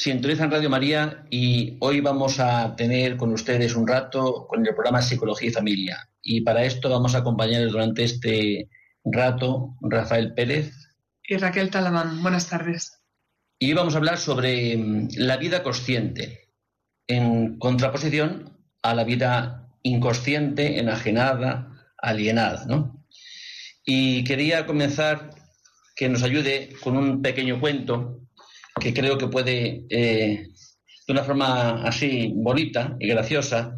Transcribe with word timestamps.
Sintonizan 0.00 0.52
Radio 0.52 0.70
María 0.70 1.26
y 1.28 1.76
hoy 1.80 2.00
vamos 2.00 2.38
a 2.38 2.76
tener 2.76 3.16
con 3.16 3.32
ustedes 3.32 3.74
un 3.74 3.88
rato 3.88 4.46
con 4.46 4.64
el 4.64 4.72
programa 4.72 5.02
Psicología 5.02 5.48
y 5.48 5.52
Familia. 5.52 6.08
Y 6.22 6.42
para 6.42 6.62
esto 6.62 6.88
vamos 6.88 7.16
a 7.16 7.18
acompañar 7.18 7.68
durante 7.68 8.04
este 8.04 8.68
rato 9.04 9.74
Rafael 9.80 10.34
Pérez. 10.34 10.72
Y 11.24 11.36
Raquel 11.36 11.70
Talamán. 11.70 12.22
Buenas 12.22 12.48
tardes. 12.48 13.00
Y 13.58 13.72
vamos 13.72 13.94
a 13.94 13.96
hablar 13.98 14.18
sobre 14.18 14.76
mm, 14.76 15.08
la 15.16 15.36
vida 15.36 15.64
consciente, 15.64 16.52
en 17.08 17.58
contraposición 17.58 18.56
a 18.84 18.94
la 18.94 19.02
vida 19.02 19.68
inconsciente, 19.82 20.78
enajenada, 20.78 21.72
alienada. 21.96 22.66
¿no? 22.66 23.04
Y 23.84 24.22
quería 24.22 24.64
comenzar 24.64 25.30
que 25.96 26.08
nos 26.08 26.22
ayude 26.22 26.68
con 26.84 26.96
un 26.96 27.20
pequeño 27.20 27.58
cuento 27.58 28.27
que 28.78 28.94
creo 28.94 29.18
que 29.18 29.28
puede, 29.28 29.84
eh, 29.90 30.48
de 31.06 31.12
una 31.12 31.24
forma 31.24 31.82
así 31.82 32.32
bonita 32.34 32.96
y 32.98 33.08
graciosa, 33.08 33.74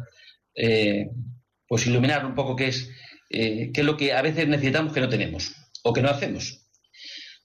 eh, 0.55 1.09
pues 1.67 1.87
iluminar 1.87 2.25
un 2.25 2.35
poco 2.35 2.55
qué 2.55 2.67
es, 2.67 2.89
eh, 3.29 3.71
qué 3.73 3.81
es 3.81 3.87
lo 3.87 3.97
que 3.97 4.13
a 4.13 4.21
veces 4.21 4.47
necesitamos 4.47 4.93
que 4.93 5.01
no 5.01 5.09
tenemos 5.09 5.53
o 5.83 5.93
que 5.93 6.01
no 6.01 6.09
hacemos. 6.09 6.67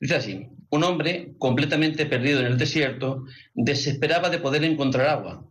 Dice 0.01 0.17
así, 0.17 0.47
un 0.71 0.85
hombre 0.85 1.35
completamente 1.39 2.07
perdido 2.07 2.41
en 2.41 2.47
el 2.47 2.59
desierto 2.59 3.25
desesperaba 3.55 4.29
de 4.29 4.39
poder 4.39 4.65
encontrar 4.65 5.09
agua. 5.09 5.51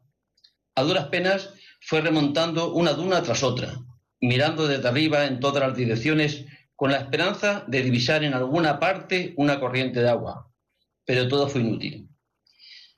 A 0.76 0.84
duras 0.84 1.08
penas 1.08 1.54
fue 1.82 2.02
remontando 2.02 2.74
una 2.74 2.94
duna 2.94 3.24
tras 3.24 3.44
otra, 3.44 3.80
mirando 4.20 4.68
desde 4.68 4.88
arriba 4.88 5.26
en 5.26 5.40
todas 5.40 5.68
las 5.68 5.78
direcciones 5.78 6.46
con 6.76 6.92
la 6.92 6.98
esperanza 6.98 7.64
de 7.68 7.82
divisar 7.82 8.24
en 8.24 8.34
alguna 8.34 8.80
parte 8.80 9.34
una 9.38 9.60
corriente 9.60 10.02
de 10.02 10.10
agua 10.10 10.52
pero 11.06 11.28
todo 11.28 11.48
fue 11.48 11.62
inútil. 11.62 12.10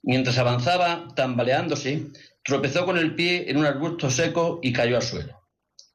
Mientras 0.01 0.37
avanzaba, 0.37 1.07
tambaleándose, 1.15 2.07
tropezó 2.43 2.85
con 2.85 2.97
el 2.97 3.15
pie 3.15 3.49
en 3.49 3.57
un 3.57 3.65
arbusto 3.65 4.09
seco 4.09 4.59
y 4.63 4.71
cayó 4.71 4.95
al 4.95 5.01
suelo. 5.01 5.41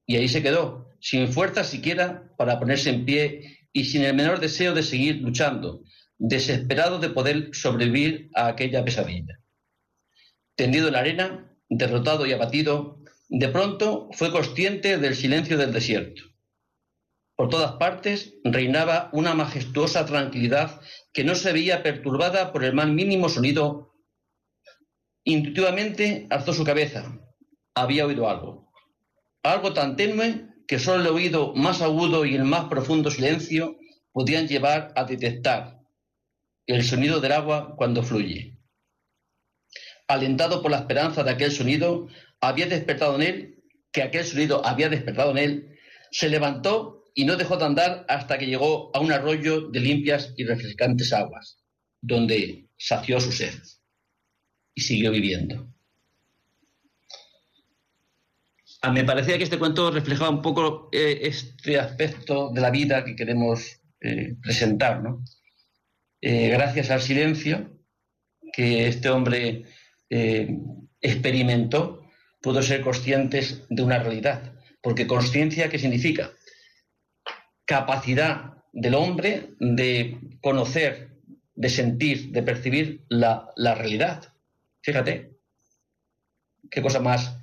Y 0.07 0.17
ahí 0.17 0.29
se 0.29 0.43
quedó, 0.43 0.91
sin 1.01 1.33
fuerza 1.33 1.65
siquiera 1.65 2.31
para 2.37 2.59
ponerse 2.59 2.91
en 2.91 3.05
pie 3.05 3.59
y 3.73 3.85
sin 3.87 4.03
el 4.03 4.15
menor 4.15 4.41
deseo 4.41 4.75
de 4.75 4.83
seguir 4.83 5.17
luchando, 5.17 5.83
desesperado 6.19 6.99
de 6.99 7.11
poder 7.11 7.51
sobrevivir 7.55 8.31
a 8.35 8.49
aquella 8.49 8.85
pesadilla. 8.85 9.39
Tendido 10.55 10.89
en 10.89 10.93
la 10.93 11.01
arena, 11.01 11.57
derrotado 11.69 12.27
y 12.27 12.33
abatido, 12.33 13.03
de 13.29 13.49
pronto 13.49 14.11
fue 14.13 14.31
consciente 14.31 14.99
del 14.99 15.17
silencio 15.17 15.57
del 15.57 15.73
desierto. 15.73 16.23
Por 17.43 17.51
todas 17.51 17.73
partes 17.73 18.35
reinaba 18.45 19.11
una 19.13 19.35
majestuosa 19.35 20.07
tranquilidad 20.07 20.81
que 21.13 21.25
no 21.25 21.35
se 21.35 21.53
veía 21.53 21.83
perturbada 21.83 22.53
por 22.53 22.63
el 22.63 22.73
más 22.73 22.87
mínimo 22.87 23.29
sonido. 23.29 23.97
Intuitivamente 25.25 26.29
alzó 26.31 26.53
su 26.53 26.63
cabeza. 26.63 27.19
Había 27.75 28.07
oído 28.07 28.29
algo. 28.29 28.73
Algo 29.43 29.73
tan 29.73 29.97
tenue 29.97 30.51
que 30.69 30.79
solo 30.79 31.01
el 31.01 31.09
oído 31.09 31.53
más 31.57 31.83
agudo 31.83 32.25
y 32.25 32.37
el 32.37 32.45
más 32.45 32.67
profundo 32.67 33.11
silencio 33.11 33.77
podían 34.13 34.47
llevar 34.47 34.93
a 34.95 35.03
detectar 35.03 35.81
el 36.69 36.85
sonido 36.85 37.19
del 37.19 37.33
agua 37.33 37.75
cuando 37.77 38.05
fluye. 38.05 38.57
Alentado 40.07 40.63
por 40.63 40.71
la 40.71 40.79
esperanza 40.79 41.25
de 41.25 41.33
aquel 41.33 41.51
sonido, 41.51 42.07
había 42.41 42.67
despertado 42.67 43.17
en 43.17 43.23
él, 43.23 43.65
que 43.91 44.05
aquel 44.05 44.25
sonido 44.25 44.65
había 44.65 44.89
despertado 44.89 45.33
en 45.33 45.39
él, 45.39 45.79
se 46.13 46.29
levantó 46.29 47.02
y 47.15 47.25
no 47.25 47.37
dejó 47.37 47.57
de 47.57 47.65
andar 47.65 48.07
hasta 48.09 48.39
que 48.39 48.47
llegó 48.47 48.91
a 48.95 49.01
un 49.01 49.13
arroyo 49.13 49.69
de 49.69 49.81
limpias 49.81 50.33
y 50.37 50.45
refrescantes 50.45 51.13
aguas, 51.13 51.59
donde 52.01 52.69
sació 52.77 53.21
su 53.21 53.33
sed 53.33 53.55
y 54.75 54.81
siguió 54.81 55.11
viviendo. 55.11 55.73
A 58.85 58.89
ah, 58.89 58.93
me 58.93 59.05
parecía 59.05 59.39
que 59.39 59.45
este 59.45 59.59
cuento 59.59 59.93
reflejaba 59.93 60.31
un 60.31 60.43
poco 60.43 60.89
eh, 60.91 61.21
este 61.23 61.79
aspecto 61.79 62.51
de 62.51 62.61
la 62.61 62.71
vida 62.71 63.05
que 63.05 63.15
queremos 63.15 63.81
eh, 64.01 64.35
presentar, 64.43 65.03
¿no? 65.03 65.23
Eh, 66.21 66.49
gracias 66.49 66.91
al 66.91 67.01
silencio 67.01 67.79
que 68.53 68.89
este 68.89 69.09
hombre 69.09 69.65
experimentó, 71.01 72.03
pudo 72.43 72.61
ser 72.61 72.83
conscientes 72.83 73.63
de 73.71 73.83
una 73.83 73.99
realidad. 73.99 74.53
Porque 74.83 75.07
conciencia, 75.07 75.71
¿qué 75.71 75.79
significa? 75.79 76.33
Capacidad 77.65 78.53
del 78.73 78.95
hombre 78.95 79.55
de 79.61 80.19
conocer, 80.41 81.17
de 81.55 81.69
sentir, 81.69 82.33
de 82.33 82.43
percibir 82.43 83.05
la, 83.09 83.53
realidad. 83.57 84.33
Fíjate, 84.83 85.37
qué 86.71 86.83
cosa 86.83 87.01
más 87.01 87.39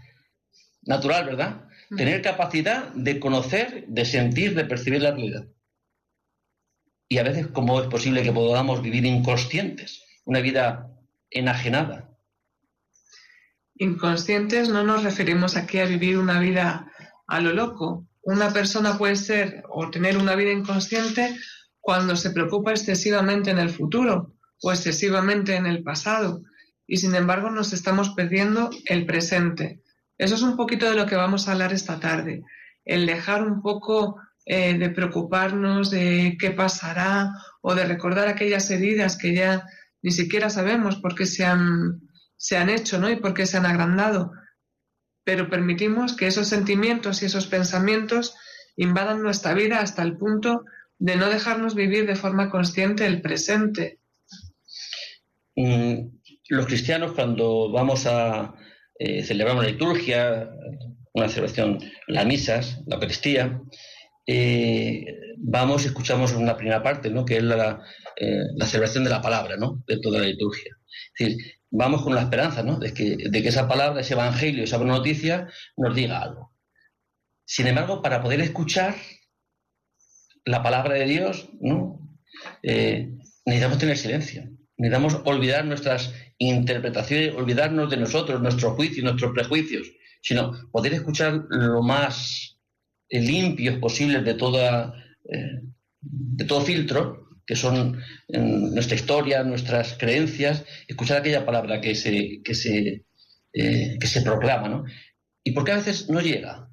natural, 0.81 1.25
¿verdad? 1.25 1.68
Tener 1.96 2.22
capacidad 2.22 2.90
de 2.94 3.19
conocer, 3.19 3.85
de 3.88 4.06
sentir, 4.06 4.56
de 4.56 4.66
percibir 4.66 5.02
la 5.02 5.12
realidad. 5.12 5.47
Y 7.07 7.18
a 7.18 7.24
veces, 7.24 7.47
¿cómo 7.47 7.81
es 7.81 7.88
posible 7.88 8.22
que 8.22 8.31
podamos 8.31 8.81
vivir 8.81 9.06
inconscientes? 9.06 10.03
Una 10.25 10.41
vida 10.41 10.91
enajenada. 11.31 12.09
Inconscientes 13.75 14.69
no 14.69 14.84
nos 14.84 15.03
referimos 15.03 15.56
aquí 15.56 15.80
a 15.80 15.86
vivir 15.86 16.18
una 16.18 16.40
vida 16.40 16.91
a 17.28 17.40
lo 17.40 17.53
loco, 17.53 18.09
una 18.24 18.52
persona 18.52 18.97
puede 18.97 19.16
ser 19.16 19.63
o 19.69 19.90
tener 19.90 20.18
una 20.18 20.35
vida 20.35 20.52
inconsciente 20.52 21.38
cuando 21.80 22.16
se 22.16 22.31
preocupa 22.31 22.72
excesivamente 22.72 23.52
en 23.52 23.59
el 23.59 23.69
futuro 23.69 24.35
o 24.62 24.72
excesivamente 24.72 25.56
en 25.56 25.66
el 25.66 25.84
pasado 25.84 26.41
y 26.85 26.97
sin 26.97 27.16
embargo 27.16 27.50
nos 27.50 27.72
estamos 27.72 28.09
perdiendo 28.09 28.69
el 28.85 29.06
presente. 29.06 29.81
Eso 30.18 30.35
es 30.35 30.41
un 30.41 30.57
poquito 30.57 30.90
de 30.90 30.96
lo 30.96 31.06
que 31.06 31.16
vamos 31.16 31.47
a 31.47 31.53
hablar 31.53 31.72
esta 31.72 32.00
tarde, 32.00 32.44
el 32.84 33.06
dejar 33.06 33.44
un 33.44 33.62
poco 33.62 34.18
eh, 34.46 34.78
de 34.78 34.90
preocuparnos 34.90 35.91
de 35.91 36.36
qué 36.40 36.51
pasará 36.51 37.31
o 37.62 37.75
de 37.75 37.86
recordar 37.86 38.28
aquellas 38.28 38.69
heridas 38.72 39.18
que 39.18 39.36
ya 39.36 39.66
ni 40.01 40.12
siquiera 40.12 40.50
sabemos 40.50 40.96
por 40.97 41.13
qué 41.13 41.25
se 41.25 41.46
han, 41.46 42.01
se 42.36 42.57
han 42.57 42.69
hecho 42.69 43.00
¿no? 43.00 43.09
y 43.09 43.18
por 43.18 43.34
qué 43.34 43.46
se 43.46 43.57
han 43.57 43.66
agrandado 43.66 44.31
pero 45.24 45.50
permitimos 45.50 46.16
que 46.16 46.28
esos 46.28 46.47
sentimientos 46.47 47.22
y 47.22 47.25
esos 47.25 47.47
pensamientos 47.47 48.35
invadan 48.75 49.22
nuestra 49.22 49.53
vida 49.53 49.80
hasta 49.80 50.03
el 50.03 50.18
punto 50.18 50.63
de 50.97 51.16
no 51.16 51.30
dejarnos 51.30 51.75
vivir 51.75 52.06
de 52.06 52.16
forma 52.16 52.50
consciente 52.50 53.06
el 53.06 53.22
presente. 53.22 54.00
Mm, 55.56 56.19
los 56.50 56.66
cristianos 56.66 57.13
cuando 57.13 57.72
vamos 57.72 58.06
a 58.06 58.56
eh, 58.97 59.24
celebrar 59.24 59.56
una 59.56 59.68
liturgia, 59.68 60.50
una 61.13 61.30
celebración, 61.30 61.80
las 62.07 62.25
misas, 62.25 62.81
la 62.88 62.96
Eucaristía, 62.96 63.62
eh, 64.25 65.06
vamos 65.38 65.83
y 65.83 65.88
escuchamos 65.88 66.33
una 66.33 66.56
primera 66.56 66.83
parte, 66.83 67.10
¿no? 67.10 67.25
que 67.25 67.38
es 67.38 67.44
la, 67.44 67.83
eh, 68.15 68.44
la, 68.56 68.65
celebración 68.65 69.04
de 69.04 69.10
la 69.10 69.22
palabra, 69.22 69.57
¿no? 69.57 69.83
de 69.88 70.00
toda 70.00 70.19
la 70.19 70.27
liturgia. 70.27 70.75
Es 71.18 71.27
decir, 71.27 71.59
vamos 71.71 72.04
con 72.04 72.16
la 72.16 72.21
esperanza 72.21 72.63
¿no? 72.63 72.77
de, 72.80 72.94
que, 72.94 73.48
esa 73.48 73.68
palabra, 73.68 74.01
ese 74.01 74.13
evangelio, 74.13 74.63
esa 74.63 74.77
buena 74.77 74.94
noticia 74.94 75.48
nos 75.77 75.95
diga 75.95 76.21
algo. 76.21 76.54
Sin 77.45 77.68
embargo, 77.68 78.01
para 78.01 78.21
poder 78.21 78.42
escuchar 78.42 78.95
la 80.45 80.63
palabra 80.63 80.95
de 80.95 81.06
Dios, 81.06 81.50
¿no? 81.60 82.00
Eh, 82.63 83.10
necesitamos 83.45 83.80
tener 83.80 83.98
silencio. 83.98 84.44
Necesitamos 84.77 85.21
olvidar 85.25 85.66
nuestras 85.66 86.13
interpretaciones, 86.38 87.36
olvidarnos 87.36 87.89
de 87.89 87.98
nosotros, 87.98 88.42
nuestros 88.42 88.74
juicios, 88.75 89.04
nuestros 89.04 89.33
prejuicios, 89.33 89.92
sino 90.22 90.69
poder 90.72 90.94
escuchar 90.94 91.44
lo 91.50 91.81
más 91.81 92.60
eh, 93.10 93.19
limpios 93.19 93.80
posibles 93.80 94.24
de 94.24 94.31
eh, 94.31 95.62
de 96.01 96.45
todo 96.45 96.62
filtro 96.62 97.29
que 97.50 97.56
son 97.56 98.00
nuestra 98.28 98.96
historia, 98.96 99.44
nuestras 99.44 99.98
creencias, 99.98 100.63
escuchar 100.88 101.18
aquella 101.18 101.48
palabra 101.48 101.81
que 101.81 101.96
se, 101.96 102.44
que 102.44 102.54
se, 102.54 103.06
eh, 103.54 103.98
que 104.00 104.06
se 104.06 104.22
proclama, 104.22 104.69
¿no? 104.69 104.86
¿Y 105.44 105.54
por 105.54 105.66
qué 105.66 105.72
a 105.72 105.78
veces 105.78 106.12
no 106.12 106.22
llega? 106.22 106.69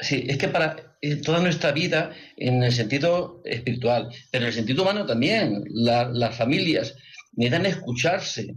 Sí, 0.00 0.24
es 0.26 0.36
que 0.36 0.48
para 0.48 0.96
eh, 1.00 1.14
toda 1.22 1.38
nuestra 1.38 1.70
vida, 1.70 2.10
en 2.36 2.60
el 2.64 2.72
sentido 2.72 3.40
espiritual, 3.44 4.08
pero 4.32 4.42
en 4.42 4.48
el 4.48 4.54
sentido 4.54 4.82
humano 4.82 5.06
también, 5.06 5.62
las 5.68 6.36
familias 6.36 6.96
necesitan 7.36 7.66
escucharse, 7.66 8.56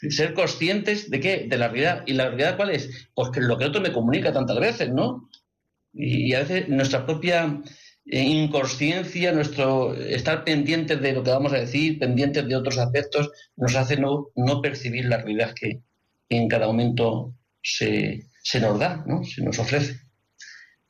Ser 0.00 0.34
conscientes 0.34 1.10
de 1.10 1.20
qué? 1.20 1.46
De 1.48 1.58
la 1.58 1.68
realidad. 1.68 2.02
¿Y 2.06 2.14
la 2.14 2.26
realidad 2.26 2.56
cuál 2.56 2.70
es? 2.70 3.08
Pues 3.14 3.30
que 3.30 3.40
lo 3.40 3.58
que 3.58 3.64
otro 3.64 3.80
me 3.80 3.92
comunica 3.92 4.32
tantas 4.32 4.58
veces, 4.60 4.90
¿no? 4.92 5.28
Y, 5.92 6.34
a 6.34 6.40
veces 6.40 6.68
nuestra 6.68 7.04
propia 7.04 7.60
inconsciencia, 8.10 9.32
nuestro 9.32 9.94
estar 9.94 10.44
pendientes 10.44 11.00
de 11.00 11.12
lo 11.12 11.22
que 11.22 11.30
vamos 11.30 11.52
a 11.52 11.58
decir, 11.58 11.98
pendientes 11.98 12.46
de 12.46 12.56
otros 12.56 12.78
aspectos, 12.78 13.30
nos 13.56 13.74
hace 13.76 13.96
no, 13.96 14.28
no 14.34 14.62
percibir 14.62 15.06
la 15.06 15.18
realidad 15.18 15.54
que, 15.54 15.82
en 16.30 16.48
cada 16.48 16.66
momento 16.66 17.34
se, 17.62 18.26
se 18.42 18.60
nos 18.60 18.78
da, 18.78 19.02
¿no? 19.06 19.24
se 19.24 19.42
nos 19.42 19.58
ofrece. 19.58 20.00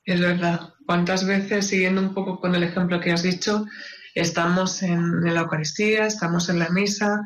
Es 0.03 0.19
verdad. 0.19 0.73
¿Cuántas 0.85 1.25
veces, 1.25 1.67
siguiendo 1.67 2.01
un 2.01 2.13
poco 2.13 2.39
con 2.39 2.55
el 2.55 2.63
ejemplo 2.63 2.99
que 2.99 3.11
has 3.11 3.21
dicho, 3.21 3.65
estamos 4.15 4.81
en, 4.81 5.21
la 5.21 5.41
Eucaristía, 5.41 6.05
estamos 6.05 6.49
en 6.49 6.59
la 6.59 6.69
misa, 6.69 7.21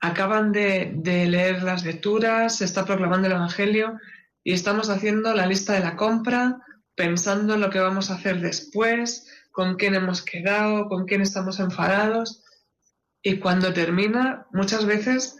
acaban 0.00 0.50
de, 0.52 0.92
leer 1.04 1.62
las 1.62 1.84
lecturas, 1.84 2.56
se 2.56 2.64
está 2.64 2.84
proclamando 2.84 3.28
el 3.28 3.34
Evangelio 3.34 3.98
y 4.42 4.52
estamos 4.52 4.90
haciendo 4.90 5.34
la 5.34 5.46
lista 5.46 5.74
de 5.74 5.80
la 5.80 5.96
compra, 5.96 6.58
pensando 7.00 7.54
en 7.54 7.62
lo 7.62 7.70
que 7.70 7.78
vamos 7.78 8.10
a 8.10 8.16
hacer 8.16 8.42
después, 8.42 9.26
con 9.52 9.76
quién 9.76 9.94
hemos 9.94 10.20
quedado, 10.20 10.86
con 10.86 11.06
quién 11.06 11.22
estamos 11.22 11.58
enfadados. 11.58 12.44
Y 13.22 13.38
cuando 13.38 13.72
termina, 13.72 14.46
muchas 14.52 14.84
veces, 14.84 15.38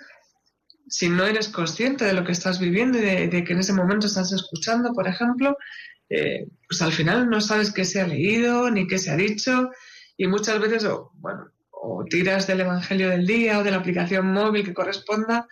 si 0.89 1.11
no 1.11 1.27
eres 1.27 1.51
consciente 1.51 2.07
de 2.07 2.15
lo 2.15 2.25
que 2.25 2.33
estás 2.33 2.61
viviendo 2.61 2.97
y 2.97 3.03
de, 3.03 3.45
que 3.45 3.53
en 3.53 3.59
ese 3.59 3.75
momento 3.75 4.07
estás 4.07 4.33
escuchando, 4.33 4.95
por 4.95 5.07
ejemplo, 5.07 5.59
eh, 6.09 6.49
pues 6.67 6.81
al 6.81 6.93
final 6.93 7.29
no 7.29 7.43
sabes 7.43 7.75
qué 7.75 7.85
se 7.85 8.01
ha 8.01 8.07
leído 8.07 8.71
ni 8.71 8.87
qué 8.87 8.97
se 8.97 9.11
ha 9.11 9.17
dicho 9.17 9.69
y 10.17 10.29
muchas 10.29 10.59
veces, 10.61 10.87
o, 10.87 11.11
bueno, 11.17 11.51
o 11.73 12.07
tiras 12.09 12.47
del 12.47 12.63
Evangelio 12.63 13.11
del 13.11 13.27
día 13.27 13.59
o 13.59 13.65
de 13.65 13.71
la 13.71 13.77
aplicación 13.77 14.33
móvil 14.33 14.65
que 14.65 14.73
corresponda, 14.73 15.47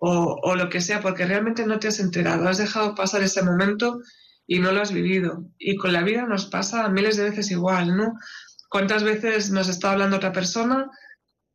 o, 0.00 0.54
lo 0.54 0.68
que 0.70 0.80
sea, 0.80 1.02
porque 1.02 1.26
realmente 1.26 1.66
no 1.66 1.78
te 1.80 1.88
has 1.88 1.98
enterado, 1.98 2.48
has 2.48 2.58
dejado 2.58 2.94
pasar 2.94 3.22
ese 3.22 3.42
momento 3.42 4.00
y 4.50 4.58
no 4.58 4.72
lo 4.72 4.82
has 4.82 4.90
vivido. 4.90 5.44
Y 5.60 5.76
con 5.76 5.92
la 5.92 6.02
vida 6.02 6.26
nos 6.26 6.46
pasa 6.46 6.88
miles 6.88 7.16
de 7.16 7.30
veces 7.30 7.52
igual, 7.52 7.96
¿no? 7.96 8.18
¿Cuántas 8.68 9.04
veces 9.04 9.52
nos 9.52 9.68
está 9.68 9.92
hablando 9.92 10.16
otra 10.16 10.32
persona, 10.32 10.90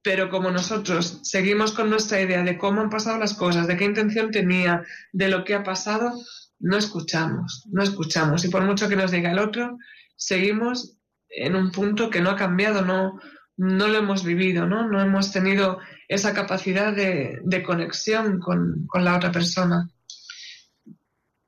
pero 0.01 0.29
como 0.29 0.49
nosotros 0.49 1.19
seguimos 1.23 1.73
con 1.73 1.89
nuestra 1.89 2.21
idea 2.21 2.41
de 2.41 2.57
cómo 2.57 2.79
han 2.79 2.89
pasado 2.89 3.19
las 3.19 3.33
cosas, 3.33 3.67
de 3.67 3.75
qué 3.75 3.83
intención 3.83 4.31
tenía, 4.31 4.81
de 5.11 5.27
lo 5.27 5.43
que 5.43 5.55
ha 5.55 5.63
pasado, 5.63 6.13
no 6.59 6.77
escuchamos, 6.77 7.65
no 7.69 7.83
escuchamos. 7.83 8.45
Y 8.45 8.47
por 8.47 8.63
mucho 8.63 8.87
que 8.87 8.95
nos 8.95 9.11
diga 9.11 9.31
el 9.31 9.39
otro, 9.39 9.77
seguimos 10.15 10.97
en 11.27 11.57
un 11.57 11.73
punto 11.73 12.09
que 12.09 12.21
no 12.21 12.29
ha 12.29 12.37
cambiado, 12.37 12.81
no, 12.81 13.19
no 13.57 13.89
lo 13.89 13.97
hemos 13.97 14.23
vivido, 14.23 14.67
¿no? 14.67 14.87
No 14.87 15.01
hemos 15.01 15.33
tenido 15.33 15.79
esa 16.07 16.33
capacidad 16.33 16.93
de, 16.93 17.63
conexión 17.65 18.39
con, 18.39 18.87
la 18.93 19.17
otra 19.17 19.33
persona. 19.33 19.89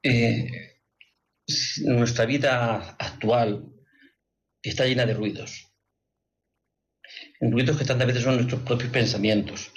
Eh, 0.03 0.67
nuestra 1.83 2.25
vida 2.25 2.95
actual 2.99 3.65
está 4.61 4.85
llena 4.85 5.05
de 5.05 5.13
ruidos. 5.13 5.71
Ruidos 7.39 7.77
que 7.77 7.85
tantas 7.85 8.07
veces 8.07 8.23
son 8.23 8.35
nuestros 8.35 8.61
propios 8.61 8.91
pensamientos. 8.91 9.71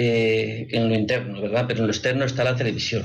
Eh, 0.00 0.68
en 0.70 0.88
lo 0.88 0.94
interno, 0.94 1.42
¿verdad? 1.42 1.64
Pero 1.66 1.80
en 1.80 1.86
lo 1.86 1.92
externo 1.92 2.24
está 2.24 2.44
la 2.44 2.54
televisión, 2.54 3.04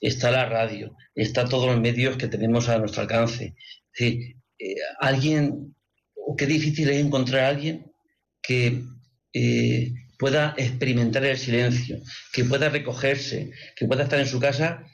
está 0.00 0.30
la 0.30 0.46
radio, 0.46 0.96
está 1.14 1.46
todos 1.46 1.66
los 1.66 1.78
medios 1.78 2.16
que 2.16 2.28
tenemos 2.28 2.70
a 2.70 2.78
nuestro 2.78 3.02
alcance. 3.02 3.54
Es 3.92 4.14
eh, 4.58 4.76
alguien, 4.98 5.76
o 6.14 6.34
qué 6.34 6.46
difícil 6.46 6.88
es 6.88 7.04
encontrar 7.04 7.44
a 7.44 7.48
alguien 7.48 7.92
que 8.40 8.82
eh, 9.34 9.92
pueda 10.18 10.54
experimentar 10.56 11.22
el 11.26 11.36
silencio, 11.36 12.00
que 12.32 12.44
pueda 12.44 12.70
recogerse, 12.70 13.50
que 13.74 13.84
pueda 13.84 14.04
estar 14.04 14.18
en 14.18 14.26
su 14.26 14.40
casa 14.40 14.86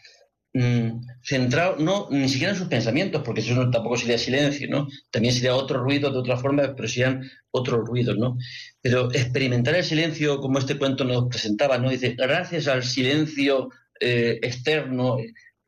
mm, 0.55 1.01
centrado, 1.23 1.77
no 1.79 2.09
ni 2.11 2.29
siquiera 2.29 2.53
en 2.53 2.59
sus 2.59 2.69
pensamientos, 2.69 3.23
porque 3.25 3.41
eso 3.41 3.71
tampoco 3.71 3.97
sería 3.97 4.19
silencio, 4.19 4.69
¿no? 4.69 4.89
También 5.11 5.35
sería 5.35 5.55
otro 5.55 5.83
ruido 5.83 6.11
de 6.11 6.19
otra 6.19 6.37
forma, 6.37 6.75
pero 6.75 6.89
serían 6.89 7.31
otros 7.51 7.81
ruidos, 7.87 8.17
¿no? 8.19 8.37
Pero 8.81 9.13
experimentar 9.13 9.75
el 9.75 9.85
silencio, 9.85 10.41
como 10.41 10.59
este 10.59 10.79
cuento 10.79 11.05
nos 11.05 11.29
presentaba, 11.29 11.79
¿no? 11.79 11.91
Dice, 11.91 12.15
gracias 12.17 12.69
al 12.69 12.83
silencio 12.85 13.71
eh, 14.01 14.39
externo 14.43 15.17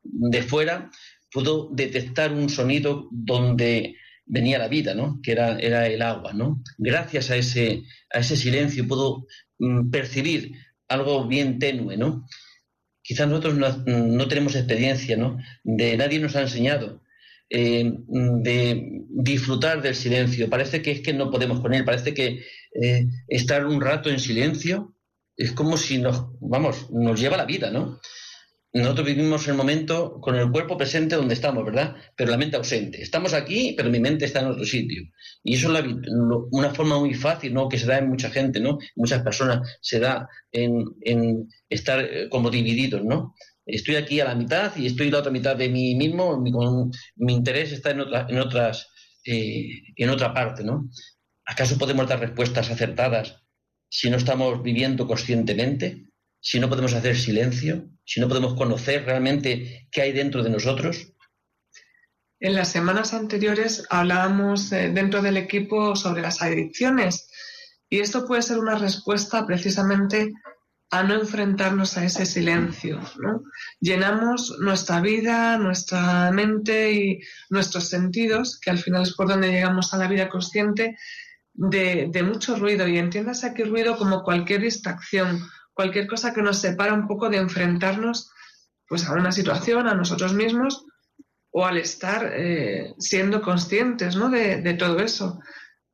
de 0.03 0.43
fuera, 0.43 0.91
puedo 1.33 1.69
detectar 1.73 2.33
un 2.33 2.49
sonido 2.49 3.09
donde 3.11 3.97
venía 4.27 4.59
la 4.59 4.69
vida, 4.69 4.95
¿no? 4.95 5.21
Que 5.23 5.33
era, 5.33 5.59
era 5.59 5.87
el 5.87 6.03
agua, 6.03 6.33
¿no? 6.33 6.63
Gracias 6.79 7.31
a 7.31 7.37
ese, 7.37 7.83
a 8.13 8.21
ese 8.21 8.37
silencio 8.37 8.87
puedo 8.87 9.27
mm, 9.59 9.91
percibir 9.91 10.53
algo 10.89 11.27
bien 11.27 11.59
tenue, 11.59 11.97
¿no? 11.97 12.27
Quizás 13.05 13.29
nosotros 13.29 13.85
no, 13.85 14.29
tenemos 14.29 14.57
experiencia, 14.57 15.15
¿no? 15.19 15.37
De 15.63 15.95
nadie 15.99 16.19
nos 16.19 16.37
ha 16.37 16.41
enseñado 16.41 17.03
eh, 17.51 17.93
de 18.09 19.05
disfrutar 19.11 19.83
del 19.83 19.95
silencio. 19.95 20.49
Parece 20.49 20.81
que 20.81 20.91
es 20.91 21.01
que 21.03 21.13
no 21.13 21.31
podemos 21.31 21.61
con 21.61 21.75
él, 21.75 21.85
parece 21.85 22.15
que 22.15 22.43
eh, 22.81 23.07
estar 23.29 23.67
un 23.67 23.83
rato 23.83 24.09
en 24.09 24.19
silencio 24.19 24.95
es 25.37 25.53
como 25.53 25.77
si 25.77 25.99
nos, 25.99 26.29
vamos, 26.41 26.91
nos 26.91 27.21
lleva 27.21 27.37
la 27.37 27.45
vida, 27.45 27.71
¿no? 27.71 28.01
Nosotros 28.75 29.07
vivimos 29.07 29.47
el 29.47 29.55
momento 29.55 30.21
con 30.21 30.35
el 30.35 30.51
cuerpo 30.51 30.77
presente 30.77 31.15
donde 31.15 31.35
estamos, 31.35 31.65
¿verdad? 31.65 31.95
Pero 32.17 32.33
la 32.33 32.37
mente 32.37 32.57
ausente. 32.57 33.01
Estamos 33.01 33.33
aquí, 33.33 33.73
pero 33.77 33.89
mi 33.89 34.01
mente 34.01 34.25
está 34.25 34.41
en 34.41 34.49
otro 34.49 34.65
sitio. 34.65 35.03
Y 35.45 35.55
eso 35.55 35.77
es 35.79 35.85
una 36.51 36.75
forma 36.75 36.99
muy 36.99 37.15
fácil, 37.15 37.55
¿no? 37.55 37.69
Que 37.69 37.79
se 37.79 37.87
da 37.87 37.99
en 37.99 38.09
mucha 38.09 38.31
gente, 38.31 38.59
¿no? 38.59 38.79
Muchas 38.97 39.23
personas 39.23 39.79
se 39.81 40.01
da 40.01 40.29
en, 40.51 41.49
estar 41.69 42.01
eh, 42.01 42.29
como 42.29 42.51
divididos, 42.51 43.05
¿no? 43.05 43.37
Estoy 43.65 43.95
aquí 43.95 44.19
a 44.19 44.25
la 44.25 44.35
mitad 44.35 44.77
y 44.77 44.87
estoy 44.87 45.07
en 45.07 45.13
la 45.13 45.21
otra 45.21 45.31
mitad 45.31 45.55
de 45.55 45.69
mí 45.69 45.95
mismo, 45.95 46.39
mi, 46.41 46.51
mi 47.17 47.33
interés 47.33 47.71
está 47.71 47.93
en, 47.93 48.01
otra, 48.01 48.27
en, 48.29 48.39
otras, 48.39 48.89
eh, 49.25 49.69
en 49.95 50.11
otra 50.11 50.35
parte, 50.35 50.65
¿no? 50.65 50.91
¿Acaso 51.47 51.79
podemos 51.79 52.09
dar 52.09 52.19
respuestas 52.19 52.71
acertadas 52.71 53.37
si 53.89 54.11
no 54.11 54.17
estamos 54.17 54.63
viviendo 54.63 55.07
conscientemente? 55.07 56.05
si 56.45 56.61
no 56.61 56.69
podemos 56.69 56.93
hacer 56.93 57.17
silencio, 57.17 57.89
si 58.05 58.21
no 58.21 58.29
podemos 58.29 58.55
conocer 58.55 59.05
realmente 59.05 59.89
qué 59.91 60.03
hay 60.03 60.13
dentro 60.13 60.43
de 60.43 60.51
nosotros? 60.51 61.13
En 62.41 62.55
las 62.55 62.69
semanas 62.69 63.15
anteriores 63.15 63.87
hablábamos 63.91 64.71
eh, 64.73 64.91
dentro 64.91 65.23
del 65.23 65.37
equipo 65.37 65.97
sobre 65.97 66.23
las 66.23 66.43
adicciones 66.43 67.29
y 67.89 68.01
esto 68.01 68.27
puede 68.27 68.43
ser 68.43 68.59
una 68.59 68.75
respuesta 68.77 69.47
precisamente 69.47 70.33
a 70.91 71.03
no 71.03 71.15
enfrentarnos 71.15 71.97
a 71.97 72.05
ese 72.05 72.27
silencio. 72.27 73.01
Llenamos 73.81 74.57
nuestra 74.61 75.01
vida, 75.01 75.59
nuestra 75.59 76.31
mente 76.31 76.93
y 76.93 77.21
nuestros 77.51 77.89
sentidos, 77.89 78.61
que 78.61 78.71
al 78.71 78.79
final 78.79 79.03
es 79.03 79.15
por 79.15 79.29
donde 79.29 79.51
llegamos 79.51 79.93
a 79.93 79.99
la 79.99 80.07
vida 80.07 80.29
consciente, 80.29 80.97
de, 81.53 82.09
de 82.13 82.23
mucho 82.23 82.57
ruido. 82.57 82.87
Y 82.87 82.99
entiéndase 82.99 83.47
aquí 83.47 83.65
ruido 83.65 83.97
como 83.97 84.23
cualquier 84.23 84.61
distracción, 84.61 85.41
cualquier 85.75 86.07
cosa 86.07 86.33
que 86.33 86.43
nos 86.43 86.59
separa 86.59 86.95
un 86.95 87.07
poco 87.07 87.29
de 87.29 87.39
enfrentarnos 87.39 88.31
pues 88.89 89.07
a 89.09 89.15
una 89.15 89.33
situación, 89.33 89.89
a 89.89 89.95
nosotros 89.95 90.35
mismos, 90.35 90.87
o 91.51 91.65
al 91.65 91.79
estar 91.79 92.33
eh, 92.35 92.95
siendo 92.99 93.41
conscientes 93.41 94.17
¿no? 94.17 94.29
de, 94.29 94.75
todo 94.75 94.99
eso. 94.99 95.41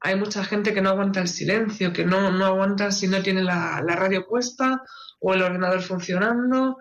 Hay 0.01 0.17
mucha 0.17 0.43
gente 0.43 0.73
que 0.73 0.81
no 0.81 0.91
aguanta 0.91 1.21
el 1.21 1.29
silencio, 1.29 1.93
que 1.93 2.05
no, 2.05 2.31
no 2.31 2.47
aguanta 2.47 2.91
si 2.91 3.09
no 3.09 3.23
tiene 3.23 3.43
la, 3.43 3.83
la 3.87 3.95
radio 3.95 4.27
puesta 4.27 4.83
o 5.21 5.35
el 5.35 5.43
ordenador 5.43 5.83
funcionando. 5.83 6.79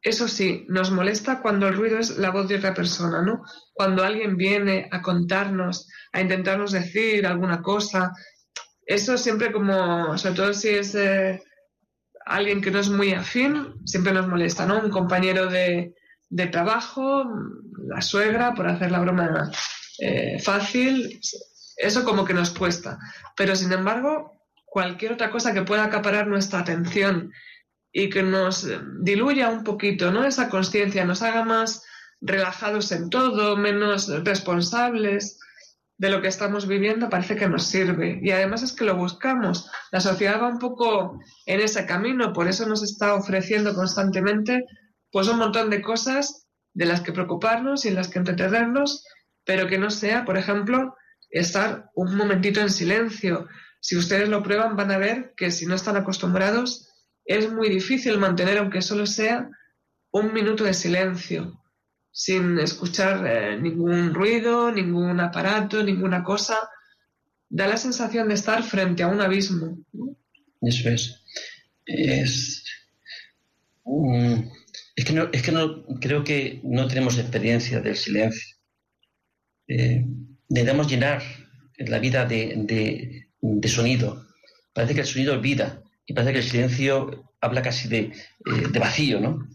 Eso 0.00 0.28
sí, 0.28 0.66
nos 0.68 0.92
molesta 0.92 1.42
cuando 1.42 1.66
el 1.66 1.74
ruido 1.74 1.98
es 1.98 2.16
la 2.16 2.30
voz 2.30 2.46
de 2.48 2.56
otra 2.56 2.74
persona, 2.74 3.22
¿no? 3.22 3.42
Cuando 3.72 4.04
alguien 4.04 4.36
viene 4.36 4.88
a 4.92 5.02
contarnos, 5.02 5.88
a 6.12 6.20
intentarnos 6.20 6.70
decir 6.70 7.26
alguna 7.26 7.60
cosa. 7.60 8.12
Eso 8.86 9.18
siempre 9.18 9.50
como, 9.50 10.16
sobre 10.16 10.34
todo 10.36 10.54
si 10.54 10.68
es 10.68 10.94
eh, 10.94 11.42
alguien 12.26 12.60
que 12.60 12.70
no 12.70 12.78
es 12.78 12.88
muy 12.88 13.12
afín 13.12 13.74
siempre 13.84 14.12
nos 14.12 14.28
molesta, 14.28 14.66
¿no? 14.66 14.80
Un 14.80 14.90
compañero 14.90 15.46
de, 15.48 15.94
trabajo, 16.50 17.24
la 17.88 18.02
suegra, 18.02 18.54
por 18.54 18.66
hacer 18.66 18.90
la 18.90 19.00
broma 19.00 19.50
eh, 20.00 20.40
fácil, 20.42 21.20
eso 21.76 22.04
como 22.04 22.24
que 22.24 22.34
nos 22.34 22.50
cuesta. 22.50 22.98
Pero 23.36 23.54
sin 23.54 23.72
embargo, 23.72 24.32
cualquier 24.64 25.12
otra 25.12 25.30
cosa 25.30 25.54
que 25.54 25.62
pueda 25.62 25.84
acaparar 25.84 26.26
nuestra 26.26 26.60
atención 26.60 27.32
y 27.92 28.08
que 28.10 28.22
nos 28.22 28.68
diluya 29.00 29.48
un 29.48 29.62
poquito, 29.62 30.10
¿no? 30.10 30.24
Esa 30.24 30.48
conciencia, 30.48 31.04
nos 31.04 31.22
haga 31.22 31.44
más 31.44 31.84
relajados 32.20 32.90
en 32.90 33.10
todo, 33.10 33.56
menos 33.56 34.08
responsables, 34.24 35.38
de 35.96 36.10
lo 36.10 36.20
que 36.20 36.28
estamos 36.28 36.66
viviendo 36.66 37.08
parece 37.08 37.36
que 37.36 37.48
nos 37.48 37.66
sirve. 37.66 38.18
Y 38.22 38.30
además 38.30 38.62
es 38.62 38.72
que 38.72 38.84
lo 38.84 38.96
buscamos. 38.96 39.70
La 39.92 40.00
sociedad 40.00 40.40
va 40.40 40.48
un 40.48 40.58
poco 40.58 41.20
en 41.46 41.60
ese 41.60 41.86
camino, 41.86 42.32
por 42.32 42.48
eso 42.48 42.66
nos 42.66 42.82
está 42.82 43.14
ofreciendo 43.14 43.74
constantemente 43.74 44.64
pues 45.10 45.28
un 45.28 45.38
montón 45.38 45.70
de 45.70 45.80
cosas 45.80 46.48
de 46.72 46.86
las 46.86 47.00
que 47.00 47.12
preocuparnos 47.12 47.84
y 47.84 47.88
en 47.88 47.94
las 47.94 48.08
que 48.08 48.18
entretenernos, 48.18 49.04
pero 49.44 49.68
que 49.68 49.78
no 49.78 49.90
sea, 49.90 50.24
por 50.24 50.36
ejemplo, 50.36 50.96
estar 51.30 51.90
un 51.94 52.16
momentito 52.16 52.60
en 52.60 52.70
silencio. 52.70 53.46
Si 53.80 53.96
ustedes 53.96 54.28
lo 54.28 54.42
prueban, 54.42 54.76
van 54.76 54.90
a 54.90 54.98
ver 54.98 55.34
que 55.36 55.52
si 55.52 55.66
no 55.66 55.76
están 55.76 55.96
acostumbrados, 55.96 56.88
es 57.24 57.52
muy 57.52 57.68
difícil 57.68 58.18
mantener, 58.18 58.58
aunque 58.58 58.82
solo 58.82 59.06
sea 59.06 59.48
un 60.10 60.32
minuto 60.32 60.64
de 60.64 60.74
silencio, 60.74 61.60
sin 62.16 62.60
escuchar 62.60 63.26
eh, 63.26 63.58
ningún 63.60 64.14
ruido, 64.14 64.70
ningún 64.70 65.18
aparato, 65.18 65.82
ninguna 65.82 66.22
cosa. 66.22 66.56
Da 67.48 67.66
la 67.66 67.76
sensación 67.76 68.28
de 68.28 68.34
estar 68.34 68.62
frente 68.62 69.02
a 69.02 69.08
un 69.08 69.20
abismo. 69.20 69.84
Eso 70.62 70.88
es. 70.90 71.20
Es, 71.86 72.64
que, 75.04 75.12
no, 75.12 75.28
es 75.32 75.42
que 75.42 75.52
no, 75.52 75.84
creo 76.00 76.22
que 76.22 76.60
no 76.62 76.86
tenemos 76.86 77.18
experiencia 77.18 77.80
del 77.80 77.96
silencio. 77.96 78.56
Eh, 79.66 80.06
debemos 80.48 80.86
llenar 80.88 81.20
la 81.78 81.98
vida 81.98 82.26
de, 82.26 83.26
de 83.40 83.68
sonido. 83.68 84.24
Parece 84.72 84.94
que 84.94 85.00
el 85.00 85.06
sonido 85.06 85.34
es 85.34 85.42
vida 85.42 85.82
y 86.06 86.14
parece 86.14 86.32
que 86.32 86.38
el 86.38 86.44
silencio 86.44 87.34
habla 87.40 87.60
casi 87.60 87.88
de, 87.88 87.98
eh, 87.98 88.78
vacío, 88.78 89.20
¿no? 89.20 89.48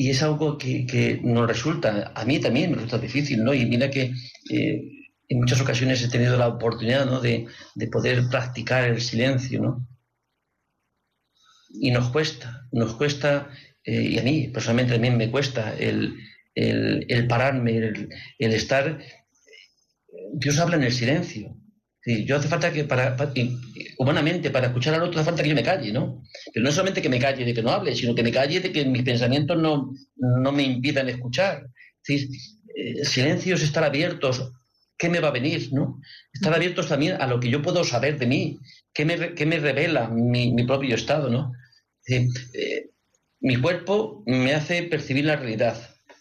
Y 0.00 0.08
es 0.08 0.22
algo 0.22 0.56
que, 0.56 1.20
nos 1.22 1.46
resulta, 1.46 2.10
a 2.14 2.24
mí 2.24 2.40
también 2.40 2.70
me 2.70 2.76
resulta 2.76 2.96
difícil, 2.96 3.44
¿no? 3.44 3.52
Y 3.52 3.66
mira 3.66 3.90
que 3.90 4.14
eh, 4.50 4.82
en 5.28 5.38
muchas 5.38 5.60
ocasiones 5.60 6.02
he 6.02 6.08
tenido 6.08 6.38
la 6.38 6.48
oportunidad, 6.48 7.04
¿no? 7.04 7.20
De, 7.20 7.46
poder 7.92 8.26
practicar 8.30 8.84
el 8.84 9.02
silencio, 9.02 9.60
¿no? 9.60 9.86
Y 11.68 11.90
nos 11.90 12.08
cuesta, 12.08 12.66
nos 12.72 12.94
cuesta, 12.94 13.50
eh, 13.84 14.00
y 14.12 14.18
a 14.18 14.22
mí 14.22 14.48
personalmente 14.48 14.94
también 14.94 15.18
me 15.18 15.30
cuesta 15.30 15.76
el, 15.76 16.16
pararme, 17.28 17.76
el 17.76 18.52
estar 18.54 18.98
Dios 20.32 20.58
habla 20.58 20.76
en 20.76 20.84
el 20.84 20.92
silencio. 20.92 21.59
Yo 22.04 22.36
hace 22.36 22.48
falta 22.48 22.72
que 22.72 22.84
para, 22.84 23.16
humanamente 23.98 24.50
para 24.50 24.68
escuchar 24.68 24.94
al 24.94 25.02
otro 25.02 25.20
hace 25.20 25.28
falta 25.28 25.42
que 25.42 25.50
yo 25.50 25.54
me 25.54 25.62
calle, 25.62 25.92
¿no? 25.92 26.22
Pero 26.52 26.64
no 26.64 26.72
solamente 26.72 27.02
que 27.02 27.08
me 27.08 27.18
calle 27.18 27.44
de 27.44 27.52
que 27.52 27.62
no 27.62 27.70
hable, 27.70 27.94
sino 27.94 28.14
que 28.14 28.22
me 28.22 28.32
calle 28.32 28.60
de 28.60 28.72
que 28.72 28.84
mis 28.86 29.02
pensamientos 29.02 29.58
no, 29.58 29.92
no 30.16 30.52
me 30.52 30.62
impidan 30.62 31.08
escuchar. 31.08 31.66
Es 32.06 32.56
eh, 32.74 33.04
silencios, 33.04 33.62
estar 33.62 33.84
abiertos, 33.84 34.52
¿qué 34.96 35.08
me 35.08 35.20
va 35.20 35.28
a 35.28 35.32
venir, 35.32 35.68
no? 35.72 36.00
Estar 36.32 36.54
abiertos 36.54 36.88
también 36.88 37.20
a 37.20 37.26
lo 37.26 37.38
que 37.38 37.50
yo 37.50 37.60
puedo 37.60 37.84
saber 37.84 38.18
de 38.18 38.26
mí, 38.26 38.58
qué 38.94 39.04
me, 39.04 39.16
me 39.16 39.58
revela 39.58 40.08
mi, 40.08 40.54
propio 40.66 40.94
estado, 40.94 41.28
¿no? 41.28 41.52
Eh, 42.08 42.90
mi 43.40 43.56
cuerpo 43.56 44.22
me 44.26 44.54
hace 44.54 44.82
percibir 44.84 45.26
la 45.26 45.36
realidad 45.36 45.76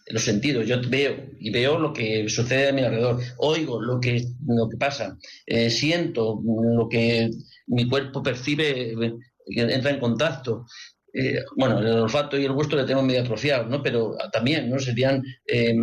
los 0.10 0.24
sentidos. 0.24 0.66
Yo 0.68 0.78
veo 0.88 1.16
y 1.40 1.52
veo 1.52 1.80
lo 1.80 1.94
que 1.94 2.28
sucede 2.30 2.70
a 2.70 2.74
mi 2.74 2.82
alrededor, 2.82 3.22
oigo 3.38 3.82
lo 3.82 4.00
que, 4.00 4.26
lo 4.46 4.68
que 4.68 4.78
pasa, 4.78 5.18
eh, 5.46 5.70
siento 5.70 6.42
lo 6.44 6.90
que 6.90 7.30
mi 7.68 7.88
cuerpo 7.88 8.22
percibe, 8.22 8.96
entra 9.48 9.92
en 9.92 10.00
contacto. 10.00 10.66
Eh, 11.14 11.44
bueno, 11.58 11.80
el 11.80 11.88
olfato 11.88 12.38
y 12.38 12.46
el 12.46 12.52
gusto 12.52 12.76
le 12.76 12.84
tengo 12.84 13.02
medio 13.02 13.22
atrofiado, 13.22 13.66
¿no? 13.66 13.82
Pero 13.82 14.16
también, 14.32 14.70
¿no? 14.70 14.80
Serían 14.80 15.24
eh, 15.48 15.76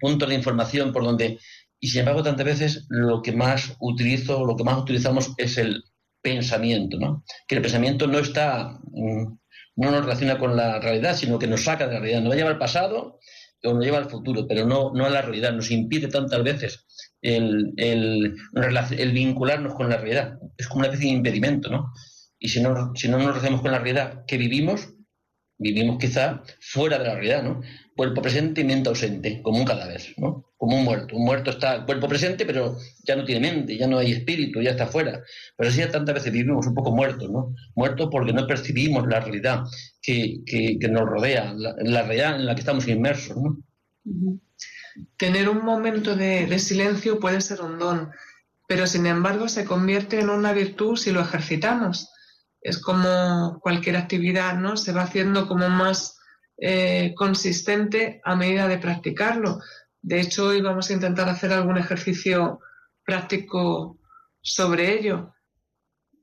puntos 0.00 0.28
de 0.28 0.34
información 0.34 0.92
por 0.92 1.04
donde... 1.04 1.38
Y 1.78 1.88
sin 1.88 2.00
embargo, 2.00 2.22
tantas 2.22 2.46
veces 2.46 2.86
lo 2.88 3.20
que 3.20 3.32
más 3.32 3.76
utilizo, 3.80 4.46
lo 4.46 4.56
que 4.56 4.64
más 4.64 4.78
utilizamos 4.78 5.34
es 5.36 5.58
el 5.58 5.84
pensamiento, 6.22 6.98
¿no? 6.98 7.22
Que 7.46 7.56
el 7.56 7.62
pensamiento 7.62 8.06
no 8.06 8.18
está... 8.18 8.78
Mm, 8.92 9.36
no 9.78 9.90
nos 9.90 10.06
relaciona 10.06 10.38
con 10.38 10.56
la 10.56 10.80
realidad, 10.80 11.14
sino 11.14 11.38
que 11.38 11.46
nos 11.46 11.64
saca 11.64 11.86
de 11.86 11.94
la 11.94 12.00
realidad. 12.00 12.22
Nos 12.22 12.30
va 12.30 12.34
a 12.34 12.36
llevar 12.38 12.52
al 12.54 12.58
pasado 12.58 13.18
o 13.66 13.74
nos 13.74 13.84
lleva 13.84 13.98
al 13.98 14.10
futuro, 14.10 14.46
pero 14.46 14.66
no, 14.66 14.92
no 14.94 15.06
a 15.06 15.10
la 15.10 15.22
realidad. 15.22 15.52
Nos 15.52 15.70
impide 15.70 16.08
tantas 16.08 16.42
veces 16.42 16.86
el, 17.20 18.34
vincularnos 19.12 19.74
con 19.74 19.88
la 19.88 19.96
realidad. 19.96 20.38
Es 20.56 20.68
como 20.68 20.80
una 20.80 20.88
especie 20.88 21.10
de 21.10 21.16
impedimento, 21.16 21.70
¿no? 21.70 21.92
Y 22.38 22.48
si 22.48 22.60
no, 22.60 22.94
si 22.94 23.08
no 23.08 23.18
nos 23.18 23.28
relacionamos 23.28 23.62
con 23.62 23.72
la 23.72 23.78
realidad 23.78 24.24
que 24.26 24.36
vivimos, 24.36 24.92
vivimos 25.58 25.98
quizá 25.98 26.42
fuera 26.60 26.98
de 26.98 27.04
la 27.04 27.14
realidad, 27.14 27.42
¿no? 27.42 27.60
Cuerpo 27.96 28.20
presente 28.20 28.60
y 28.60 28.64
mente 28.64 28.90
ausente, 28.90 29.40
como 29.42 29.58
un 29.58 29.64
cadáver, 29.64 30.02
¿no? 30.18 30.44
Como 30.56 30.76
un 30.76 30.84
muerto. 30.84 31.16
Un 31.16 31.24
muerto 31.24 31.50
está 31.50 31.84
cuerpo 31.86 32.08
presente, 32.08 32.44
pero 32.44 32.76
ya 33.04 33.16
no 33.16 33.24
tiene 33.24 33.50
mente, 33.50 33.76
ya 33.76 33.86
no 33.86 33.98
hay 33.98 34.12
espíritu, 34.12 34.60
ya 34.60 34.72
está 34.72 34.86
fuera. 34.86 35.22
Pero 35.56 35.70
así 35.70 35.80
tantas 35.90 36.14
veces 36.14 36.32
vivimos 36.32 36.66
un 36.66 36.74
poco 36.74 36.92
muertos, 36.92 37.30
¿no? 37.30 37.54
Muertos 37.74 38.08
porque 38.10 38.32
no 38.32 38.46
percibimos 38.46 39.06
la 39.06 39.20
realidad 39.20 39.64
que, 40.02 40.78
nos 40.90 41.08
rodea, 41.08 41.54
la, 41.54 42.02
realidad 42.02 42.36
en 42.36 42.46
la 42.46 42.54
que 42.54 42.60
estamos 42.60 42.86
inmersos, 42.86 43.36
¿no? 43.36 43.58
Tener 45.16 45.48
un 45.48 45.64
momento 45.64 46.14
de, 46.14 46.46
de 46.46 46.58
silencio 46.58 47.18
puede 47.18 47.40
ser 47.40 47.62
un 47.62 47.78
don, 47.78 48.10
pero 48.68 48.86
sin 48.86 49.06
embargo 49.06 49.48
se 49.48 49.64
convierte 49.64 50.20
en 50.20 50.30
una 50.30 50.52
virtud 50.52 50.96
si 50.96 51.12
lo 51.12 51.20
ejercitamos 51.20 52.10
es 52.66 52.78
como 52.78 53.60
cualquier 53.60 53.96
actividad, 53.96 54.58
¿no? 54.58 54.76
Se 54.76 54.92
va 54.92 55.02
haciendo 55.02 55.46
como 55.46 55.68
más 55.68 56.15
eh, 56.58 57.12
consistente 57.14 58.20
a 58.24 58.34
medida 58.34 58.66
de 58.68 58.78
practicarlo. 58.78 59.60
De 60.00 60.20
hecho, 60.20 60.46
hoy 60.46 60.62
vamos 60.62 60.88
a 60.88 60.94
intentar 60.94 61.28
hacer 61.28 61.52
algún 61.52 61.76
ejercicio 61.76 62.60
práctico 63.04 63.98
sobre 64.40 64.98
ello. 64.98 65.34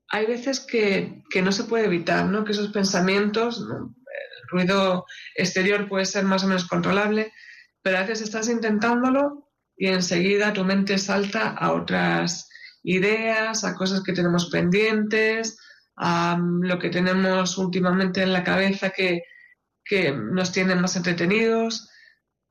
Hay 0.10 0.26
veces 0.26 0.60
que, 0.60 1.24
no 1.44 1.52
se 1.52 1.66
puede 1.66 1.86
evitar, 1.86 2.26
¿no? 2.26 2.44
Que 2.44 2.54
esos 2.54 2.72
pensamientos, 2.72 3.60
el 3.60 4.50
ruido 4.50 5.06
exterior 5.36 5.88
puede 5.88 6.06
ser 6.06 6.24
más 6.24 6.44
o 6.44 6.48
menos 6.48 6.68
controlable, 6.68 7.32
pero 7.82 7.98
a 7.98 8.02
veces 8.02 8.22
estás 8.22 8.50
intentándolo 8.50 9.52
y 9.76 9.88
enseguida 9.88 10.54
tu 10.54 10.64
mente 10.64 10.98
salta 10.98 11.50
a 11.50 11.74
otras 11.74 12.50
ideas, 12.84 13.64
a 13.64 13.76
cosas 13.76 14.04
que 14.04 14.14
tenemos 14.14 14.50
pendientes, 14.50 15.58
a 15.96 16.40
lo 16.40 16.80
que 16.80 16.90
tenemos 16.90 17.58
últimamente 17.58 18.24
en 18.24 18.34
la 18.34 18.44
cabeza 18.44 18.90
que, 18.90 19.24
nos 20.14 20.52
tienen 20.52 20.82
más 20.82 20.96
entretenidos. 20.96 21.90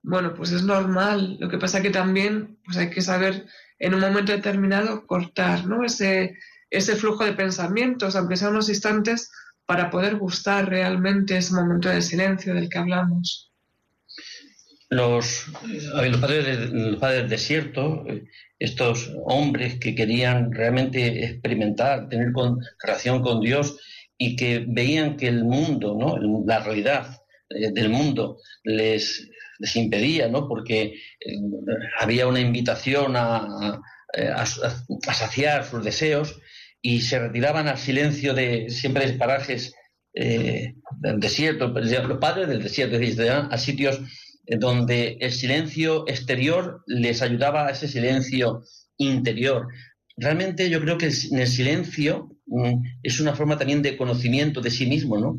Bueno, 0.03 0.35
pues 0.35 0.53
es 0.53 0.63
normal. 0.63 1.37
Lo 1.41 1.49
que 1.49 1.59
pasa 1.59 1.83
que 1.83 1.91
también 1.91 2.59
pues 2.65 2.77
hay 2.77 2.91
que 2.91 3.03
saber 3.03 3.47
en 3.79 3.95
un 3.95 4.01
momento 4.01 4.33
determinado 4.33 5.07
cortar 5.07 5.67
¿no? 5.67 5.85
ese, 5.85 6.39
ese 6.71 6.97
flujo 6.97 7.25
de 7.25 7.33
pensamientos, 7.33 8.17
aunque 8.17 8.37
sean 8.37 8.53
unos 8.53 8.69
instantes, 8.69 9.31
para 9.67 9.91
poder 9.91 10.17
gustar 10.17 10.69
realmente 10.69 11.37
ese 11.37 11.55
momento 11.55 11.89
de 11.89 12.03
silencio 12.03 12.55
del 12.55 12.69
que 12.69 12.79
hablamos. 12.79 13.53
Los, 14.91 15.47
los, 15.65 16.19
padres, 16.19 16.71
los 16.71 16.97
padres 16.99 17.23
del 17.23 17.31
desierto 17.31 18.05
eh, 18.07 18.25
estos 18.59 19.11
hombres 19.25 19.81
que 19.81 19.95
querían 19.95 20.53
realmente 20.53 21.25
experimentar, 21.25 22.09
tener 22.09 22.33
relación 22.79 23.23
con 23.23 23.41
Dios 23.41 23.79
y 24.19 24.37
que 24.37 24.65
veían 24.69 25.17
que 25.17 25.29
el 25.29 25.45
mundo, 25.45 25.97
¿no? 25.99 26.17
la 26.47 26.61
realidad 26.61 27.07
eh, 27.09 27.22
del 27.73 27.89
mundo 27.89 28.39
les, 28.65 29.29
les 29.59 29.77
impedía, 29.77 30.29
¿no? 30.29 30.49
porque 30.49 30.95
eh, 31.21 31.37
había 32.01 32.27
una 32.27 32.41
invitación 32.41 33.17
a, 33.17 33.81
a, 34.35 34.47
saciar 35.15 35.65
sus 35.65 35.85
deseos 35.85 36.41
y 36.81 37.01
se 37.01 37.19
retiraban 37.19 37.69
al 37.69 37.79
silencio 37.79 38.35
de 38.35 38.69
siempre 38.71 39.07
de 39.07 39.15
parajes 39.15 39.75
eh, 40.15 40.75
del 41.01 41.21
desierto, 41.21 41.69
los 41.69 42.19
padres 42.19 42.49
del 42.49 42.63
desierto, 42.63 42.97
es 42.97 43.17
decir, 43.17 43.31
a 43.31 43.59
sitios 43.59 44.01
donde 44.59 45.17
el 45.21 45.33
silencio 45.33 46.05
exterior 46.09 46.83
les 46.87 47.23
ayudaba 47.23 47.67
a 47.67 47.71
ese 47.71 47.89
silencio 47.89 48.65
interior. 48.99 49.69
Realmente 50.17 50.69
yo 50.69 50.81
creo 50.81 50.99
que 50.99 51.07
en 51.31 51.39
el 51.39 51.47
silencio 51.47 52.37
mm, 52.47 52.83
es 53.03 53.21
una 53.21 53.35
forma 53.35 53.57
también 53.57 53.83
de 53.83 53.97
conocimiento 53.97 54.61
de 54.61 54.71
sí 54.71 54.87
mismo, 54.87 55.19
¿no? 55.19 55.39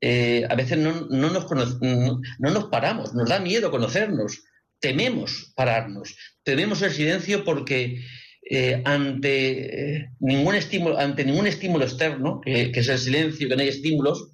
Eh, 0.00 0.46
a 0.48 0.54
veces 0.54 0.78
no, 0.78 0.92
nos 1.08 1.80
no, 1.80 2.20
nos 2.38 2.64
paramos, 2.66 3.14
nos 3.14 3.28
da 3.28 3.40
miedo 3.40 3.70
conocernos, 3.70 4.44
tememos 4.78 5.52
pararnos, 5.56 6.16
tememos 6.44 6.82
el 6.82 6.92
silencio 6.92 7.44
porque 7.44 8.04
eh, 8.48 8.80
ante, 8.84 9.96
eh, 9.96 10.10
ningún 10.20 10.54
estímulo, 10.54 10.98
ante 10.98 11.24
ningún 11.24 11.48
estímulo 11.48 11.84
externo, 11.84 12.40
que, 12.40 12.70
es 12.72 12.88
el 12.88 12.98
silencio, 12.98 13.48
que 13.48 13.56
no 13.56 13.62
hay 13.62 13.68
estímulos, 13.68 14.30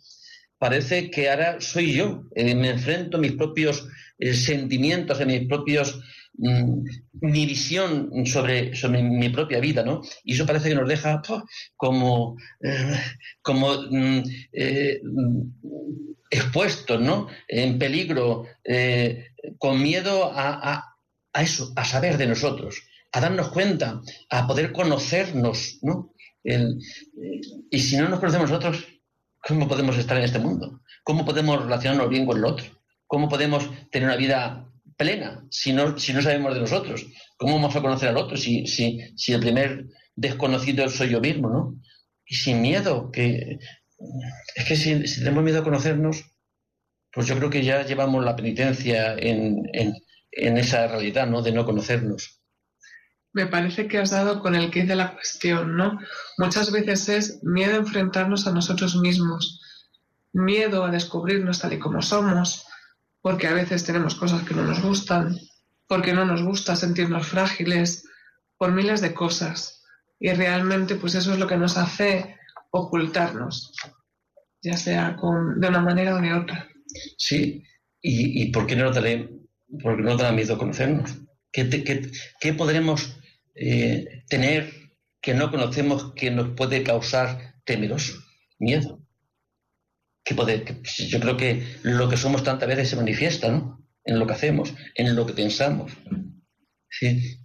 parece 0.59 1.11
que 1.11 1.30
ahora 1.30 1.61
soy 1.61 1.94
yo, 1.94 2.25
me 2.37 2.71
enfrento 2.71 3.16
a 3.16 3.21
mis 3.21 3.33
propios 3.33 3.87
sentimientos, 4.18 5.21
en 5.21 5.28
mis 5.28 5.49
propios, 5.49 5.99
mm, 6.38 6.84
mi 7.22 7.46
visión 7.46 8.10
sobre, 8.26 8.74
sobre 8.74 9.02
mi 9.02 9.28
propia 9.28 9.60
vida, 9.60 9.82
¿no? 9.84 10.02
Y 10.24 10.34
eso 10.34 10.46
parece 10.46 10.68
que 10.68 10.74
nos 10.74 10.88
deja 10.88 11.22
como, 11.76 12.36
eh, 12.62 13.00
como 13.42 13.74
mm, 13.90 14.22
eh, 14.52 15.00
expuestos, 16.30 17.00
¿no? 17.00 17.28
En 17.48 17.78
peligro, 17.78 18.46
con 19.58 19.82
miedo 19.82 20.30
a, 20.34 20.96
eso, 21.34 21.72
a 21.76 21.84
saber 21.84 22.16
de 22.16 22.26
nosotros, 22.26 22.82
a 23.12 23.20
darnos 23.20 23.50
cuenta, 23.50 24.00
a 24.30 24.46
poder 24.46 24.72
conocernos, 24.72 25.78
¿no? 25.82 26.12
y 27.70 27.80
si 27.80 27.96
no 27.96 28.08
nos 28.08 28.20
conocemos 28.20 28.50
nosotros, 28.50 28.86
¿cómo 29.46 29.68
podemos 29.68 29.96
estar 29.96 30.16
en 30.16 30.24
este 30.24 30.38
mundo? 30.38 30.80
¿Cómo 31.04 31.24
podemos 31.24 31.62
relacionarnos 31.62 32.08
bien 32.08 32.26
con 32.26 32.38
el 32.38 32.44
otro? 32.44 32.66
¿Cómo 33.06 33.28
podemos 33.28 33.68
tener 33.90 34.08
una 34.08 34.16
vida 34.16 34.66
plena 34.96 35.44
si 35.50 35.72
no, 35.72 35.98
si 35.98 36.12
no 36.12 36.22
sabemos 36.22 36.54
de 36.54 36.60
nosotros? 36.60 37.06
¿Cómo 37.36 37.54
vamos 37.54 37.74
a 37.76 37.80
conocer 37.80 38.08
al 38.08 38.16
otro 38.16 38.36
si, 38.36 38.66
si, 38.66 39.00
si 39.16 39.32
el 39.32 39.40
primer 39.40 39.86
desconocido 40.16 40.88
soy 40.88 41.10
yo 41.10 41.20
mismo, 41.20 41.48
¿no? 41.48 41.74
y 42.26 42.34
sin 42.34 42.62
miedo, 42.62 43.10
que 43.10 43.58
es 44.54 44.64
que 44.64 44.76
si, 44.76 45.18
tenemos 45.18 45.44
miedo 45.44 45.60
a 45.60 45.64
conocernos, 45.64 46.24
pues 47.12 47.26
yo 47.26 47.36
creo 47.36 47.50
que 47.50 47.64
ya 47.64 47.84
llevamos 47.84 48.24
la 48.24 48.36
penitencia 48.36 49.14
en, 49.14 49.62
en, 49.72 50.58
esa 50.58 50.88
realidad, 50.88 51.28
¿no? 51.28 51.42
De 51.42 51.52
no 51.52 51.64
conocernos. 51.64 52.40
Me 53.32 53.46
parece 53.46 53.86
que 53.86 53.98
has 53.98 54.10
dado 54.10 54.40
con 54.40 54.54
el 54.54 54.70
kit 54.70 54.86
de 54.86 54.96
la 54.96 55.12
cuestión, 55.12 55.76
¿no? 55.76 55.98
Muchas 56.38 56.72
veces 56.72 57.08
es 57.08 57.44
miedo 57.44 57.74
a 57.74 57.78
enfrentarnos 57.78 58.46
a 58.46 58.52
nosotros 58.52 58.96
mismos, 58.96 59.60
miedo 60.32 60.84
a 60.84 60.90
descubrirnos 60.90 61.60
tal 61.60 61.72
y 61.72 61.78
como 61.78 62.02
somos, 62.02 62.63
porque 63.25 63.47
a 63.47 63.54
veces 63.54 63.85
tenemos 63.85 64.16
cosas 64.16 64.43
que 64.43 64.52
no 64.52 64.64
nos 64.64 64.83
gustan, 64.83 65.35
porque 65.88 66.12
no 66.12 66.26
nos 66.26 66.43
gusta 66.43 66.76
sentirnos 66.76 67.26
frágiles, 67.26 68.04
por 68.59 68.71
miles 68.71 69.00
de 69.00 69.14
cosas. 69.14 69.83
Y 70.21 70.31
realmente, 70.35 70.97
pues 70.97 71.14
eso 71.14 71.33
es 71.33 71.38
lo 71.38 71.47
que 71.47 71.57
nos 71.57 71.78
hace 71.78 72.37
ocultarnos, 72.71 73.73
ya 74.61 74.76
sea 74.76 75.16
con, 75.16 75.59
de 75.59 75.69
una 75.69 75.81
manera 75.81 76.16
o 76.16 76.21
de 76.21 76.35
otra. 76.35 76.69
Sí, 77.16 77.64
¿y, 78.02 78.52
por 78.52 78.66
qué 78.66 78.76
no 78.76 78.90
nos 78.90 78.99
por 79.83 79.97
qué 79.97 80.02
no 80.02 80.16
da 80.19 80.31
miedo 80.31 80.59
conocernos? 80.59 81.16
¿Qué, 81.50 82.11
qué, 82.40 82.52
podremos 82.52 83.19
eh, 83.54 84.23
tener 84.28 84.71
que 85.23 85.33
no 85.33 85.50
conocemos 85.50 86.12
que 86.12 86.31
nos 86.31 86.50
puede 86.50 86.83
causar 86.83 87.54
temeroso? 87.64 88.23
Miedo 88.59 89.03
que 90.25 90.35
poder, 90.35 90.64
yo 91.09 91.21
creo 91.21 91.37
que 91.37 91.62
lo 91.83 92.09
que 92.09 92.16
somos 92.16 92.43
tantas 92.43 92.69
veces 92.69 92.88
se 92.88 92.97
manifiesta, 92.97 93.50
¿no? 93.50 93.85
En 94.04 94.19
lo 94.19 94.26
que 94.26 94.33
hacemos, 94.33 94.75
en 94.95 95.14
lo 95.14 95.26
que 95.26 95.35
pensamos. 95.35 95.93
¿Sí? 96.90 97.40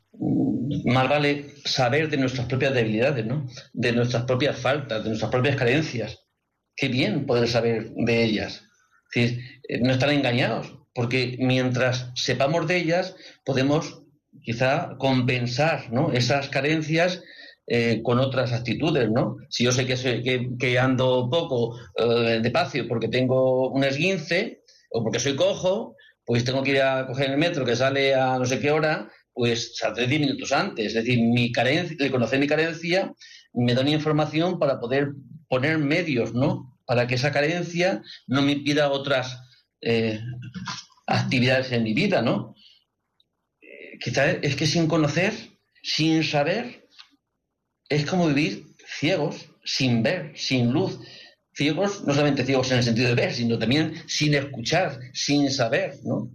Más 0.86 1.10
vale 1.10 1.56
saber 1.66 2.10
de 2.10 2.18
nuestras 2.18 2.48
propias 2.48 2.74
debilidades, 2.74 3.26
¿no? 3.26 3.48
De 3.74 3.92
nuestras 3.92 4.24
propias 4.24 4.58
faltas, 4.58 5.04
de 5.04 5.10
nuestras 5.10 5.32
propias 5.32 5.56
carencias. 5.56 6.20
Qué 6.76 6.88
bien 6.88 7.26
poder 7.26 7.48
saber 7.48 7.92
de 7.92 8.24
ellas. 8.24 8.64
¿Sí? 9.12 9.40
No 9.82 9.92
estar 9.92 10.10
engañados, 10.10 10.74
porque 10.94 11.38
mientras 11.40 12.12
sepamos 12.16 12.68
de 12.68 12.78
ellas, 12.78 13.16
podemos 13.44 14.04
quizá 14.42 14.96
compensar 14.98 15.92
¿no? 15.92 16.12
esas 16.14 16.50
carencias 16.50 17.22
eh, 17.72 18.02
con 18.02 18.18
otras 18.18 18.52
actitudes, 18.52 19.12
¿no? 19.12 19.38
Si 19.48 19.64
yo 19.64 19.72
sé 19.72 19.86
que, 19.86 20.80
ando 20.80 21.30
poco 21.30 21.80
eh, 21.96 22.40
despacio 22.42 22.88
porque 22.88 23.10
tengo 23.10 23.70
un 23.70 23.84
esguince 23.84 24.64
o 24.90 25.04
porque 25.04 25.20
soy 25.20 25.36
cojo, 25.36 25.96
pues 26.26 26.44
tengo 26.44 26.64
que 26.64 26.72
ir 26.72 26.82
a 26.82 27.06
coger 27.06 27.30
el 27.30 27.38
metro 27.38 27.64
que 27.64 27.76
sale 27.76 28.16
a 28.16 28.40
no 28.40 28.46
sé 28.46 28.60
qué 28.60 28.72
hora, 28.72 29.12
pues 29.34 29.78
saldré 29.78 30.08
10 30.08 30.22
minutos 30.22 30.52
antes. 30.52 30.88
Es 30.88 30.94
decir, 30.96 31.22
mi 31.22 31.52
carencia, 31.52 31.96
reconocer 32.00 32.40
mi 32.40 32.48
carencia 32.48 33.14
me 33.54 33.76
da 33.76 33.82
una 33.82 33.92
información 33.92 34.58
para 34.58 34.80
poder 34.80 35.10
poner 35.48 35.78
medios, 35.78 36.34
¿no? 36.34 36.76
Para 36.88 37.06
que 37.06 37.16
esa 37.16 37.32
carencia 37.32 38.02
no 38.26 38.42
me 38.42 38.54
impida 38.54 38.90
otras 38.90 39.40
eh, 39.82 40.20
actividades 41.06 41.72
en 41.72 41.84
mi 41.84 41.94
vida, 41.94 42.24
¿no? 42.24 42.56
quizás 44.00 44.38
es 44.42 44.56
que 44.56 44.66
sin 44.66 44.88
conocer, 44.88 45.34
sin 45.84 46.24
saber, 46.24 46.88
es 47.90 48.06
como 48.06 48.28
vivir 48.28 48.68
ciegos, 49.00 49.50
sin 49.64 50.04
ver, 50.04 50.34
sin 50.36 50.72
luz. 50.72 51.00
Ciegos, 51.54 52.06
no 52.06 52.14
solamente 52.14 52.46
ciegos 52.46 52.72
en 52.72 52.78
el 52.78 52.84
sentido 52.84 53.10
de 53.10 53.16
ver, 53.16 53.34
sino 53.34 53.60
también 53.60 53.96
sin 54.08 54.34
escuchar, 54.34 55.00
sin 55.14 55.52
saber, 55.52 56.00
¿no? 56.04 56.30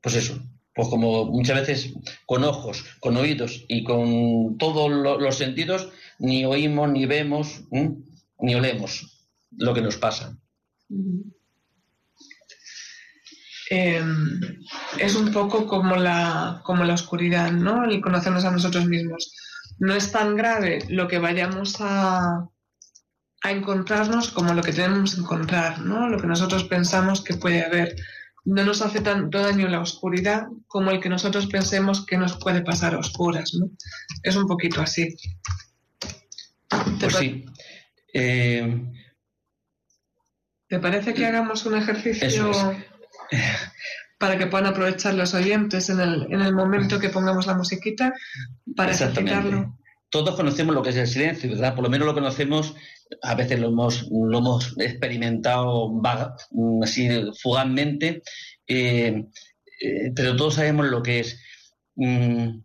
Pues 0.00 0.14
eso, 0.14 0.40
pues 0.74 0.88
como 0.88 1.26
muchas 1.26 1.60
veces 1.60 1.92
con 2.24 2.44
ojos, 2.44 2.84
con 3.00 3.16
oídos 3.16 3.64
y 3.68 3.84
con 3.84 4.56
todos 4.56 4.90
los 5.20 5.36
sentidos, 5.36 5.90
ni 6.18 6.44
oímos, 6.44 6.90
ni 6.90 7.04
vemos, 7.04 7.62
ni 8.38 8.54
olemos 8.54 9.28
lo 9.58 9.74
que 9.74 9.82
nos 9.82 9.96
pasa. 9.96 10.38
Em, 13.68 14.40
es 14.98 15.14
un 15.14 15.32
poco 15.32 15.66
como 15.66 15.96
la, 15.96 16.62
como 16.64 16.84
la 16.84 16.94
oscuridad, 16.94 17.52
¿no? 17.52 17.84
El 17.84 18.00
conocernos 18.00 18.44
a 18.44 18.50
nosotros 18.50 18.86
mismos 18.86 19.34
no 19.78 19.94
es 19.94 20.12
tan 20.12 20.36
grave 20.36 20.80
lo 20.88 21.08
que 21.08 21.18
vayamos 21.18 21.76
a, 21.80 22.48
encontrarnos 23.44 24.30
como 24.30 24.54
lo 24.54 24.62
que 24.62 24.72
tenemos 24.72 25.16
que 25.16 25.20
encontrar, 25.20 25.80
¿no? 25.80 26.08
Lo 26.08 26.20
que 26.20 26.28
nosotros 26.28 26.62
pensamos 26.64 27.24
que 27.24 27.34
puede 27.34 27.64
haber. 27.64 27.96
No 28.44 28.64
nos 28.64 28.82
hace 28.82 29.00
tanto 29.00 29.40
daño 29.40 29.68
la 29.68 29.80
oscuridad 29.80 30.46
como 30.68 30.92
el 30.92 31.00
que 31.00 31.08
nosotros 31.08 31.46
pensemos 31.46 32.06
que 32.06 32.16
nos 32.16 32.36
puede 32.36 32.62
pasar 32.62 32.94
a 32.94 32.98
oscuras, 32.98 33.52
¿no? 33.54 33.68
Es 34.22 34.36
un 34.36 34.46
poquito 34.46 34.80
así. 34.80 35.16
Pues 37.00 37.16
sí. 37.16 37.44
Eh, 38.14 38.80
¿Te 40.68 40.78
parece 40.78 41.12
que 41.12 41.26
hagamos 41.26 41.66
un 41.66 41.76
ejercicio 41.76 42.50
para 44.22 44.38
que 44.38 44.46
puedan 44.46 44.68
aprovechar 44.68 45.14
los 45.14 45.34
oyentes 45.34 45.90
en 45.90 45.98
el, 45.98 46.28
en 46.30 46.40
el 46.42 46.54
momento 46.54 47.00
que 47.00 47.08
pongamos 47.08 47.44
la 47.48 47.56
musiquita 47.56 48.14
para 48.76 48.92
ejercitarlo. 48.92 49.76
Todos 50.10 50.36
conocemos 50.36 50.76
lo 50.76 50.80
que 50.80 50.90
es 50.90 50.96
el 50.96 51.08
silencio, 51.08 51.50
¿verdad? 51.50 51.74
Por 51.74 51.82
lo 51.82 51.90
menos 51.90 52.06
lo 52.06 52.14
conocemos, 52.14 52.72
a 53.20 53.34
veces 53.34 53.58
lo 53.58 53.66
hemos, 53.66 54.08
lo 54.12 54.38
hemos 54.38 54.76
experimentado 54.78 55.90
así 56.84 57.08
fugazmente, 57.42 58.22
eh, 58.68 59.24
eh, 59.80 60.12
pero 60.14 60.36
todos 60.36 60.54
sabemos 60.54 60.86
lo 60.86 61.02
que 61.02 61.18
es, 61.18 61.40
mm, 61.96 62.60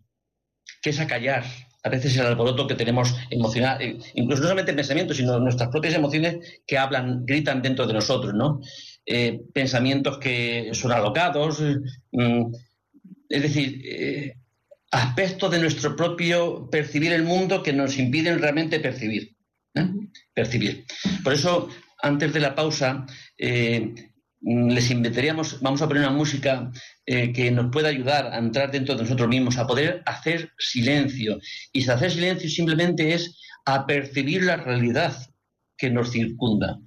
que 0.80 0.90
es 0.90 1.00
acallar, 1.00 1.42
a 1.82 1.88
veces 1.88 2.16
el 2.16 2.26
alboroto 2.26 2.68
que 2.68 2.76
tenemos 2.76 3.16
emocional, 3.30 3.82
eh, 3.82 3.98
incluso 4.14 4.42
no 4.42 4.48
solamente 4.48 4.74
pensamientos, 4.74 5.16
sino 5.16 5.40
nuestras 5.40 5.70
propias 5.70 5.94
emociones 5.94 6.60
que 6.64 6.78
hablan, 6.78 7.26
gritan 7.26 7.62
dentro 7.62 7.84
de 7.84 7.94
nosotros, 7.94 8.32
¿no? 8.32 8.60
Eh, 9.10 9.40
pensamientos 9.54 10.18
que 10.18 10.68
son 10.74 10.92
alocados, 10.92 11.62
mm, 12.12 12.52
es 13.30 13.42
decir, 13.42 13.80
eh, 13.82 14.34
aspectos 14.90 15.50
de 15.50 15.60
nuestro 15.60 15.96
propio 15.96 16.68
percibir 16.68 17.14
el 17.14 17.22
mundo 17.22 17.62
que 17.62 17.72
nos 17.72 17.98
impiden 17.98 18.38
realmente 18.38 18.80
percibir. 18.80 19.34
¿eh? 19.74 19.88
Percibir. 20.34 20.84
Por 21.24 21.32
eso, 21.32 21.70
antes 22.02 22.34
de 22.34 22.40
la 22.40 22.54
pausa, 22.54 23.06
mm, 23.38 24.68
les 24.68 24.90
invitaríamos, 24.90 25.58
vamos 25.62 25.80
a 25.80 25.88
poner 25.88 26.02
una 26.02 26.12
música 26.12 26.70
que 27.06 27.50
nos 27.50 27.72
pueda 27.72 27.88
ayudar 27.88 28.26
a 28.26 28.36
entrar 28.38 28.70
dentro 28.70 28.94
de 28.94 29.04
nosotros 29.04 29.28
mismos, 29.28 29.56
a 29.56 29.66
poder 29.66 30.02
hacer 30.04 30.52
silencio. 30.58 31.38
Y 31.72 31.88
hacer 31.88 32.10
silencio 32.10 32.50
simplemente 32.50 33.14
es 33.14 33.40
a 33.64 33.86
percibir 33.86 34.42
la 34.42 34.58
realidad 34.58 35.16
que 35.78 35.88
nos 35.88 36.12
circunda 36.12 36.78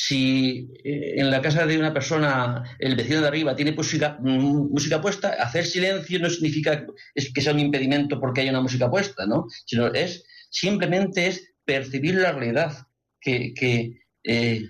si 0.00 0.70
eh, 0.84 1.14
en 1.16 1.28
la 1.28 1.42
casa 1.42 1.66
de 1.66 1.76
una 1.76 1.92
persona 1.92 2.62
el 2.78 2.94
vecino 2.94 3.20
de 3.20 3.26
arriba 3.26 3.56
tiene 3.56 3.72
música, 3.72 4.16
mm, 4.20 4.70
música 4.70 5.00
puesta, 5.00 5.30
hacer 5.30 5.66
silencio 5.66 6.20
no 6.20 6.30
significa 6.30 6.86
que 7.34 7.40
sea 7.40 7.52
un 7.52 7.58
impedimento 7.58 8.20
porque 8.20 8.42
haya 8.42 8.52
una 8.52 8.60
música 8.60 8.88
puesta, 8.88 9.26
¿no? 9.26 9.46
Sino 9.66 9.88
es 9.88 10.24
simplemente 10.50 11.26
es 11.26 11.52
percibir 11.64 12.14
la 12.14 12.30
realidad 12.30 12.86
que, 13.20 13.52
que, 13.54 14.02
eh, 14.22 14.68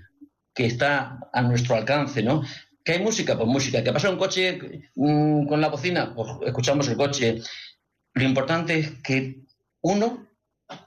está 0.54 1.18
a 1.32 1.42
nuestro 1.42 1.76
alcance, 1.76 2.22
¿no? 2.22 2.42
¿Que 2.82 2.92
hay 2.92 3.00
música? 3.00 3.36
Pues 3.36 3.48
música. 3.48 3.84
¿Que 3.84 3.92
pasa 3.92 4.10
un 4.10 4.16
coche 4.16 4.58
mm, 4.94 5.46
con 5.46 5.60
la 5.60 5.68
bocina? 5.68 6.14
Pues 6.14 6.28
escuchamos 6.46 6.88
el 6.88 6.96
coche. 6.96 7.42
Lo 8.14 8.24
importante 8.24 8.78
es 8.78 8.90
que 9.02 9.42
uno 9.82 10.26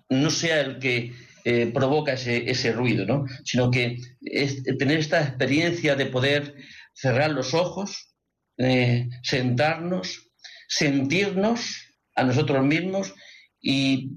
no 0.10 0.30
sea 0.32 0.62
el 0.62 0.80
que 0.80 1.14
eh, 1.44 1.72
provoca 1.74 2.14
ese, 2.14 2.50
ese, 2.50 2.72
ruido, 2.72 3.06
¿no? 3.06 3.26
Sino 3.44 3.72
que 3.72 3.98
es 4.22 4.64
tener 4.64 5.00
esta 5.00 5.22
experiencia 5.22 5.96
de 5.96 6.06
poder 6.06 6.56
cerrar 6.94 7.32
los 7.32 7.54
ojos, 7.54 8.16
eh, 8.58 9.10
sentarnos, 9.24 10.32
sentirnos 10.68 11.88
a 12.16 12.24
nosotros 12.24 12.64
mismos 12.66 13.14
y 13.60 14.12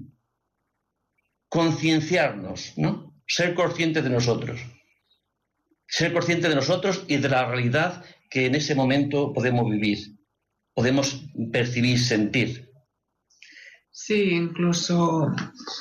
concienciarnos, 1.49 2.73
¿no? 2.77 3.15
Ser 3.27 3.55
conscientes 3.55 4.03
de 4.03 4.09
nosotros. 4.09 4.59
Ser 5.87 6.13
conscientes 6.13 6.49
de 6.49 6.55
nosotros 6.55 7.05
y 7.07 7.17
de 7.17 7.29
la 7.29 7.45
realidad 7.45 8.03
que 8.29 8.45
en 8.45 8.55
ese 8.55 8.75
momento 8.75 9.33
podemos 9.33 9.69
vivir, 9.69 10.17
podemos 10.73 11.23
percibir, 11.51 11.99
sentir. 11.99 12.64
Sí, 14.05 14.35
incluso 14.35 15.33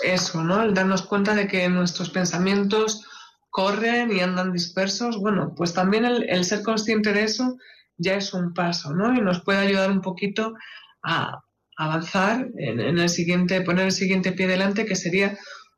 eso, 0.03 0.43
¿no? 0.43 0.63
El 0.63 0.73
darnos 0.73 1.03
cuenta 1.03 1.35
de 1.35 1.47
que 1.47 1.69
nuestros 1.69 2.09
pensamientos 2.09 3.05
corren 3.51 4.11
y 4.17 4.21
andan 4.21 4.51
dispersos, 4.51 5.19
bueno, 5.19 5.53
pues 5.55 5.75
también 5.75 6.07
el, 6.07 6.45
ser 6.47 6.63
consciente 6.63 7.13
de 7.13 7.25
eso 7.25 7.59
ya 7.99 8.15
es 8.15 8.33
un 8.33 8.55
paso, 8.55 8.95
¿no? 8.95 9.13
Y 9.15 9.21
nos 9.21 9.43
puede 9.43 9.59
ayudar 9.59 9.91
un 9.91 10.01
poquito 10.01 10.55
a 11.03 11.43
avanzar 11.77 12.49
en, 12.57 12.81
el 12.81 13.11
siguiente, 13.11 13.61
poner 13.61 13.85
el 13.85 13.93
siguiente 13.93 14.33
pie 14.33 14.47
delante, 14.47 14.87
que 14.87 14.97
sería 14.97 15.37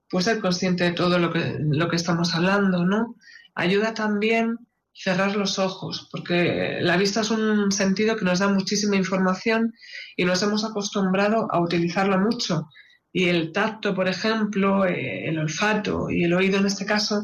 pues 0.09 0.27
ser 0.27 0.39
consciente 0.39 0.85
de 0.85 0.93
todo 0.93 1.19
lo 1.19 1.33
que, 1.33 1.57
lo 1.59 1.89
que 1.89 1.97
estamos 1.97 2.33
hablando, 2.33 2.85
¿no? 2.85 3.17
Ayuda 3.57 3.93
también 3.93 4.66
cerrar 4.99 5.37
los 5.37 5.59
ojos, 5.59 6.09
porque 6.11 6.79
la 6.81 6.97
vista 6.97 7.21
es 7.21 7.31
un 7.31 7.71
sentido 7.71 8.17
que 8.17 8.25
nos 8.25 8.39
da 8.39 8.49
muchísima 8.49 8.97
información 8.97 9.75
y 10.17 10.25
nos 10.25 10.43
hemos 10.43 10.65
acostumbrado 10.65 11.49
a 11.51 11.61
utilizarlo 11.61 12.19
mucho. 12.19 12.69
y 13.13 13.31
el 13.31 13.51
tacto, 13.51 13.95
por 13.95 14.09
ejemplo, 14.09 14.85
eh, 14.85 15.27
el 15.29 15.39
olfato 15.39 16.11
y 16.11 16.25
el 16.25 16.35
oído 16.35 16.59
en 16.59 16.67
este 16.67 16.85
caso, 16.85 17.23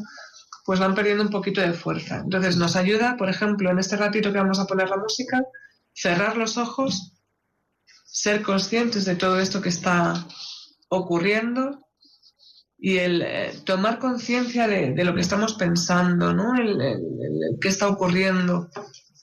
pues 0.65 0.79
van 0.79 0.95
perdiendo 0.95 1.23
un 1.23 1.29
poquito 1.29 1.61
de 1.61 1.73
fuerza. 1.73 2.17
Entonces 2.17 2.57
nos 2.57 2.75
ayuda, 2.75 3.15
por 3.15 3.29
ejemplo, 3.29 3.69
en 3.69 3.77
este 3.77 3.95
ratito 3.95 4.31
que 4.31 4.39
vamos 4.39 4.59
a 4.59 4.65
poner 4.65 4.89
la 4.89 4.97
música, 4.97 5.43
cerrar 5.93 6.35
los 6.35 6.57
ojos, 6.57 7.13
ser 8.05 8.41
conscientes 8.41 9.05
de 9.05 9.15
todo 9.15 9.39
esto 9.39 9.61
que 9.61 9.69
está 9.69 10.25
ocurriendo 10.89 11.82
y 12.85 12.97
el 12.97 13.21
eh, 13.21 13.53
tomar 13.63 13.97
conciencia 13.97 14.67
de, 14.67 14.93
lo 15.05 15.15
que 15.15 15.21
estamos 15.21 15.53
pensando, 15.53 16.33
¿no? 16.33 16.53
El, 16.53 16.77
qué 17.61 17.69
está 17.69 17.87
ocurriendo. 17.87 18.69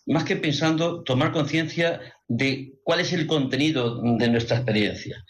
Más 0.06 0.24
que 0.24 0.36
pensando, 0.36 1.02
tomar 1.02 1.30
conciencia 1.30 2.00
de 2.26 2.72
cuál 2.82 3.00
es 3.00 3.12
el 3.12 3.26
contenido 3.26 4.00
de 4.16 4.30
nuestra 4.30 4.56
experiencia. 4.56 5.22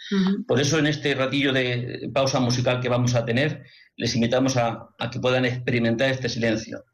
Por 0.46 0.60
eso 0.60 0.78
en 0.78 0.86
este 0.86 1.12
ratillo 1.16 1.52
de 1.52 2.08
pausa 2.14 2.38
musical 2.38 2.80
que 2.80 2.88
vamos 2.88 3.16
a 3.16 3.24
tener, 3.24 3.64
les 3.96 4.14
invitamos 4.14 4.56
a 4.56 4.90
que 5.10 5.18
puedan 5.18 5.44
experimentar 5.44 6.12
este 6.12 6.28
silencio. 6.28 6.84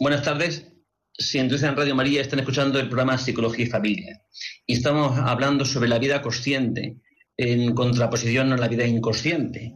Buenas 0.00 0.22
tardes. 0.22 0.64
Si 1.12 1.38
en 1.38 1.50
Radio 1.50 1.96
María 1.96 2.20
están 2.20 2.38
escuchando 2.38 2.78
el 2.78 2.86
programa 2.86 3.18
Psicología 3.18 3.64
y 3.64 3.68
Familia. 3.68 4.22
Y 4.64 4.74
estamos 4.74 5.18
hablando 5.18 5.64
sobre 5.64 5.88
la 5.88 5.98
vida 5.98 6.22
consciente 6.22 6.98
en 7.36 7.74
contraposición 7.74 8.52
a 8.52 8.56
la 8.56 8.68
vida 8.68 8.86
inconsciente, 8.86 9.74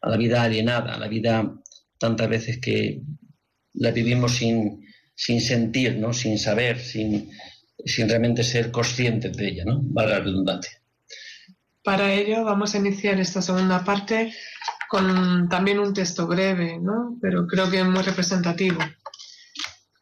a 0.00 0.08
la 0.08 0.16
vida 0.16 0.42
alienada, 0.42 0.94
a 0.94 0.98
la 0.98 1.08
vida 1.08 1.60
tantas 1.98 2.26
veces 2.26 2.58
que 2.58 3.02
la 3.74 3.90
vivimos 3.90 4.32
sin, 4.32 4.80
sentir, 5.14 5.96
¿no? 5.98 6.14
sin 6.14 6.38
saber, 6.38 6.78
sin, 6.78 7.30
realmente 8.08 8.44
ser 8.44 8.70
conscientes 8.70 9.36
de 9.36 9.48
ella, 9.48 9.64
¿no? 9.66 9.80
Valga 9.82 10.20
la 10.20 10.24
redundancia. 10.24 10.80
Para 11.82 12.14
ello 12.14 12.44
vamos 12.44 12.74
a 12.74 12.78
iniciar 12.78 13.20
esta 13.20 13.42
segunda 13.42 13.84
parte 13.84 14.32
con 14.88 15.50
también 15.50 15.80
un 15.80 15.92
texto 15.92 16.26
breve, 16.26 16.78
¿no? 16.80 17.18
pero 17.20 17.46
creo 17.46 17.70
que 17.70 17.84
muy 17.84 18.02
representativo. 18.02 18.78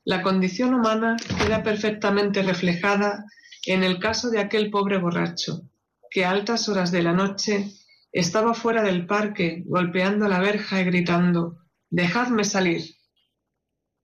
La 0.04 0.22
condición 0.22 0.74
humana 0.74 1.16
queda 1.38 1.62
perfectamente 1.62 2.42
reflejada 2.42 3.24
en 3.66 3.84
el 3.84 4.00
caso 4.00 4.30
de 4.30 4.40
aquel 4.40 4.70
pobre 4.70 4.98
borracho, 4.98 5.62
que 6.10 6.24
a 6.24 6.30
altas 6.30 6.68
horas 6.68 6.90
de 6.90 7.02
la 7.02 7.12
noche 7.12 7.70
estaba 8.10 8.54
fuera 8.54 8.82
del 8.82 9.06
parque 9.06 9.62
golpeando 9.66 10.28
la 10.28 10.40
verja 10.40 10.80
y 10.80 10.84
gritando 10.84 11.58
Dejadme 11.88 12.44
salir. 12.44 12.96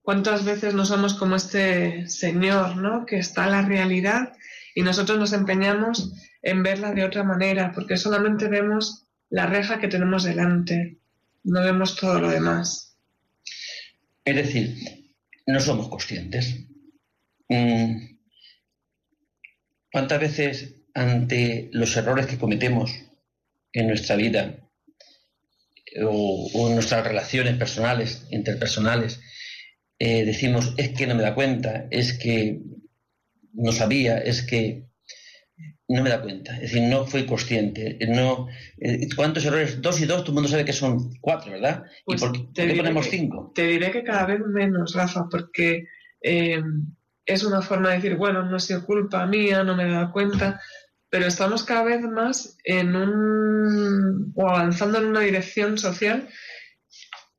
¿Cuántas 0.02 0.44
veces 0.44 0.74
no 0.74 0.84
somos 0.84 1.14
como 1.14 1.36
este 1.36 2.06
señor, 2.08 2.76
¿no? 2.76 3.06
que 3.06 3.18
está 3.18 3.46
la 3.46 3.62
realidad 3.62 4.34
y 4.74 4.82
nosotros 4.82 5.18
nos 5.18 5.32
empeñamos 5.32 6.12
en 6.42 6.62
verla 6.62 6.92
de 6.92 7.04
otra 7.04 7.24
manera, 7.24 7.72
porque 7.74 7.96
solamente 7.96 8.48
vemos 8.48 9.06
la 9.30 9.46
reja 9.46 9.80
que 9.80 9.88
tenemos 9.88 10.24
delante, 10.24 10.98
no 11.44 11.62
vemos 11.62 11.96
todo 11.96 12.20
lo 12.20 12.28
demás. 12.28 12.96
Es 14.24 14.36
decir, 14.36 14.97
no 15.48 15.60
somos 15.60 15.88
conscientes. 15.88 16.54
Mm. 17.48 18.18
¿Cuántas 19.90 20.20
veces 20.20 20.74
ante 20.92 21.70
los 21.72 21.96
errores 21.96 22.26
que 22.26 22.38
cometemos 22.38 22.90
en 23.72 23.88
nuestra 23.88 24.16
vida 24.16 24.68
o, 26.02 26.68
en 26.68 26.74
nuestras 26.74 27.06
relaciones 27.06 27.56
personales, 27.56 28.26
interpersonales, 28.30 29.20
eh, 29.98 30.24
decimos, 30.26 30.74
es 30.76 30.90
que 30.90 31.06
no 31.06 31.14
me 31.14 31.22
da 31.22 31.34
cuenta, 31.34 31.86
es 31.90 32.12
que 32.12 32.60
no 33.54 33.72
sabía, 33.72 34.18
es 34.18 34.42
que 34.42 34.87
no 35.88 36.02
me 36.02 36.10
da 36.10 36.20
cuenta, 36.20 36.54
es 36.56 36.60
decir, 36.60 36.82
no 36.82 37.06
fui 37.06 37.24
consciente. 37.24 37.98
No, 38.08 38.48
eh, 38.78 39.08
¿Cuántos 39.16 39.44
errores? 39.46 39.80
Dos 39.80 40.00
y 40.00 40.06
dos, 40.06 40.20
todo 40.20 40.32
el 40.32 40.34
mundo 40.34 40.48
sabe 40.48 40.66
que 40.66 40.74
son 40.74 41.14
cuatro, 41.20 41.52
¿verdad? 41.52 41.84
¿Y 42.00 42.04
pues 42.04 42.20
por 42.20 42.52
qué, 42.52 42.74
ponemos 42.74 43.06
cinco? 43.08 43.52
Te 43.54 43.66
diré 43.66 43.90
que 43.90 44.04
cada 44.04 44.26
vez 44.26 44.40
menos, 44.40 44.94
Rafa, 44.94 45.26
porque 45.30 45.86
eh, 46.20 46.62
es 47.24 47.42
una 47.42 47.62
forma 47.62 47.88
de 47.88 47.96
decir, 47.96 48.16
bueno, 48.16 48.42
no 48.44 48.56
ha 48.56 48.60
sido 48.60 48.84
culpa 48.84 49.26
mía, 49.26 49.64
no 49.64 49.76
me 49.76 49.84
he 49.84 49.90
dado 49.90 50.12
cuenta, 50.12 50.60
pero 51.08 51.26
estamos 51.26 51.64
cada 51.64 51.84
vez 51.84 52.02
más 52.02 52.58
en 52.64 52.94
un. 52.94 54.32
o 54.36 54.46
avanzando 54.46 54.98
en 54.98 55.06
una 55.06 55.20
dirección 55.20 55.78
social 55.78 56.28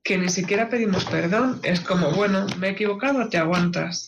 que 0.01 0.17
ni 0.17 0.29
siquiera 0.29 0.69
pedimos 0.69 1.05
perdón. 1.05 1.59
Es 1.61 1.81
como, 1.81 2.09
bueno, 2.11 2.47
me 2.57 2.69
he 2.69 2.71
equivocado, 2.71 3.29
te 3.29 3.37
aguantas. 3.37 4.07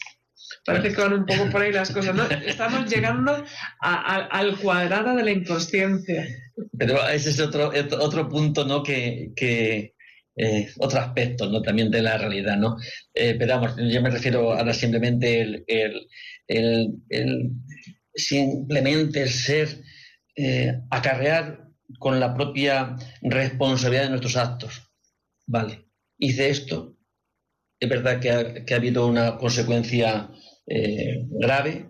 Parece 0.71 0.95
que 0.95 1.01
van 1.01 1.13
un 1.13 1.25
poco 1.25 1.49
por 1.49 1.61
ahí 1.61 1.71
las 1.71 1.91
cosas, 1.91 2.15
¿no? 2.15 2.23
Estamos 2.45 2.89
llegando 2.89 3.43
al 3.79 4.57
cuadrado 4.59 5.15
de 5.15 5.23
la 5.23 5.31
inconsciencia. 5.31 6.27
Pero 6.77 7.07
ese 7.09 7.29
es 7.29 7.39
otro, 7.39 7.71
otro 7.99 8.29
punto, 8.29 8.65
¿no? 8.65 8.83
Que, 8.83 9.93
eh, 10.35 10.69
otro 10.77 10.99
aspecto, 10.99 11.49
¿no? 11.49 11.61
También 11.61 11.91
de 11.91 12.01
la 12.01 12.17
realidad, 12.17 12.57
¿no? 12.57 12.77
Eh, 13.13 13.35
pero 13.37 13.59
vamos, 13.59 13.75
yo 13.77 14.01
me 14.01 14.09
refiero 14.09 14.53
ahora 14.53 14.73
simplemente 14.73 15.41
el, 15.41 15.65
el, 15.67 16.07
el, 17.09 17.51
simplemente 18.13 19.23
el 19.23 19.29
ser, 19.29 19.81
eh, 20.35 20.79
acarrear 20.89 21.67
con 21.99 22.19
la 22.19 22.33
propia 22.33 22.95
responsabilidad 23.21 24.03
de 24.03 24.09
nuestros 24.09 24.37
actos. 24.37 24.81
Vale, 25.45 25.85
hice 26.17 26.49
esto, 26.49 26.97
es 27.81 27.89
verdad 27.89 28.19
que 28.19 28.29
ha, 28.29 28.75
habido 28.75 29.07
una 29.07 29.37
consecuencia 29.37 30.29
eh, 30.67 31.25
grave, 31.29 31.89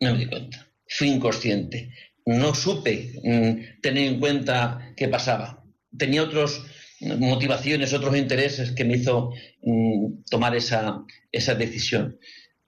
no 0.00 0.12
me 0.12 0.18
di 0.18 0.26
cuenta, 0.26 0.66
fui 0.86 1.08
inconsciente, 1.08 1.90
no 2.26 2.54
supe 2.54 3.12
mm, 3.22 3.80
tener 3.80 4.06
en 4.06 4.20
cuenta 4.20 4.92
qué 4.96 5.08
pasaba. 5.08 5.64
Tenía 5.96 6.22
otras 6.22 6.60
motivaciones, 7.00 7.92
otros 7.92 8.16
intereses 8.16 8.72
que 8.72 8.84
me 8.84 8.96
hizo 8.96 9.32
mm, 9.62 10.24
tomar 10.30 10.54
esa, 10.56 11.04
esa 11.32 11.54
decisión. 11.54 12.18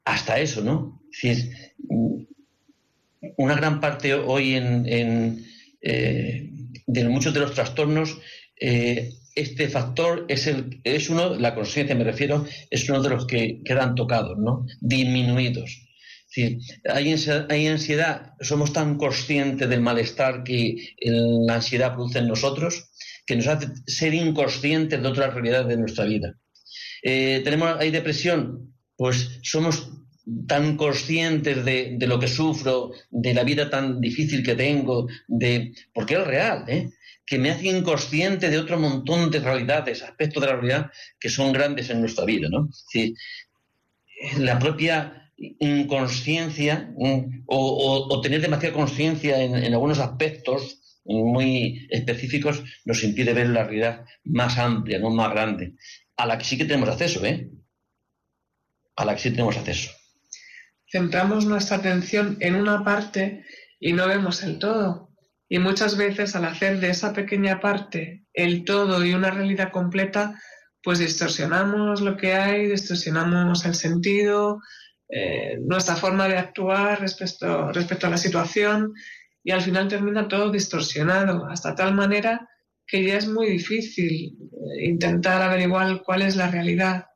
Hasta 0.05 0.41
eso, 0.41 0.63
¿no? 0.63 1.03
Mm, 1.89 2.25
una 3.37 3.55
gran 3.55 3.81
parte 3.81 4.15
hoy 4.15 4.55
en, 4.55 5.45
eh, 5.83 6.51
de 6.87 7.09
muchos 7.09 7.35
de 7.35 7.41
los 7.41 7.55
trastornos 7.55 8.19
eh, 8.61 9.13
este 9.41 9.69
factor 9.69 10.27
es, 10.29 10.47
el, 10.47 10.81
es 10.85 11.11
uno, 11.11 11.35
la 11.35 11.55
conciencia 11.55 11.95
me 11.95 12.05
refiero, 12.05 12.47
es 12.71 12.89
uno 12.89 13.03
de 13.03 13.11
los 13.11 13.27
que 13.27 13.61
quedan 13.65 13.95
tocados, 13.95 14.39
¿no? 14.39 14.67
Disminuidos. 14.81 15.87
hay, 16.89 17.15
hay 17.49 17.67
ansiedad, 17.67 18.33
somos 18.41 18.73
tan 18.73 18.97
conscientes 18.97 19.69
del 19.69 19.81
malestar 19.81 20.45
que 20.45 20.95
la 21.01 21.55
ansiedad 21.57 21.95
produce 21.95 22.21
en 22.21 22.29
nosotros 22.29 22.91
que 23.27 23.37
nos 23.37 23.47
hace 23.47 23.69
ser 23.87 24.13
inconscientes 24.15 25.01
de 25.01 25.09
otras 25.09 25.33
realidades 25.33 25.69
de 25.69 25.77
nuestra 25.77 26.05
vida. 26.05 26.35
Eh, 27.03 27.41
tenemos, 27.45 27.77
hay 27.79 27.91
depresión, 27.91 28.75
pues 28.97 29.39
somos 29.43 29.91
tan 30.47 30.77
conscientes 30.77 31.65
de, 31.65 31.97
de, 31.97 32.07
lo 32.07 32.19
que 32.19 32.29
sufro, 32.29 32.91
de 33.11 33.35
la 33.35 33.45
vida 33.45 33.71
tan 33.71 34.01
difícil 34.01 34.43
que 34.43 34.55
tengo, 34.55 35.07
de 35.29 35.73
porque 35.95 36.15
es 36.15 36.27
real, 36.27 36.65
¿eh? 36.69 36.91
Que 37.31 37.39
me 37.39 37.53
hace 37.53 37.69
inconsciente 37.69 38.51
de 38.51 38.59
otro 38.59 38.77
montón 38.77 39.31
de 39.31 39.39
realidades, 39.39 40.03
aspectos 40.03 40.43
de 40.43 40.49
la 40.49 40.57
realidad 40.57 40.91
que 41.21 41.29
son 41.29 41.53
grandes 41.53 41.89
en 41.89 42.01
nuestra 42.01 42.25
vida. 42.25 42.49
¿no? 42.51 42.69
la 44.39 44.59
propia 44.59 45.33
inconsciencia 45.37 46.93
o, 47.47 48.21
tener 48.21 48.41
demasiada 48.41 48.75
conciencia 48.75 49.41
en, 49.41 49.73
algunos 49.73 50.01
aspectos 50.01 50.99
muy 51.05 51.87
específicos 51.91 52.65
nos 52.85 53.05
impide 53.05 53.33
ver 53.33 53.51
la 53.51 53.63
realidad 53.63 54.05
más 54.25 54.59
amplia, 54.59 54.99
no 54.99 55.11
más 55.11 55.31
grande, 55.31 55.75
a 56.17 56.27
la 56.27 56.37
que 56.37 56.45
sí 56.45 56.59
que 56.59 56.65
tenemos 56.65 56.89
acceso, 56.89 57.25
¿eh? 57.25 57.49
A 58.97 59.05
la 59.05 59.15
que 59.15 59.21
sí 59.21 59.31
tenemos 59.31 59.57
acceso. 59.57 59.93
Centramos 60.91 61.47
nuestra 61.47 61.77
atención 61.77 62.39
en 62.41 62.57
una 62.57 62.83
parte 62.83 63.45
y 63.79 63.93
no 63.93 64.09
vemos 64.09 64.43
el 64.43 64.59
todo. 64.59 65.10
Y 65.53 65.59
muchas 65.59 65.97
veces 65.97 66.37
al 66.37 66.45
hacer 66.45 66.79
de 66.79 66.91
esa 66.91 67.13
pequeña 67.13 67.61
parte 67.61 68.25
el 68.33 68.65
todo 68.65 69.05
y 69.05 69.15
una 69.15 69.33
realidad 69.33 69.73
completa, 69.73 70.41
pues 70.81 71.01
distorsionamos 71.01 72.01
lo 72.01 72.17
que 72.17 72.35
hay, 72.35 72.69
distorsionamos 72.69 73.67
el 73.67 73.75
sentido, 73.75 74.61
eh, 75.09 75.59
nuestra 75.61 75.97
forma 75.97 76.29
de 76.29 76.39
actuar 76.39 77.01
respecto, 77.01 77.73
respecto 77.73 78.07
a 78.07 78.11
la 78.11 78.17
situación 78.17 78.95
y 79.43 79.51
al 79.51 79.61
final 79.61 79.89
termina 79.89 80.29
todo 80.29 80.53
distorsionado, 80.53 81.47
hasta 81.47 81.75
tal 81.75 81.95
manera 81.95 82.49
que 82.87 83.03
ya 83.03 83.17
es 83.17 83.27
muy 83.27 83.49
difícil 83.49 84.37
eh, 84.39 84.89
intentar 84.89 85.43
averiguar 85.43 86.01
cuál 86.05 86.23
es 86.23 86.37
la 86.37 86.49
realidad 86.49 87.07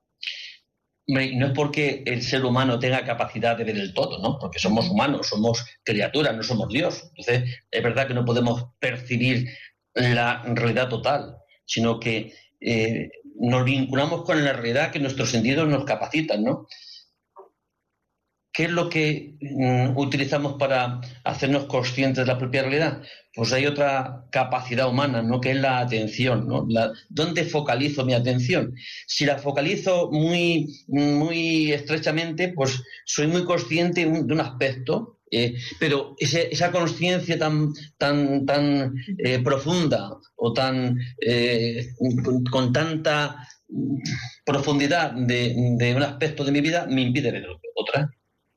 no 1.07 1.47
es 1.47 1.53
porque 1.53 2.03
el 2.07 2.23
ser 2.23 2.45
humano 2.45 2.79
tenga 2.79 3.05
capacidad 3.05 3.57
de 3.57 3.65
ver 3.65 3.77
el 3.77 3.93
todo, 3.93 4.19
¿no? 4.21 4.39
Porque 4.39 4.59
somos 4.59 4.89
humanos, 4.89 5.29
somos 5.29 5.65
criaturas, 5.83 6.35
no 6.35 6.43
somos 6.43 6.69
Dios. 6.69 7.05
Entonces, 7.17 7.63
es 7.71 7.83
verdad 7.83 8.07
que 8.07 8.15
no 8.15 8.25
podemos 8.25 8.67
percibir 8.79 9.49
la 9.95 10.43
realidad 10.43 10.89
total, 10.89 11.37
sino 11.67 12.01
que 12.01 12.35
eh, 12.61 13.11
nos 13.37 13.65
vinculamos 13.65 14.25
con 14.25 14.45
la 14.45 14.53
realidad 14.53 14.91
que 14.91 14.99
nuestros 14.99 15.31
sentidos 15.31 15.69
nos 15.69 15.85
capacitan, 15.85 16.43
¿no? 16.43 16.67
¿Qué 18.53 18.65
es 18.65 18.71
lo 18.71 18.89
que 18.89 19.37
mm, 19.41 19.99
utilizamos 19.99 20.55
para 20.55 21.01
hacernos 21.25 21.65
conscientes 21.65 22.25
de 22.25 22.33
la 22.33 22.39
propia 22.39 22.63
realidad? 22.63 23.03
Pues 23.35 23.53
hay 23.53 23.67
otra 23.67 24.27
capacidad 24.31 24.89
humana, 24.89 25.23
¿no? 25.23 25.41
Que 25.41 25.51
es 25.53 25.57
la 25.57 25.81
atención, 25.81 26.47
¿no? 26.47 26.67
¿Dónde 27.09 27.45
focalizo 27.45 28.05
mi 28.05 28.15
atención? 28.15 28.75
Si 29.07 29.25
la 29.25 29.39
focalizo 29.39 30.11
muy, 30.13 30.85
muy 30.87 31.73
estrechamente, 31.73 32.53
pues 32.55 32.81
soy 33.05 33.27
muy 33.27 33.45
consciente 33.45 34.05
de 34.05 34.33
un 34.33 34.41
aspecto, 34.41 35.19
eh, 35.31 35.55
pero 35.81 36.15
esa 36.19 36.71
conciencia 36.71 37.37
tan, 37.37 37.73
tan, 37.99 38.47
tan 38.47 38.95
eh, 39.19 39.41
profunda 39.41 40.11
o 40.37 40.53
tan, 40.53 40.97
eh, 41.21 41.89
con, 42.53 42.73
tanta 42.73 43.49
profundidad 44.45 45.13
de, 45.13 45.55
de, 45.77 45.95
un 45.95 46.03
aspecto 46.03 46.45
de 46.45 46.53
mi 46.53 46.61
vida 46.61 46.87
me 46.89 47.03
impide 47.03 47.33
ver 47.33 47.47
otra 47.75 48.15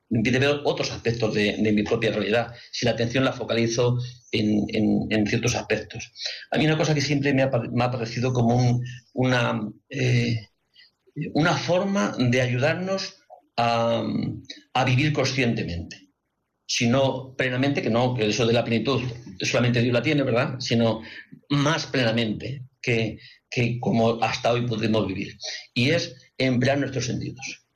impide 0.09 0.39
ver 0.39 0.61
otros 0.63 0.91
aspectos 0.91 1.33
de, 1.33 1.57
mi 1.57 1.83
propia 1.83 2.11
realidad, 2.11 2.53
si 2.71 2.85
la 2.85 2.91
atención 2.91 3.23
la 3.23 3.33
focalizo 3.33 3.97
en, 4.31 5.27
ciertos 5.27 5.55
aspectos. 5.55 6.11
A 6.51 6.57
mí 6.57 6.65
una 6.65 6.77
cosa 6.77 6.93
que 6.93 7.01
siempre 7.01 7.33
me 7.33 7.43
ha, 7.43 7.91
parecido 7.91 8.33
como 8.33 8.79
una, 9.13 9.69
eh, 9.89 10.47
una 11.33 11.55
forma 11.55 12.15
de 12.17 12.41
ayudarnos 12.41 13.17
a, 13.57 14.05
vivir 14.85 15.11
conscientemente, 15.13 16.09
sino 16.65 17.35
plenamente, 17.35 17.81
que 17.81 17.89
no, 17.89 18.13
que 18.13 18.27
eso 18.27 18.45
de 18.45 18.53
la 18.53 18.63
plenitud 18.63 19.01
solamente 19.41 19.81
Dios 19.81 19.93
la 19.93 20.01
tiene, 20.01 20.23
¿verdad? 20.23 20.59
Sino 20.59 21.01
más 21.49 21.85
plenamente 21.87 22.63
que, 22.81 23.19
como 23.79 24.21
hasta 24.23 24.51
hoy 24.51 24.67
podemos 24.67 25.07
vivir. 25.07 25.37
Y 25.73 25.89
es 25.89 26.15
emplear 26.37 26.77
nuestros 26.77 27.05
sentidos 27.05 27.67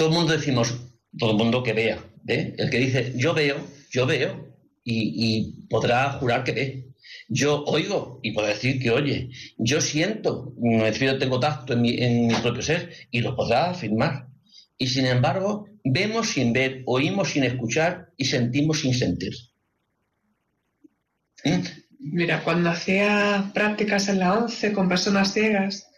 todo 0.00 0.08
el 0.08 0.14
mundo 0.14 0.32
decimos, 0.32 0.74
todo 1.18 1.32
el 1.32 1.36
mundo 1.36 1.62
que 1.62 1.74
vea, 1.74 2.02
El 2.26 2.70
que 2.70 2.78
dice, 2.78 3.12
yo 3.16 3.34
veo, 3.34 3.58
yo 3.90 4.06
veo, 4.06 4.48
y, 4.82 5.66
podrá 5.68 6.12
jurar 6.12 6.42
que 6.42 6.52
ve. 6.52 6.86
Yo 7.28 7.64
oigo 7.64 8.18
y 8.22 8.32
podrá 8.32 8.48
decir 8.48 8.80
que 8.80 8.90
oye. 8.90 9.28
Yo 9.58 9.82
siento, 9.82 10.54
refiero, 10.58 11.18
tengo 11.18 11.38
tacto 11.38 11.74
en 11.74 11.82
mi, 11.82 12.34
propio 12.36 12.62
ser 12.62 12.94
y 13.10 13.20
lo 13.20 13.36
podrá 13.36 13.72
afirmar. 13.72 14.28
Y 14.78 14.86
sin 14.86 15.04
embargo, 15.04 15.66
vemos 15.84 16.30
sin 16.30 16.54
ver, 16.54 16.82
oímos 16.86 17.28
sin 17.28 17.44
escuchar 17.44 18.08
y 18.16 18.24
sentimos 18.24 18.80
sin 18.80 18.94
sentir. 18.94 19.34
¿Mm? 21.44 21.60
Mira, 21.98 22.42
cuando 22.42 22.70
hacía 22.70 23.50
prácticas 23.52 24.08
en 24.08 24.20
la 24.20 24.38
ONCE 24.38 24.72
con 24.72 24.88
personas 24.88 25.34
ciegas, 25.34 25.89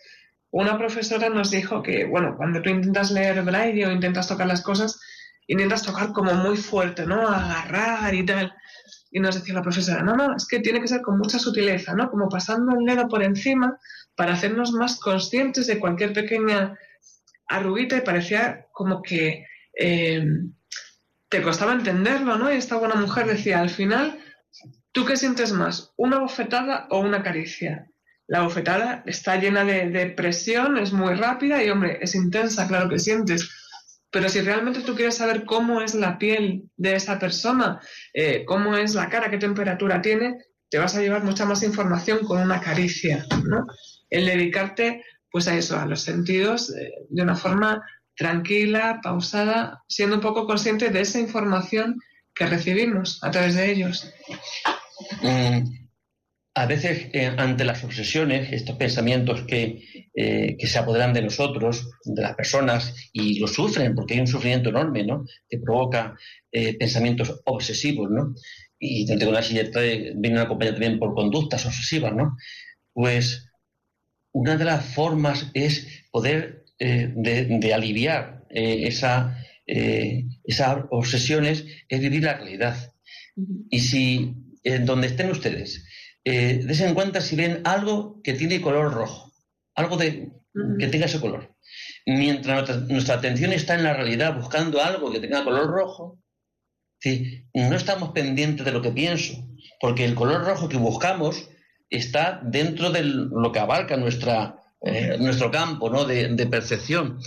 una 0.53 0.77
profesora 0.77 1.31
nos 1.31 1.51
dijo 1.51 1.83
que, 1.83 2.05
bueno, 2.05 2.37
cuando 2.37 2.61
tú 2.61 2.69
intentas 2.69 3.11
leer 3.11 3.43
braille 3.43 3.87
o 3.87 3.91
intentas 3.91 4.29
tocar 4.29 4.47
las 4.47 4.61
cosas, 4.61 5.01
intentas 5.47 5.83
tocar 5.83 6.12
como 6.12 6.35
muy 6.35 6.59
fuerte, 6.59 7.07
¿no? 7.07 7.27
Agarrar 7.27 8.15
y 8.15 8.25
tal. 8.25 8.55
Y 9.11 9.19
nos 9.19 9.35
decía 9.35 9.55
la 9.55 9.62
profesora, 9.62 10.03
no, 10.03 10.15
no, 10.15 10.37
es 10.37 10.47
que 10.47 10.61
tiene 10.61 10.81
que 10.81 10.88
ser 10.88 11.01
con 11.01 11.19
mucha 11.19 11.38
sutileza, 11.38 11.95
¿no? 11.95 12.11
Como 12.11 12.29
pasando 12.29 12.79
el 12.79 12.85
dedo 12.85 13.09
por 13.09 13.23
encima 13.23 13.79
para 14.15 14.35
hacernos 14.35 14.73
más 14.73 15.01
conscientes 15.01 15.67
de 15.67 15.81
cualquier 15.81 16.12
pequeña 16.12 16.79
arruguita 17.49 17.97
y 17.97 18.03
parecía 18.03 18.67
como 18.73 19.01
que 19.01 19.47
eh, 19.79 20.23
te 21.31 21.43
costaba 21.43 21.73
entenderlo, 21.73 22.37
¿no? 22.37 22.53
Y 22.53 22.57
esta 22.57 22.77
buena 22.77 22.97
mujer 22.97 23.27
decía, 23.27 23.61
al 23.61 23.71
final, 23.71 24.19
¿tú 24.93 25.07
qué 25.07 25.17
sientes 25.17 25.53
más? 25.53 25.95
¿Una 25.97 26.19
bofetada 26.19 26.88
o 26.91 27.01
una 27.01 27.23
caricia? 27.23 27.91
La 28.29 28.43
bofetada 28.43 29.03
está 29.07 29.37
llena 29.37 29.65
de, 29.65 30.07
presión, 30.11 30.79
es 30.79 30.93
muy 30.93 31.15
rápida 31.15 31.63
y, 31.63 31.71
hombre, 31.71 31.99
es 32.01 32.15
intensa, 32.15 32.67
claro 32.69 32.89
que 32.89 32.99
sientes. 32.99 33.51
Pero 34.11 34.29
si 34.29 34.41
realmente 34.41 34.81
tú 34.81 34.95
quieres 34.95 35.17
saber 35.17 35.45
cómo 35.45 35.81
es 35.81 35.95
la 35.95 36.19
piel 36.19 36.65
de 36.77 36.95
esa 36.97 37.19
persona, 37.19 37.81
eh, 38.13 38.45
cómo 38.45 38.77
es 38.77 38.95
la 38.95 39.09
cara, 39.09 39.31
qué 39.31 39.39
temperatura 39.39 40.03
tiene, 40.03 40.39
te 40.69 40.79
vas 40.79 40.95
a 40.97 41.01
llevar 41.01 41.25
mucha 41.25 41.45
más 41.45 41.63
información 41.63 42.21
con 42.25 42.41
una 42.41 42.61
caricia, 42.61 43.27
¿no? 43.45 43.67
El 44.09 44.27
dedicarte, 44.27 45.05
pues 45.31 45.49
a 45.49 45.57
eso, 45.57 45.79
a 45.79 45.87
los 45.87 46.03
sentidos, 46.03 46.75
eh, 46.75 46.93
de 47.09 47.23
una 47.23 47.37
forma 47.37 47.83
tranquila, 48.17 49.01
pausada, 49.03 49.83
siendo 49.89 50.17
un 50.17 50.23
poco 50.23 50.47
consciente 50.47 50.91
de 50.91 51.01
esa 51.01 51.19
información 51.19 51.99
que 52.35 52.47
recibimos 52.47 53.23
a 53.23 53.31
través 53.31 53.55
de 53.55 53.71
ellos. 53.71 54.13
Mm, 55.23 55.82
a 56.55 56.67
veces 56.67 57.09
eh, 57.12 57.33
ante 57.38 57.65
las 57.65 57.83
obsesiones, 57.83 58.53
estos 58.53 58.77
pensamientos 58.77 59.43
que, 59.43 60.11
eh, 60.15 60.57
que, 60.59 60.67
se 60.67 60.79
apoderan 60.79 61.15
de 61.15 61.23
nosotros, 61.23 61.91
de 62.05 62.23
las 62.23 62.35
personas, 62.35 62.95
y 63.12 63.38
lo 63.41 63.47
sufren, 63.47 63.95
porque 63.95 64.15
hay 64.15 64.21
un 64.21 64.27
sufrimiento 64.27 64.69
enorme, 64.69 65.05
¿no? 65.05 65.25
Que 65.49 65.59
provoca 65.59 66.15
eh, 66.51 66.77
pensamientos 66.77 67.41
obsesivos, 67.47 68.11
¿no? 68.11 68.35
Y 68.79 69.07
dentro 69.07 69.27
de 69.27 69.33
una 69.33 69.43
silla 69.43 69.62
viene 70.17 70.41
acompañada 70.41 70.77
también 70.77 70.99
por 70.99 71.15
conductas 71.15 71.65
obsesivas, 71.65 72.15
¿no? 72.15 72.37
Pues 72.93 73.49
una 74.33 74.57
de 74.57 74.65
las 74.65 74.85
formas 74.85 75.51
es 75.55 76.05
poder 76.11 76.65
de, 76.79 77.73
aliviar 77.73 78.45
esa, 78.51 79.38
esas 79.67 80.79
obsesiones, 80.91 81.65
es 81.88 82.01
vivir 82.01 82.25
la 82.25 82.35
realidad. 82.35 82.93
Y 83.71 83.79
si 83.81 84.35
en 84.65 84.85
donde 84.85 85.07
estén 85.09 85.31
ustedes 85.31 85.85
eh, 86.25 86.61
desen 86.65 86.89
en 86.89 86.95
cuenta 86.95 87.21
si 87.21 87.37
ven 87.37 87.61
algo 87.65 88.21
que 88.23 88.35
tiene 88.35 88.61
color 88.61 88.93
rojo, 88.93 89.33
algo 89.75 89.97
de, 89.97 90.31
que 90.79 90.87
tenga 90.89 91.07
ese 91.07 91.21
color. 91.21 91.55
Mientras 92.07 92.83
nuestra, 92.89 93.17
atención 93.17 93.53
está 93.53 93.75
en 93.75 93.85
la 93.85 93.95
realidad 93.95 94.37
buscando 94.37 94.83
algo 94.83 95.11
que 95.11 95.21
tenga 95.21 95.45
color 95.45 95.69
rojo, 95.69 96.19
no 97.55 97.77
estamos 97.77 98.11
pendientes 98.11 98.65
de 98.65 98.73
lo 98.73 98.83
que 98.83 98.93
pienso, 98.93 99.35
porque 99.81 100.05
el 100.05 100.15
color 100.15 100.45
rojo 100.45 100.69
que 100.69 100.77
buscamos 100.77 101.49
está 101.91 102.41
dentro 102.45 102.91
de 102.91 103.03
lo 103.03 103.51
que 103.53 103.59
abarca 103.59 103.97
nuestra, 103.97 104.61
eh, 104.81 105.17
nuestro 105.19 105.51
campo 105.51 105.91
¿no? 105.91 106.05
de, 106.05 106.29
de 106.29 106.47
percepción. 106.47 107.19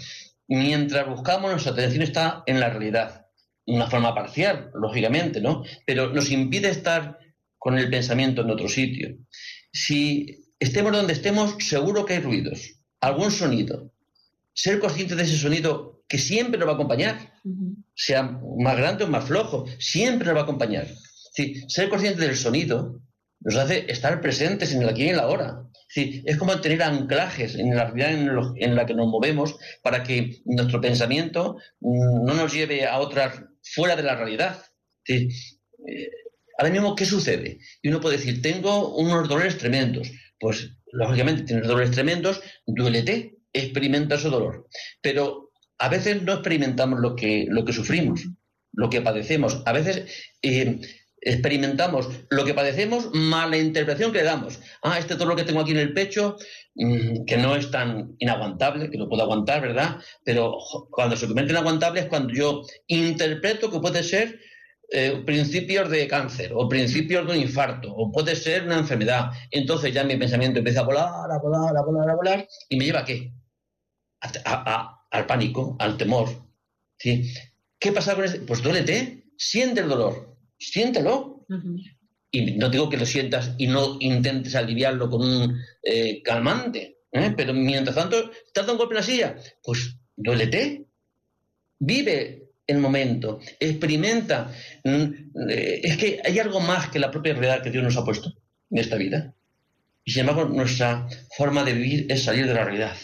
Mientras 0.47 1.07
buscamos, 1.07 1.51
nuestra 1.51 1.73
atención 1.73 2.03
está 2.03 2.43
en 2.45 2.59
la 2.59 2.69
realidad, 2.69 3.25
de 3.65 3.75
una 3.75 3.87
forma 3.87 4.13
parcial, 4.13 4.69
lógicamente, 4.73 5.41
¿no? 5.41 5.63
Pero 5.85 6.13
nos 6.13 6.29
impide 6.31 6.69
estar 6.69 7.17
con 7.65 7.79
el 7.79 7.89
pensamiento 7.89 8.43
en 8.43 8.51
otro 8.51 8.69
sitio. 8.69 9.17
Si 9.73 10.53
estemos 10.59 10.91
donde 10.91 11.13
estemos, 11.13 11.55
seguro 11.57 12.05
que 12.05 12.13
hay 12.13 12.19
ruidos, 12.19 12.75
algún 13.01 13.31
sonido. 13.31 13.91
Ser 14.53 14.77
consciente 14.77 15.15
de 15.15 15.23
ese 15.23 15.35
sonido 15.35 16.03
que 16.07 16.19
siempre 16.19 16.59
nos 16.59 16.67
va 16.67 16.73
a 16.73 16.75
acompañar, 16.75 17.33
sea 17.95 18.21
más 18.59 18.77
grande 18.77 19.05
o 19.05 19.07
más 19.07 19.25
flojo, 19.25 19.65
siempre 19.79 20.27
nos 20.27 20.35
va 20.35 20.41
a 20.41 20.43
acompañar. 20.43 20.85
ser 21.67 21.89
consciente 21.89 22.21
del 22.21 22.37
sonido 22.37 23.01
nos 23.39 23.55
hace 23.55 23.91
estar 23.91 24.21
presentes 24.21 24.71
en 24.71 24.83
el 24.83 24.89
aquí 24.89 25.05
y 25.05 25.09
en 25.09 25.17
la 25.17 25.23
ahora. 25.23 25.63
es 25.95 26.37
como 26.37 26.61
tener 26.61 26.83
anclajes 26.83 27.55
en 27.55 27.75
la 27.75 27.85
realidad 27.85 28.53
en, 28.57 28.75
la 28.75 28.85
que 28.85 28.93
nos 28.93 29.07
movemos 29.07 29.55
para 29.81 30.03
que 30.03 30.39
nuestro 30.45 30.79
pensamiento 30.79 31.57
mm, 31.79 32.25
no 32.25 32.35
nos 32.35 32.53
lleve 32.53 32.85
a 32.85 32.99
otras 32.99 33.41
fuera 33.63 33.95
de 33.95 34.03
la 34.03 34.15
realidad. 34.15 34.61
¿sí? 35.03 35.29
Ahora 36.57 36.71
mismo, 36.71 36.95
¿qué 36.95 37.05
sucede? 37.05 37.59
Y 37.81 37.89
uno 37.89 37.99
puede 37.99 38.17
decir, 38.17 38.41
tengo 38.41 38.95
unos 38.95 39.27
dolores 39.27 39.57
tremendos. 39.57 40.11
Pues, 40.39 40.71
lógicamente, 40.91 41.43
tienes 41.43 41.67
dolores 41.67 41.91
tremendos, 41.91 42.41
duélete, 42.65 43.37
experimenta 43.53 44.15
ese 44.15 44.29
dolor. 44.29 44.67
Pero 45.01 45.51
a 45.77 45.89
veces 45.89 46.21
no 46.21 46.33
experimentamos 46.33 46.99
lo 46.99 47.15
que, 47.15 47.45
lo 47.49 47.65
que 47.65 47.73
sufrimos, 47.73 48.25
lo 48.73 48.89
que 48.89 49.01
padecemos. 49.01 49.61
A 49.65 49.73
veces 49.73 50.05
eh, 50.41 50.79
experimentamos 51.25 52.07
lo 52.29 52.45
que 52.45 52.53
padecemos 52.53 53.09
más 53.13 53.49
la 53.49 53.57
interpretación 53.57 54.11
que 54.11 54.19
le 54.19 54.25
damos. 54.25 54.59
Ah, 54.83 54.99
este 54.99 55.15
dolor 55.15 55.35
que 55.35 55.43
tengo 55.43 55.59
aquí 55.59 55.71
en 55.71 55.79
el 55.79 55.93
pecho, 55.93 56.37
mm, 56.75 57.25
que 57.25 57.37
no 57.37 57.55
es 57.55 57.71
tan 57.71 58.15
inaguantable, 58.19 58.89
que 58.89 58.97
lo 58.97 59.09
puedo 59.09 59.23
aguantar, 59.23 59.61
¿verdad? 59.61 59.97
Pero 60.23 60.57
cuando 60.91 61.17
se 61.17 61.25
convierte 61.25 61.51
en 61.51 61.57
aguantable 61.57 62.01
es 62.01 62.05
cuando 62.07 62.33
yo 62.33 62.61
interpreto 62.87 63.71
que 63.71 63.79
puede 63.79 64.03
ser 64.03 64.39
eh, 64.91 65.23
principios 65.25 65.89
de 65.89 66.07
cáncer 66.07 66.51
o 66.53 66.69
principios 66.69 67.25
de 67.25 67.33
un 67.33 67.41
infarto 67.41 67.91
o 67.93 68.11
puede 68.11 68.35
ser 68.35 68.63
una 68.63 68.77
enfermedad. 68.77 69.31
Entonces 69.51 69.93
ya 69.93 70.03
mi 70.03 70.15
pensamiento 70.15 70.59
empieza 70.59 70.81
a 70.81 70.83
volar, 70.83 71.31
a 71.31 71.39
volar, 71.39 71.75
a 71.75 71.81
volar, 71.81 72.09
a 72.09 72.15
volar 72.15 72.47
y 72.69 72.77
me 72.77 72.85
lleva 72.85 72.99
a 72.99 73.05
qué? 73.05 73.31
al 75.11 75.25
pánico, 75.25 75.75
al 75.79 75.97
temor. 75.97 76.29
¿sí? 76.97 77.31
¿Qué 77.79 77.91
pasa 77.91 78.15
con 78.15 78.25
este? 78.25 78.39
Pues 78.39 78.61
duélete, 78.61 79.25
siente 79.37 79.81
el 79.81 79.89
dolor, 79.89 80.37
siéntelo. 80.57 81.45
Y 82.31 82.57
no 82.57 82.69
digo 82.69 82.89
que 82.89 82.97
lo 82.97 83.05
sientas 83.05 83.53
y 83.57 83.67
no 83.67 83.97
intentes 83.99 84.55
aliviarlo 84.55 85.09
con 85.09 85.21
un 85.21 85.61
eh, 85.83 86.21
calmante, 86.23 86.99
¿eh? 87.11 87.33
pero 87.35 87.53
mientras 87.53 87.95
tanto, 87.95 88.29
¿te 88.53 88.59
has 88.59 88.65
dado 88.65 88.73
un 88.73 88.77
golpe 88.79 88.95
en 88.95 88.99
la 88.99 89.03
silla? 89.03 89.35
Pues 89.63 89.97
duélete, 90.15 90.85
vive 91.79 92.44
el 92.67 92.79
momento, 92.79 93.39
experimenta. 93.59 94.51
Mm, 94.83 95.49
eh, 95.49 95.81
es 95.83 95.97
que 95.97 96.19
hay 96.23 96.39
algo 96.39 96.59
más 96.59 96.89
que 96.89 96.99
la 96.99 97.11
propia 97.11 97.33
realidad 97.33 97.63
que 97.63 97.71
Dios 97.71 97.83
nos 97.83 97.97
ha 97.97 98.05
puesto 98.05 98.33
en 98.71 98.77
esta 98.77 98.95
vida. 98.95 99.33
Y 100.03 100.11
sin 100.11 100.21
embargo, 100.21 100.45
nuestra 100.45 101.07
forma 101.35 101.63
de 101.63 101.73
vivir 101.73 102.05
es 102.09 102.23
salir 102.23 102.47
de 102.47 102.53
la 102.53 102.63
realidad. 102.63 102.95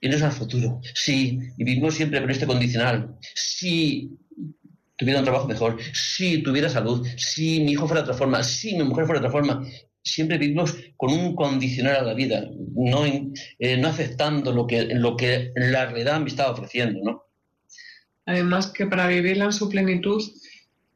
Y 0.00 0.08
no 0.08 0.16
es 0.16 0.22
al 0.22 0.32
futuro. 0.32 0.80
Si 0.94 1.38
vivimos 1.56 1.94
siempre 1.94 2.20
con 2.20 2.30
este 2.30 2.46
condicional, 2.46 3.16
si 3.34 4.10
tuviera 4.96 5.20
un 5.20 5.24
trabajo 5.24 5.46
mejor, 5.46 5.78
si 5.92 6.42
tuviera 6.42 6.68
salud, 6.68 7.06
si 7.16 7.60
mi 7.60 7.72
hijo 7.72 7.86
fuera 7.86 8.02
de 8.02 8.08
otra 8.08 8.18
forma, 8.18 8.42
si 8.42 8.74
mi 8.74 8.84
mujer 8.84 9.06
fuera 9.06 9.20
de 9.20 9.26
otra 9.26 9.38
forma, 9.38 9.66
siempre 10.02 10.38
vivimos 10.38 10.74
con 10.96 11.12
un 11.12 11.34
condicional 11.34 11.96
a 11.96 12.02
la 12.02 12.14
vida, 12.14 12.48
no, 12.74 13.04
eh, 13.04 13.82
aceptando 13.84 14.52
lo 14.52 14.66
que, 14.66 14.86
lo 14.94 15.16
que 15.16 15.52
la 15.56 15.86
realidad 15.86 16.20
me 16.20 16.28
está 16.28 16.50
ofreciendo, 16.50 17.00
¿no? 17.02 17.25
Además 18.26 18.66
que 18.66 18.86
para 18.86 19.06
vivirla 19.06 19.46
en 19.46 19.52
su 19.52 19.68
plenitud, 19.68 20.22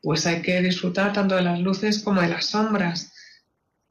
pues 0.02 0.26
hay 0.26 0.42
que 0.42 0.60
disfrutar 0.60 1.12
tanto 1.12 1.36
de 1.36 1.42
las 1.42 1.60
luces 1.60 2.02
como 2.02 2.20
de 2.20 2.28
las 2.28 2.46
sombras. 2.46 3.12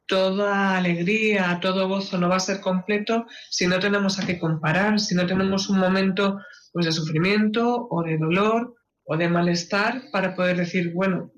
Toda 0.06 0.78
alegría, 0.78 1.60
todo 1.62 1.88
gozo 1.88 2.18
no 2.18 2.30
va 2.30 2.38
a 2.38 2.42
ser 2.42 2.60
completo 2.62 3.26
si 3.50 3.68
no 3.68 3.80
tenemos 3.80 4.20
a 4.20 4.26
qué 4.26 4.40
comparar, 4.40 5.00
si 5.00 5.16
no 5.16 5.26
tenemos 5.26 5.70
un 5.70 5.80
momento 5.80 6.40
pues, 6.74 6.86
de 6.86 6.92
sufrimiento 6.92 7.88
o 7.90 8.04
de 8.04 8.18
dolor 8.18 8.76
o 9.04 9.18
de 9.18 9.30
malestar 9.30 10.04
para 10.12 10.36
poder 10.36 10.58
decir, 10.58 10.92
bueno, 10.94 11.32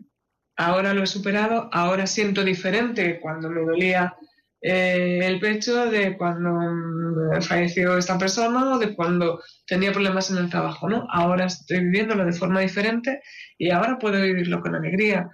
ahora 0.55 0.93
lo 0.93 1.03
he 1.03 1.07
superado, 1.07 1.69
ahora 1.71 2.07
siento 2.07 2.43
diferente 2.43 3.19
cuando 3.19 3.49
me 3.49 3.61
dolía 3.61 4.15
eh, 4.61 5.19
el 5.23 5.39
pecho 5.39 5.87
de 5.87 6.15
cuando 6.17 6.51
mm, 6.51 7.41
falleció 7.41 7.97
esta 7.97 8.17
persona 8.17 8.75
o 8.75 8.79
de 8.79 8.95
cuando 8.95 9.41
tenía 9.65 9.91
problemas 9.91 10.29
en 10.29 10.37
el 10.37 10.49
trabajo, 10.49 10.87
¿no? 10.87 11.07
Ahora 11.11 11.45
estoy 11.45 11.79
viviéndolo 11.79 12.25
de 12.25 12.33
forma 12.33 12.61
diferente 12.61 13.21
y 13.57 13.71
ahora 13.71 13.97
puedo 13.97 14.21
vivirlo 14.21 14.61
con 14.61 14.75
alegría. 14.75 15.29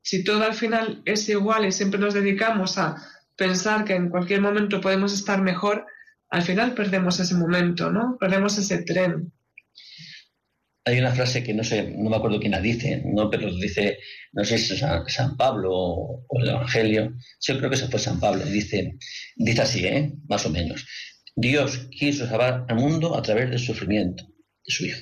Si 0.00 0.22
todo 0.24 0.44
al 0.44 0.54
final 0.54 1.02
es 1.04 1.28
igual 1.28 1.66
y 1.66 1.72
siempre 1.72 1.98
nos 1.98 2.14
dedicamos 2.14 2.78
a 2.78 2.96
pensar 3.36 3.84
que 3.84 3.94
en 3.94 4.10
cualquier 4.10 4.40
momento 4.40 4.80
podemos 4.80 5.12
estar 5.12 5.42
mejor, 5.42 5.84
al 6.30 6.42
final 6.42 6.74
perdemos 6.74 7.18
ese 7.20 7.34
momento, 7.34 7.90
¿no? 7.90 8.16
Perdemos 8.18 8.58
ese 8.58 8.82
tren 8.84 9.32
hay 10.84 10.98
una 10.98 11.14
frase 11.14 11.44
que 11.44 11.54
no 11.54 11.62
sé, 11.62 11.94
no 11.96 12.10
me 12.10 12.16
acuerdo 12.16 12.40
quién 12.40 12.52
la 12.52 12.60
dice, 12.60 13.02
no, 13.04 13.30
pero 13.30 13.52
dice, 13.54 13.98
no 14.32 14.44
sé 14.44 14.58
si 14.58 14.74
es 14.74 14.80
San, 14.80 15.36
Pablo 15.36 15.70
o, 15.72 16.26
el 16.40 16.48
Evangelio, 16.48 17.14
yo 17.40 17.58
creo 17.58 17.70
que 17.70 17.76
eso 17.76 17.88
fue 17.88 18.00
San 18.00 18.18
Pablo, 18.18 18.44
dice, 18.44 18.96
dice 19.36 19.62
así, 19.62 19.86
¿eh? 19.86 20.12
más 20.28 20.44
o 20.44 20.50
menos, 20.50 20.84
Dios 21.36 21.88
quiso 21.90 22.26
salvar 22.26 22.66
al 22.68 22.76
mundo 22.76 23.16
a 23.16 23.22
través 23.22 23.50
del 23.50 23.60
sufrimiento 23.60 24.24
de 24.24 24.72
su 24.72 24.86
Hijo, 24.86 25.00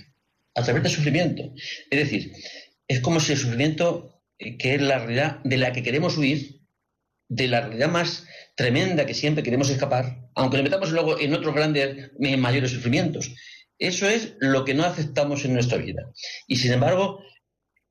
a 0.55 0.63
través 0.63 0.83
del 0.83 0.93
sufrimiento. 0.93 1.53
Es 1.91 1.99
decir, 1.99 2.33
es 2.87 3.01
como 3.01 3.19
si 3.19 3.33
el 3.33 3.39
sufrimiento, 3.39 4.23
eh, 4.39 4.59
que 4.59 4.75
es 4.75 4.83
la 4.83 4.99
realidad 4.99 5.41
de 5.45 5.57
la 5.57 5.73
que 5.73 5.83
queremos 5.83 6.19
huir, 6.19 6.61
de 7.29 7.49
la 7.49 7.63
realidad 7.63 7.89
más 7.89 8.27
tremenda 8.57 9.07
que 9.07 9.15
siempre 9.15 9.43
queremos 9.43 9.71
escapar, 9.71 10.29
aunque 10.35 10.57
nos 10.57 10.65
metamos 10.65 10.91
luego 10.91 11.19
en 11.19 11.33
otros 11.33 11.55
grandes, 11.55 12.11
mayores 12.19 12.73
sufrimientos, 12.73 13.33
eso 13.81 14.07
es 14.07 14.35
lo 14.41 14.65
que 14.65 14.75
no 14.75 14.85
aceptamos 14.85 15.45
en 15.47 15.55
nuestra 15.55 15.79
vida. 15.79 16.03
Y 16.47 16.57
sin 16.57 16.73
embargo, 16.73 17.25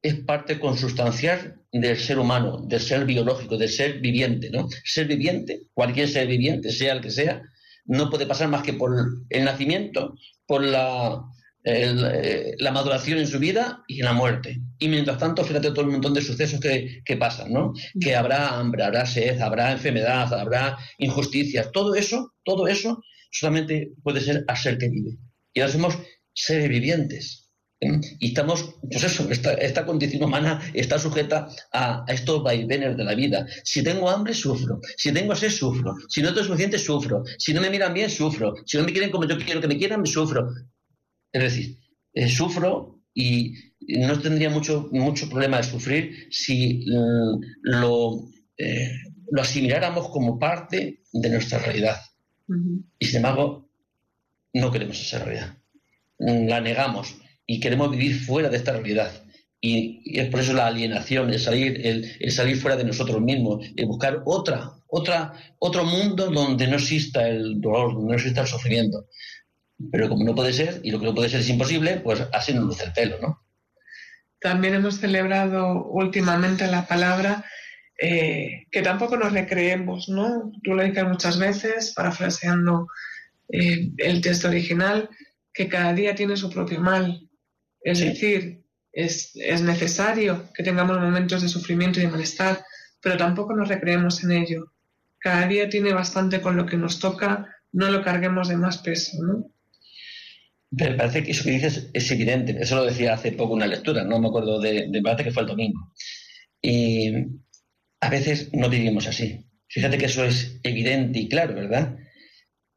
es 0.03 0.15
parte 0.19 0.59
consustancial 0.59 1.61
del 1.71 1.97
ser 1.97 2.19
humano, 2.19 2.61
del 2.67 2.79
ser 2.79 3.05
biológico, 3.05 3.57
del 3.57 3.69
ser 3.69 3.99
viviente, 3.99 4.51
¿no? 4.51 4.69
Ser 4.85 5.07
viviente, 5.07 5.63
cualquier 5.73 6.07
ser 6.07 6.27
viviente, 6.27 6.71
sea 6.71 6.93
el 6.93 7.01
que 7.01 7.09
sea, 7.09 7.41
no 7.85 8.09
puede 8.11 8.27
pasar 8.27 8.49
más 8.49 8.61
que 8.61 8.73
por 8.73 8.95
el 9.29 9.43
nacimiento, 9.43 10.13
por 10.45 10.63
la, 10.63 11.23
eh, 11.63 12.55
maduración 12.71 13.17
en 13.17 13.27
su 13.27 13.39
vida 13.39 13.83
y 13.87 13.99
en 13.99 14.05
la 14.05 14.13
muerte. 14.13 14.61
Y 14.77 14.89
mientras 14.89 15.17
tanto, 15.17 15.43
fíjate 15.43 15.71
todo 15.71 15.81
el 15.81 15.91
montón 15.91 16.13
de 16.13 16.21
sucesos 16.21 16.59
que, 16.59 17.01
que 17.03 17.17
pasan, 17.17 17.51
¿no? 17.51 17.73
Que 17.99 18.15
habrá 18.15 18.59
hambre, 18.59 18.83
habrá 18.83 19.07
sed, 19.07 19.41
habrá 19.41 19.71
enfermedad, 19.71 20.31
habrá 20.35 20.77
injusticias. 20.99 21.71
Todo 21.71 21.95
eso, 21.95 22.35
todo 22.43 22.67
eso 22.67 23.01
solamente 23.31 23.91
puede 24.03 24.21
ser 24.21 24.45
a 24.47 24.55
ser 24.55 24.77
que 24.77 24.89
vive 24.89 25.17
y 25.53 25.59
ahora 25.59 25.73
somos 25.73 25.97
seres 26.33 26.69
vivientes. 26.69 27.49
¿eh? 27.79 27.99
Y 28.19 28.27
estamos, 28.27 28.75
pues 28.89 29.03
eso, 29.03 29.29
esta, 29.29 29.85
condición 29.85 30.23
humana 30.23 30.61
está 30.73 30.99
sujeta 30.99 31.49
a, 31.71 32.05
estos 32.07 32.43
vaivenes 32.43 32.97
de 32.97 33.03
la 33.03 33.15
vida. 33.15 33.45
Si 33.63 33.83
tengo 33.83 34.09
hambre, 34.09 34.33
sufro. 34.33 34.79
Si 34.97 35.11
tengo 35.11 35.35
sed, 35.35 35.49
sufro. 35.49 35.95
Si 36.07 36.21
no 36.21 36.33
tengo 36.33 36.47
suficiente, 36.47 36.77
sufro. 36.77 37.23
Si 37.37 37.53
no 37.53 37.61
me 37.61 37.69
miran 37.69 37.93
bien, 37.93 38.09
sufro. 38.09 38.55
Si 38.65 38.77
no 38.77 38.83
me 38.83 38.91
quieren 38.91 39.11
como 39.11 39.27
yo 39.27 39.37
quiero 39.37 39.61
que 39.61 39.67
me 39.67 39.77
quieran, 39.77 40.01
me 40.01 40.07
sufro. 40.07 40.49
Es 41.31 41.41
decir, 41.41 41.77
eh, 42.13 42.27
sufro 42.27 43.01
y 43.13 43.53
no 43.87 44.19
tendría 44.19 44.49
mucho, 44.49 44.89
mucho 44.91 45.29
problema 45.29 45.57
de 45.57 45.63
sufrir 45.63 46.27
si 46.31 46.85
mm, 46.87 47.41
lo, 47.63 48.29
eh, 48.57 48.91
lo 49.31 49.41
asimiláramos 49.41 50.09
como 50.09 50.39
parte 50.39 51.03
de 51.11 51.29
nuestra 51.29 51.59
realidad. 51.59 51.97
Y 52.97 53.05
sin 53.05 53.17
embargo, 53.17 53.68
no 54.53 54.71
queremos 54.71 54.99
esa 54.99 55.19
realidad. 55.19 55.57
La 56.17 56.61
negamos 56.61 57.15
y 57.45 57.59
queremos 57.59 57.91
vivir 57.91 58.19
fuera 58.19 58.49
de 58.49 58.57
esta 58.57 58.73
realidad. 58.73 59.11
Y, 59.61 60.19
es 60.19 60.29
por 60.29 60.39
eso 60.39 60.53
la 60.53 60.67
alienación, 60.67 61.29
el 61.29 61.39
salir, 61.39 61.85
el, 61.85 62.31
salir 62.31 62.57
fuera 62.57 62.77
de 62.77 62.83
nosotros 62.83 63.21
mismos, 63.21 63.65
el 63.75 63.85
buscar 63.85 64.21
otra, 64.25 64.71
otra, 64.87 65.33
otro 65.59 65.83
mundo 65.83 66.29
donde 66.29 66.67
no 66.67 66.75
exista 66.75 67.27
el 67.27 67.59
dolor, 67.59 67.93
donde 67.93 68.09
no 68.09 68.15
exista 68.15 68.41
el 68.41 68.47
sufrimiento. 68.47 69.05
Pero 69.91 70.09
como 70.09 70.25
no 70.25 70.35
puede 70.35 70.53
ser, 70.53 70.79
y 70.83 70.91
lo 70.91 70.99
que 70.99 71.05
no 71.05 71.15
puede 71.15 71.29
ser 71.29 71.41
es 71.41 71.49
imposible, 71.49 71.97
pues 71.97 72.21
así 72.33 72.53
nos 72.53 72.65
luce 72.65 72.85
el 72.85 72.93
pelo, 72.93 73.17
¿no? 73.21 73.41
También 74.41 74.73
hemos 74.73 74.95
celebrado 74.95 75.85
últimamente 75.85 76.67
la 76.67 76.87
palabra 76.87 77.43
eh, 78.01 78.67
que 78.71 78.81
tampoco 78.81 79.17
nos 79.17 79.33
recreemos, 79.33 80.07
¿no? 80.07 80.51
Tú 80.63 80.73
lo 80.73 80.83
dices 80.83 81.03
muchas 81.03 81.37
veces, 81.37 81.93
parafraseando 81.93 82.87
eh, 83.51 83.91
el 83.97 84.21
texto 84.21 84.47
original, 84.47 85.09
que 85.53 85.67
cada 85.67 85.93
día 85.93 86.15
tiene 86.15 86.37
su 86.37 86.49
propio 86.49 86.79
mal. 86.79 87.27
Es 87.81 87.99
decir, 87.99 88.63
es, 88.91 89.31
es, 89.35 89.61
necesario 89.61 90.49
que 90.53 90.63
tengamos 90.63 90.99
momentos 90.99 91.41
de 91.41 91.49
sufrimiento 91.49 91.99
y 91.99 92.03
de 92.03 92.09
malestar, 92.09 92.63
pero 93.01 93.17
tampoco 93.17 93.55
nos 93.55 93.67
recreemos 93.67 94.23
en 94.23 94.31
ello. 94.31 94.73
Cada 95.19 95.47
día 95.47 95.69
tiene 95.69 95.93
bastante 95.93 96.41
con 96.41 96.55
lo 96.55 96.65
que 96.65 96.77
nos 96.77 96.99
toca, 96.99 97.47
no 97.71 97.89
lo 97.89 98.03
carguemos 98.03 98.47
de 98.47 98.57
más 98.57 98.77
peso, 98.79 99.17
¿no? 99.21 99.51
Pero 100.77 100.97
parece 100.97 101.23
que 101.23 101.31
eso 101.31 101.43
que 101.43 101.51
dices 101.51 101.89
es 101.93 102.11
evidente. 102.11 102.55
Eso 102.59 102.75
lo 102.75 102.85
decía 102.85 103.13
hace 103.13 103.31
poco 103.31 103.53
una 103.53 103.65
lectura, 103.65 104.03
no 104.03 104.19
me 104.19 104.27
acuerdo 104.27 104.59
de, 104.59 104.87
de 104.87 105.23
que 105.23 105.31
fue 105.31 105.43
el 105.43 105.49
domingo. 105.49 105.91
Y 106.61 107.11
a 108.01 108.09
veces 108.09 108.49
no 108.53 108.69
vivimos 108.69 109.07
así. 109.07 109.45
Fíjate 109.67 109.97
que 109.97 110.05
eso 110.05 110.23
es 110.23 110.59
evidente 110.63 111.19
y 111.19 111.29
claro, 111.29 111.55
¿verdad? 111.55 111.97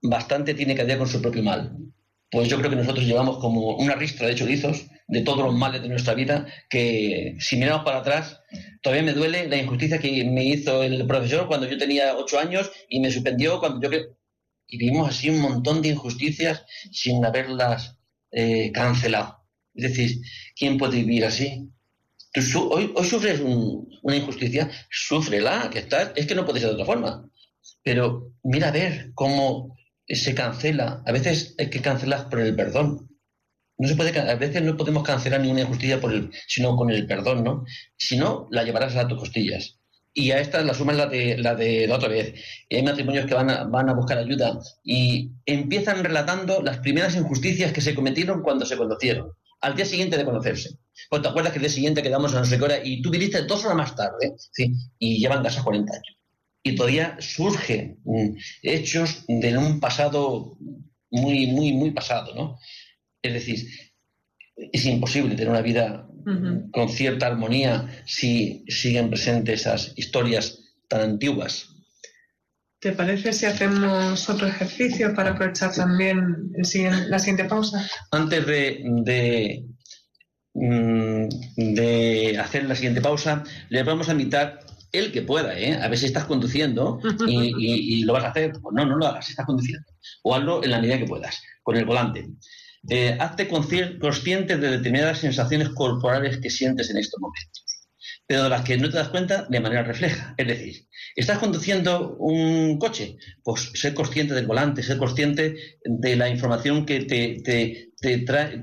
Bastante 0.03 0.55
tiene 0.55 0.75
que 0.75 0.85
ver 0.85 0.99
con 0.99 1.09
su 1.09 1.23
propio 1.23 1.43
mal. 1.43 1.77
Pues 2.31 2.49
yo 2.49 2.59
creo 2.59 2.71
que 2.71 2.77
nosotros 2.77 3.05
llevamos 3.05 3.39
como 3.39 3.77
una 3.77 3.95
ristra 3.95 4.27
de 4.27 4.35
chorizos 4.35 4.87
de 5.07 5.21
todos 5.21 5.45
los 5.45 5.55
males 5.55 5.83
de 5.83 5.89
nuestra 5.89 6.15
vida 6.15 6.47
que 6.71 7.37
si 7.39 7.57
miramos 7.57 7.85
para 7.85 7.99
atrás, 7.99 8.41
todavía 8.81 9.05
me 9.05 9.13
duele 9.13 9.49
la 9.49 9.59
injusticia 9.59 9.99
que 9.99 10.25
me 10.25 10.45
hizo 10.45 10.83
el 10.83 11.07
profesor 11.07 11.47
cuando 11.47 11.69
yo 11.69 11.77
tenía 11.77 12.17
ocho 12.17 12.39
años 12.39 12.71
y 12.89 13.01
me 13.01 13.11
suspendió 13.11 13.61
cuando 13.61 13.81
yo 13.81 13.99
y 14.73 14.79
vivimos 14.79 15.11
así 15.11 15.29
un 15.29 15.41
montón 15.41 15.83
de 15.83 15.89
injusticias 15.89 16.65
sin 16.91 17.23
haberlas 17.27 17.99
eh, 18.31 18.73
cancelado. 18.73 19.45
Es 19.75 19.91
decir, 19.91 20.19
¿quién 20.57 20.79
puede 20.79 20.97
vivir 20.97 21.27
así? 21.27 21.69
hoy, 22.57 22.91
sufres 23.05 23.41
una 23.41 24.17
injusticia, 24.17 24.71
súfrela, 24.91 25.69
que 25.71 25.81
está, 25.81 26.15
es 26.17 26.27
que 26.27 26.35
no 26.35 26.47
puede 26.47 26.61
ser 26.61 26.71
de 26.71 26.75
otra 26.77 26.87
forma. 26.87 27.31
Pero 27.83 28.33
mira 28.43 28.69
a 28.69 28.71
ver 28.71 29.11
cómo 29.15 29.77
se 30.07 30.35
cancela. 30.35 31.03
A 31.07 31.13
veces 31.13 31.55
hay 31.59 31.71
que 31.71 31.81
cancelar 31.81 32.29
por 32.29 32.41
el 32.41 32.55
perdón. 32.55 33.09
No 33.79 33.89
se 33.89 33.97
puede, 33.97 34.19
a 34.19 34.35
veces 34.37 34.63
no 34.63 34.77
podemos 34.77 35.03
cancelar 35.03 35.41
ninguna 35.41 35.63
injusticia 35.63 36.01
por 36.01 36.13
el, 36.13 36.31
sino 36.47 36.77
con 36.77 36.91
el 36.91 37.07
perdón, 37.07 37.43
¿no? 37.43 37.65
Si 37.97 38.17
no, 38.17 38.49
la 38.51 38.65
llevarás 38.65 38.97
a 38.97 39.09
tus 39.09 39.19
costillas 39.19 39.83
y 40.15 40.31
a 40.31 40.41
esta 40.41 40.63
la 40.63 40.75
suma 40.75 40.93
es 40.93 40.99
la 40.99 41.07
de, 41.07 41.39
la 41.39 41.55
de 41.55 41.91
otra 41.91 42.09
vez. 42.09 42.35
Hay 42.71 42.83
matrimonios 42.83 43.27
que 43.27 43.35
van 43.35 43.51
a, 43.51 43.65
van 43.65 43.89
a 43.89 43.95
buscar 43.95 44.19
ayuda 44.19 44.59
y 44.85 45.31
empiezan 45.47 46.05
relatando 46.05 46.63
las 46.63 46.79
primeras 46.79 47.17
injusticias 47.17 47.73
que 47.73 47.81
se 47.81 47.95
cometieron 47.95 48.43
cuando 48.43 48.67
se 48.67 48.77
conocieron, 48.77 49.33
al 49.61 49.75
día 49.75 49.87
siguiente 49.87 50.17
de 50.17 50.25
conocerse. 50.25 50.79
Pues 51.09 51.23
te 51.23 51.29
acuerdas 51.29 51.53
que 51.53 51.59
el 51.59 51.63
día 51.63 51.71
siguiente 51.71 52.03
quedamos 52.03 52.35
a 52.35 52.41
no 52.41 52.45
sé 52.45 52.61
hora 52.61 52.79
y 52.83 53.01
tú 53.01 53.11
viniste 53.11 53.43
dos 53.43 53.65
horas 53.65 53.77
más 53.77 53.97
tarde, 53.97 54.35
¿sí? 54.37 54.73
y 54.99 55.19
llevan 55.19 55.43
casi 55.43 55.61
40 55.61 55.93
años. 55.93 56.17
Y 56.63 56.77
todavía 56.77 57.17
surgen 57.21 58.01
mm, 58.05 58.37
hechos 58.63 59.25
de 59.27 59.59
un 59.59 59.81
pasado 59.81 60.57
muy, 61.11 61.47
muy, 61.47 61.73
muy 61.73 61.91
pasado, 61.91 62.35
¿no? 62.35 62.59
Es 63.21 63.33
decir, 63.33 63.69
es 64.57 64.85
imposible 64.87 65.35
tener 65.35 65.51
una 65.51 65.63
vida 65.63 66.09
con 66.71 66.89
cierta 66.89 67.27
armonía 67.27 68.03
si 68.07 68.65
siguen 68.69 69.11
presentes 69.11 69.63
esas 69.63 69.93
historias 69.97 70.59
tan 70.89 71.01
antiguas. 71.01 71.69
¿Te 72.79 72.93
parece 72.93 73.33
si 73.33 73.47
hacemos 73.47 74.29
otro 74.29 74.49
ejercicio 74.49 75.15
para 75.15 75.31
aprovechar 75.31 75.73
también 75.73 76.53
la 77.09 77.19
siguiente 77.19 77.45
pausa? 77.45 77.89
Antes 78.11 78.45
de, 78.45 79.65
mm, 80.55 81.29
de, 81.75 82.39
hacer 82.41 82.65
la 82.65 82.75
siguiente 82.75 83.01
pausa, 83.01 83.45
le 83.69 83.85
vamos 83.85 84.09
a 84.09 84.13
invitar 84.13 84.59
el 84.93 85.11
que 85.11 85.23
pueda, 85.23 85.59
¿eh? 85.59 85.75
a 85.81 85.89
ver 85.89 85.99
si 85.99 86.07
estás 86.07 86.27
conduciendo 86.27 87.01
y, 87.27 87.99
y, 87.99 88.05
lo 88.05 88.13
vas 88.13 88.25
a 88.25 88.29
hacer. 88.29 88.53
Pues 88.53 88.75
no, 88.75 88.85
no 88.85 88.97
lo 88.97 89.07
hagas, 89.07 89.29
estás 89.31 89.47
conduciendo. 89.47 89.87
O 90.23 90.35
hazlo 90.35 90.63
en 90.63 90.71
la 90.71 90.81
medida 90.81 90.99
que 90.99 91.07
puedas, 91.07 91.43
con 91.63 91.77
el 91.77 91.85
volante. 91.85 92.29
Eh, 92.89 93.17
hazte 93.21 93.49
consciente 93.49 94.57
de 94.57 94.71
determinadas 94.71 95.19
sensaciones 95.19 95.69
corporales 95.71 96.41
que 96.41 96.51
sientes 96.51 96.91
en 96.91 96.99
estos 96.99 97.21
momentos, 97.21 97.65
pero 98.27 98.45
de 98.45 98.49
las 98.49 98.63
que 98.63 98.77
no 98.79 98.89
te 98.89 98.97
das 98.97 99.09
cuenta 99.09 99.47
de 99.49 99.61
manera 99.61 99.83
refleja. 99.83 100.35
Es 100.39 100.47
decir, 100.47 100.89
estás 101.17 101.39
conduciendo 101.39 102.17
un 102.19 102.79
coche, 102.79 103.17
pues 103.43 103.71
ser 103.75 103.95
consciente 103.95 104.35
del 104.35 104.47
volante, 104.47 104.83
ser 104.83 104.99
consciente 104.99 105.57
de 105.85 106.17
la 106.17 106.29
información 106.29 106.87
que 106.87 107.01
te, 107.01 107.91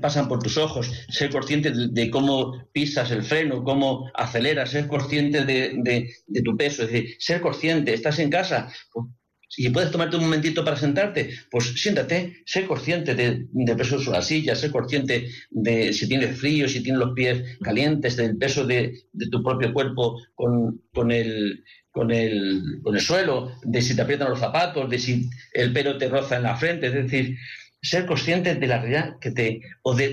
pasan 0.00 0.28
por 0.28 0.42
tus 0.42 0.56
ojos, 0.56 0.90
ser 1.08 1.30
consciente 1.30 1.72
de, 1.72 2.10
cómo 2.10 2.68
pisas 2.72 3.10
el 3.10 3.22
freno, 3.22 3.62
cómo 3.62 4.10
aceleras, 4.14 4.70
ser 4.70 4.86
consciente 4.86 5.44
de, 5.44 6.10
tu 6.44 6.56
peso, 6.56 6.82
es 6.82 6.90
decir, 6.90 7.16
ser 7.18 7.40
consciente, 7.40 7.94
estás 7.94 8.18
en 8.18 8.30
casa, 8.30 8.72
pues 8.92 9.06
si 9.50 9.68
puedes 9.70 9.90
tomarte 9.90 10.16
un 10.16 10.22
momentito 10.22 10.64
para 10.64 10.76
sentarte, 10.76 11.30
pues 11.50 11.74
siéntate, 11.74 12.44
sé 12.46 12.66
consciente 12.66 13.16
de, 13.16 13.48
peso 13.74 13.98
de 13.98 14.10
la 14.12 14.22
silla, 14.22 14.54
sé 14.54 14.70
consciente 14.70 15.28
de 15.50 15.92
si 15.92 16.08
tienes 16.08 16.38
frío, 16.38 16.68
si 16.68 16.84
tienes 16.84 17.00
los 17.00 17.14
pies 17.14 17.58
calientes, 17.60 18.16
del 18.16 18.38
peso 18.38 18.64
de, 18.64 18.94
tu 19.28 19.42
propio 19.42 19.72
cuerpo 19.72 20.20
con, 20.36 21.10
el, 21.10 21.64
con, 21.90 22.12
el, 22.12 22.80
con 22.80 22.94
el 22.94 23.00
suelo, 23.00 23.50
de 23.64 23.82
si 23.82 23.96
te 23.96 24.02
aprietan 24.02 24.30
los 24.30 24.38
zapatos, 24.38 24.88
de 24.88 25.00
si 25.00 25.28
el 25.52 25.72
pelo 25.72 25.98
te 25.98 26.08
roza 26.08 26.36
en 26.36 26.44
la 26.44 26.54
frente, 26.54 26.86
es 26.86 26.94
decir, 26.94 27.36
ser 27.82 28.06
consciente 28.06 28.54
de 28.54 28.66
la 28.68 28.80
realidad 28.80 29.18
que 29.20 29.32
te, 29.32 29.60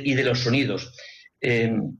y 0.04 0.14
de 0.16 0.24
los 0.24 0.40
sonidos. 0.40 0.96
Em, 1.40 1.96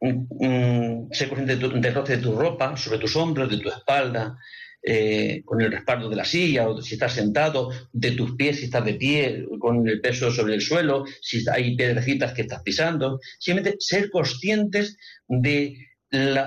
mm, 0.00 0.46
mm, 0.46 1.08
ser 1.12 1.28
consciente 1.28 1.56
del 1.56 1.94
roce 1.94 2.16
de 2.16 2.22
tu 2.22 2.34
ropa, 2.34 2.74
sobre 2.78 2.98
tus 2.98 3.14
hombros, 3.16 3.50
de 3.50 3.58
tu 3.58 3.68
espalda, 3.68 4.38
eh, 4.82 5.42
con 5.44 5.60
el 5.60 5.70
respaldo 5.70 6.08
de 6.08 6.16
la 6.16 6.24
silla 6.24 6.66
o 6.66 6.80
si 6.80 6.94
estás 6.94 7.12
sentado, 7.12 7.70
de 7.92 8.12
tus 8.12 8.34
pies 8.36 8.58
si 8.58 8.64
estás 8.64 8.84
de 8.84 8.94
pie, 8.94 9.44
con 9.58 9.86
el 9.86 10.00
peso 10.00 10.30
sobre 10.30 10.54
el 10.54 10.62
suelo, 10.62 11.04
si 11.20 11.44
hay 11.50 11.76
piedrecitas 11.76 12.32
que 12.32 12.42
estás 12.42 12.62
pisando. 12.62 13.20
Simplemente 13.38 13.76
ser 13.78 14.10
conscientes 14.10 14.96
de 15.28 15.76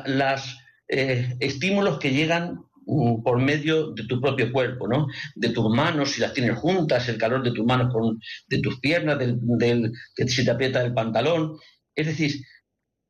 los 0.06 0.58
eh, 0.88 1.36
estímulos 1.40 2.00
que 2.00 2.12
llegan 2.12 2.66
mm, 2.88 3.22
por 3.22 3.40
medio 3.40 3.92
de 3.92 4.06
tu 4.08 4.20
propio 4.20 4.52
cuerpo, 4.52 4.88
¿no? 4.88 5.08
De 5.36 5.50
tus 5.50 5.70
manos, 5.70 6.14
si 6.14 6.22
las 6.22 6.34
tienes 6.34 6.58
juntas, 6.58 7.08
el 7.10 7.20
calor 7.20 7.44
de 7.44 7.52
tus 7.52 7.66
manos 7.66 7.94
con, 7.94 8.20
de 8.48 8.60
tus 8.60 8.80
piernas, 8.80 9.20
del, 9.20 9.92
que 10.16 10.28
si 10.28 10.44
te 10.44 10.52
aprieta 10.52 10.82
el 10.82 10.94
pantalón. 10.94 11.58
Es 11.96 12.08
decir, 12.08 12.44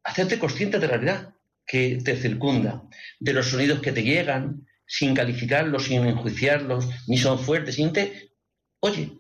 hacerte 0.04 0.38
consciente 0.38 0.80
de 0.80 0.88
la 0.88 0.98
realidad 0.98 1.34
que 1.66 2.00
te 2.04 2.18
circunda, 2.18 2.84
de 3.22 3.34
los 3.34 3.48
sonidos 3.48 3.80
que 3.80 3.94
te 3.94 4.04
llegan, 4.04 4.66
sin 4.86 5.14
calificarlos, 5.14 5.86
sin 5.86 6.06
enjuiciarlos, 6.06 6.88
ni 7.08 7.18
son 7.18 7.40
fuertes, 7.40 7.76
simplemente, 7.76 8.32
oye, 8.80 9.12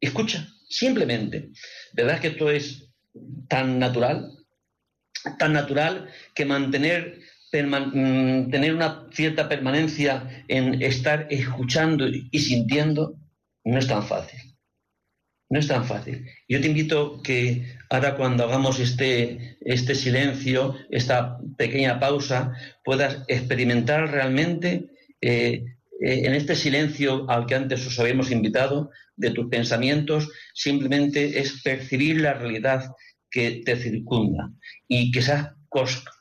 escucha, 0.00 0.48
simplemente. 0.68 1.50
¿Verdad 1.92 2.20
que 2.20 2.28
esto 2.28 2.50
es 2.50 2.90
tan 3.48 3.78
natural? 3.78 4.30
Tan 5.38 5.52
natural 5.52 6.10
que 6.34 6.44
mantener 6.44 7.20
mm, 7.52 8.50
tener 8.50 8.74
una 8.74 9.08
cierta 9.12 9.48
permanencia 9.48 10.44
en 10.48 10.82
estar 10.82 11.26
escuchando 11.30 12.06
y 12.08 12.38
sintiendo 12.40 13.16
no 13.64 13.78
es 13.78 13.86
tan 13.86 14.06
fácil. 14.06 14.40
No 15.48 15.60
es 15.60 15.68
tan 15.68 15.84
fácil. 15.84 16.26
Yo 16.48 16.60
te 16.60 16.66
invito 16.66 17.22
que 17.22 17.76
ahora 17.90 18.16
cuando 18.16 18.44
hagamos 18.44 18.80
este, 18.80 19.56
este 19.60 19.94
silencio, 19.94 20.74
esta 20.90 21.38
pequeña 21.56 22.00
pausa, 22.00 22.52
puedas 22.82 23.24
experimentar 23.28 24.10
realmente 24.10 24.88
eh, 25.26 25.64
eh, 26.00 26.26
en 26.26 26.34
este 26.34 26.54
silencio 26.54 27.28
al 27.30 27.46
que 27.46 27.54
antes 27.54 27.86
os 27.86 27.98
habíamos 27.98 28.30
invitado, 28.30 28.90
de 29.16 29.30
tus 29.30 29.48
pensamientos, 29.48 30.28
simplemente 30.52 31.38
es 31.38 31.62
percibir 31.62 32.20
la 32.20 32.34
realidad 32.34 32.90
que 33.30 33.62
te 33.64 33.76
circunda 33.76 34.50
y 34.88 35.10
que 35.12 35.22
seas 35.22 35.54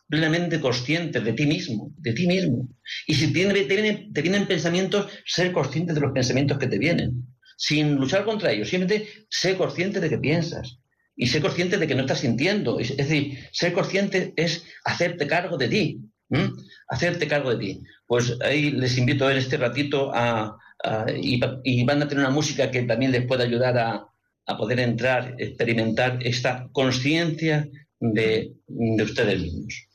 plenamente 0.08 0.60
consciente 0.60 1.20
de 1.20 1.34
ti 1.34 1.46
mismo, 1.46 1.92
de 1.98 2.14
ti 2.14 2.28
mismo. 2.28 2.70
Y 3.08 3.16
si 3.16 3.34
te 3.34 4.12
vienen, 4.22 4.48
pensamientos, 4.48 5.12
ser 5.26 5.52
consciente 5.52 5.94
de 5.94 6.00
los 6.00 6.12
pensamientos 6.12 6.58
que 6.58 6.68
te 6.68 6.78
vienen, 6.78 7.28
sin 7.58 7.96
luchar 7.96 8.24
contra 8.26 8.52
ellos, 8.52 8.70
simplemente 8.70 9.10
sé 9.30 9.56
consciente 9.58 10.00
de 10.00 10.10
que 10.10 10.18
piensas 10.18 10.80
y 11.16 11.28
sé 11.28 11.42
consciente 11.42 11.78
de 11.78 11.88
que 11.88 11.96
no 11.96 12.02
estás 12.02 12.20
sintiendo. 12.20 12.80
Es 12.80 12.96
decir, 12.96 13.40
ser 13.52 13.74
consciente 13.74 14.34
es 14.36 14.64
hacerte 14.86 15.28
cargo 15.28 15.58
de 15.58 15.68
ti, 15.68 16.00
hacerte 16.88 17.28
cargo 17.28 17.52
de 17.52 17.58
ti. 17.58 17.82
Pues 18.06 18.38
ahí 18.42 18.72
les 18.72 18.98
invito 18.98 19.30
en 19.30 19.38
este 19.38 19.58
ratito 19.58 20.12
a, 20.14 20.58
y, 21.16 21.84
van 21.86 22.02
a 22.02 22.08
tener 22.08 22.24
una 22.24 22.34
música 22.34 22.70
que 22.72 22.84
también 22.84 23.12
les 23.12 23.26
puede 23.26 23.44
ayudar 23.44 23.78
a, 23.78 24.08
a 24.46 24.58
poder 24.58 24.80
entrar, 24.80 25.36
experimentar 25.38 26.20
esta 26.22 26.68
conciencia 26.72 27.68
de, 28.00 28.54
de 28.68 29.04
ustedes 29.04 29.42
mismos. 29.42 29.88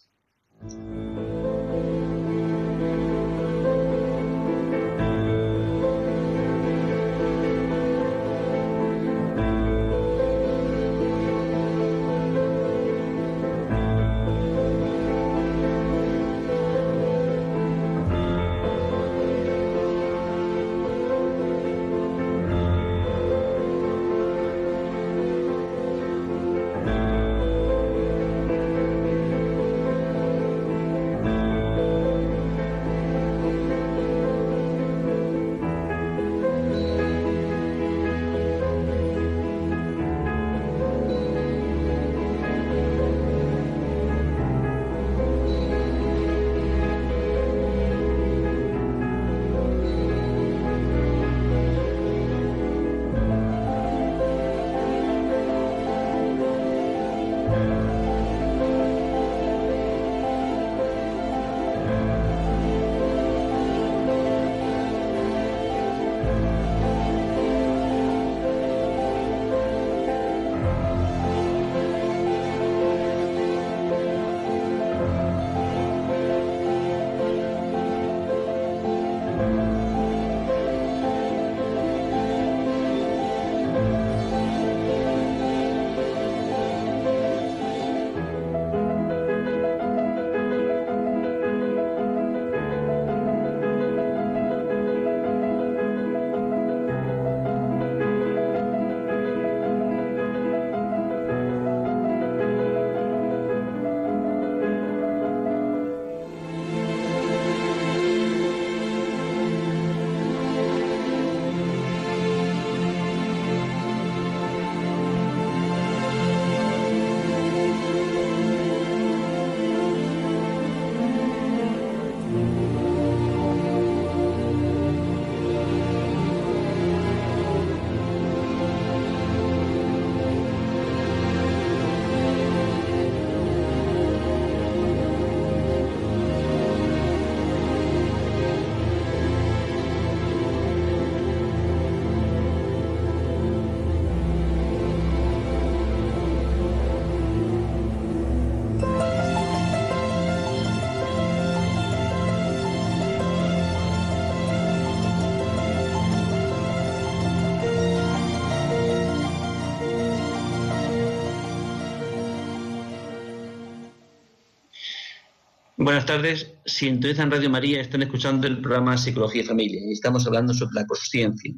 Buenas 165.88 166.04
tardes. 166.04 166.52
Si 166.66 166.86
en 166.86 167.00
Radio 167.00 167.48
María, 167.48 167.80
están 167.80 168.02
escuchando 168.02 168.46
el 168.46 168.60
programa 168.60 168.98
Psicología 168.98 169.40
y 169.40 169.46
Familia 169.46 169.80
y 169.82 169.92
estamos 169.92 170.26
hablando 170.26 170.52
sobre 170.52 170.74
la 170.74 170.86
conciencia. 170.86 171.54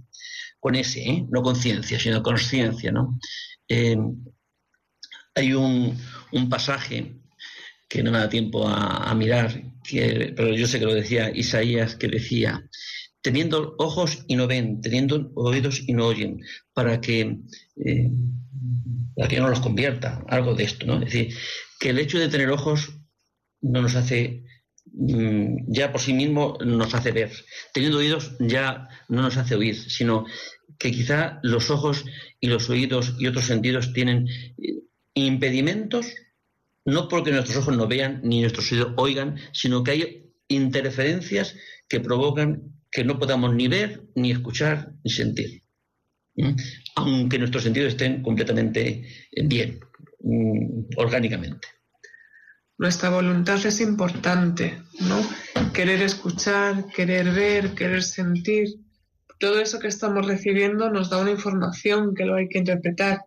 Con 0.61 0.77
ese, 0.77 1.03
¿eh? 1.03 1.27
no 1.29 1.43
conciencia, 1.43 1.99
sino 1.99 2.23
conciencia, 2.23 2.93
¿no? 2.93 3.19
Eh, 3.67 3.97
hay 5.35 5.53
un, 5.53 5.99
pasaje 6.49 7.17
que 7.89 8.05
no 8.05 8.13
me 8.13 8.19
da 8.19 8.29
tiempo 8.29 8.69
a, 8.69 9.13
mirar, 9.17 9.65
pero 9.91 10.55
yo 10.55 10.69
sé 10.69 10.79
que 10.79 10.87
lo 10.87 10.95
decía 10.95 11.33
Isaías, 11.35 11.97
que 11.97 12.07
decía, 12.07 12.65
teniendo 13.23 13.75
ojos 13.79 14.25
y 14.29 14.37
no 14.37 14.47
ven, 14.47 14.81
teniendo 14.81 15.33
oídos 15.35 15.83
y 15.89 15.93
no 15.93 16.07
oyen, 16.07 16.41
para 16.73 17.01
que, 17.01 17.37
eh, 17.85 18.11
para 19.17 19.27
que 19.27 19.41
no 19.41 19.49
los 19.49 19.59
convierta, 19.59 20.25
algo 20.29 20.55
de 20.55 20.63
esto, 20.63 20.87
¿no? 20.87 21.03
Es 21.03 21.13
decir, 21.13 21.37
que 21.81 21.91
el 21.91 21.99
hecho 21.99 22.21
de 22.21 22.29
tener 22.29 22.49
ojos 22.51 23.00
no 23.63 23.83
nos 23.83 23.95
hace, 23.95 24.45
mm, 24.93 25.73
ya 25.73 25.93
por 25.93 26.01
sí 26.01 26.13
mismo 26.13 26.59
nos 26.65 26.95
hace 26.95 27.13
ver. 27.13 27.31
Teniendo 27.73 27.99
oídos 27.99 28.37
ya 28.41 28.89
no 29.09 29.23
nos 29.23 29.37
hace 29.37 29.55
oír, 29.55 29.77
sino 29.77 30.27
que 30.79 30.91
quizá 30.91 31.41
los 31.43 31.71
ojos 31.71 32.05
y 32.41 32.49
los 32.49 32.71
oídos 32.71 33.15
y 33.19 33.27
otros 33.27 33.45
sentidos 33.45 33.93
tienen 33.93 34.29
eh, 34.29 34.83
impedimentos, 35.15 36.15
no 36.85 37.09
porque 37.09 37.31
nuestros 37.31 37.59
ojos 37.59 37.77
no 37.77 37.87
vean 37.87 38.21
ni 38.25 38.41
nuestros 38.41 38.71
oídos 38.73 38.95
oigan, 38.97 39.37
sino 39.53 39.85
que 39.85 39.91
hay 39.91 40.33
interferencias 40.49 41.57
que 41.89 42.01
provocan 42.01 42.75
que 42.91 43.05
no 43.05 43.19
podamos 43.19 43.55
ni 43.55 43.69
ver, 43.69 44.03
ni 44.17 44.33
escuchar, 44.33 44.93
ni 45.05 45.11
sentir. 45.11 45.63
Aunque 46.97 47.39
nuestros 47.39 47.63
sentidos 47.65 47.93
estén 47.93 48.23
completamente 48.23 49.05
bien, 49.45 49.79
mm, 50.21 50.97
orgánicamente 50.97 51.69
nuestra 52.81 53.11
voluntad 53.11 53.65
es 53.67 53.79
importante, 53.83 54.83
¿no? 55.01 55.21
Querer 55.75 56.01
escuchar, 56.01 56.87
querer 56.87 57.31
ver, 57.31 57.75
querer 57.75 58.03
sentir. 58.03 58.69
Todo 59.39 59.61
eso 59.61 59.79
que 59.79 59.89
estamos 59.89 60.25
recibiendo 60.25 60.89
nos 60.89 61.11
da 61.11 61.19
una 61.19 61.31
información 61.31 62.15
que 62.15 62.25
lo 62.25 62.37
hay 62.37 62.49
que 62.49 62.57
interpretar. 62.57 63.27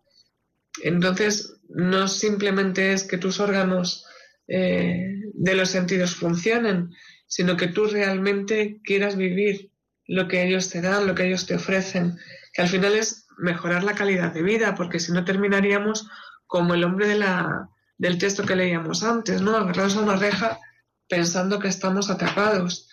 Entonces, 0.82 1.60
no 1.68 2.08
simplemente 2.08 2.92
es 2.92 3.04
que 3.04 3.16
tus 3.16 3.38
órganos 3.38 4.04
eh, 4.48 5.20
de 5.34 5.54
los 5.54 5.68
sentidos 5.68 6.16
funcionen, 6.16 6.90
sino 7.28 7.56
que 7.56 7.68
tú 7.68 7.84
realmente 7.84 8.80
quieras 8.82 9.14
vivir 9.14 9.70
lo 10.08 10.26
que 10.26 10.42
ellos 10.42 10.68
te 10.68 10.80
dan, 10.80 11.06
lo 11.06 11.14
que 11.14 11.28
ellos 11.28 11.46
te 11.46 11.54
ofrecen, 11.54 12.18
que 12.52 12.62
al 12.62 12.68
final 12.68 12.96
es 12.96 13.28
mejorar 13.38 13.84
la 13.84 13.94
calidad 13.94 14.34
de 14.34 14.42
vida, 14.42 14.74
porque 14.74 14.98
si 14.98 15.12
no 15.12 15.24
terminaríamos 15.24 16.08
como 16.48 16.74
el 16.74 16.82
hombre 16.82 17.06
de 17.06 17.18
la, 17.18 17.68
del 18.04 18.18
texto 18.18 18.44
que 18.44 18.54
leíamos 18.54 19.02
antes, 19.02 19.40
¿no? 19.40 19.56
Agarrados 19.56 19.96
a 19.96 20.02
una 20.02 20.16
reja 20.16 20.60
pensando 21.08 21.58
que 21.58 21.68
estamos 21.68 22.10
atrapados. 22.10 22.90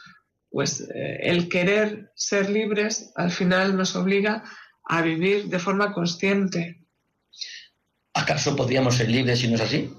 Pues 0.49 0.87
eh, 0.95 1.19
el 1.23 1.49
querer 1.49 2.13
ser 2.15 2.49
libres 2.49 3.11
al 3.17 3.29
final 3.29 3.75
nos 3.75 3.93
obliga 3.97 4.41
a 4.85 5.01
vivir 5.01 5.47
de 5.47 5.59
forma 5.59 5.91
consciente. 5.91 6.85
¿Acaso 8.13 8.55
podríamos 8.55 8.95
ser 8.95 9.09
libres 9.09 9.39
si 9.39 9.49
no 9.49 9.55
es 9.55 9.61
así? 9.61 9.93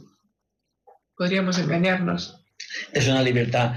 Podríamos 1.14 1.58
engañarnos. 1.58 2.42
Es 2.94 3.06
una 3.06 3.20
libertad. 3.20 3.74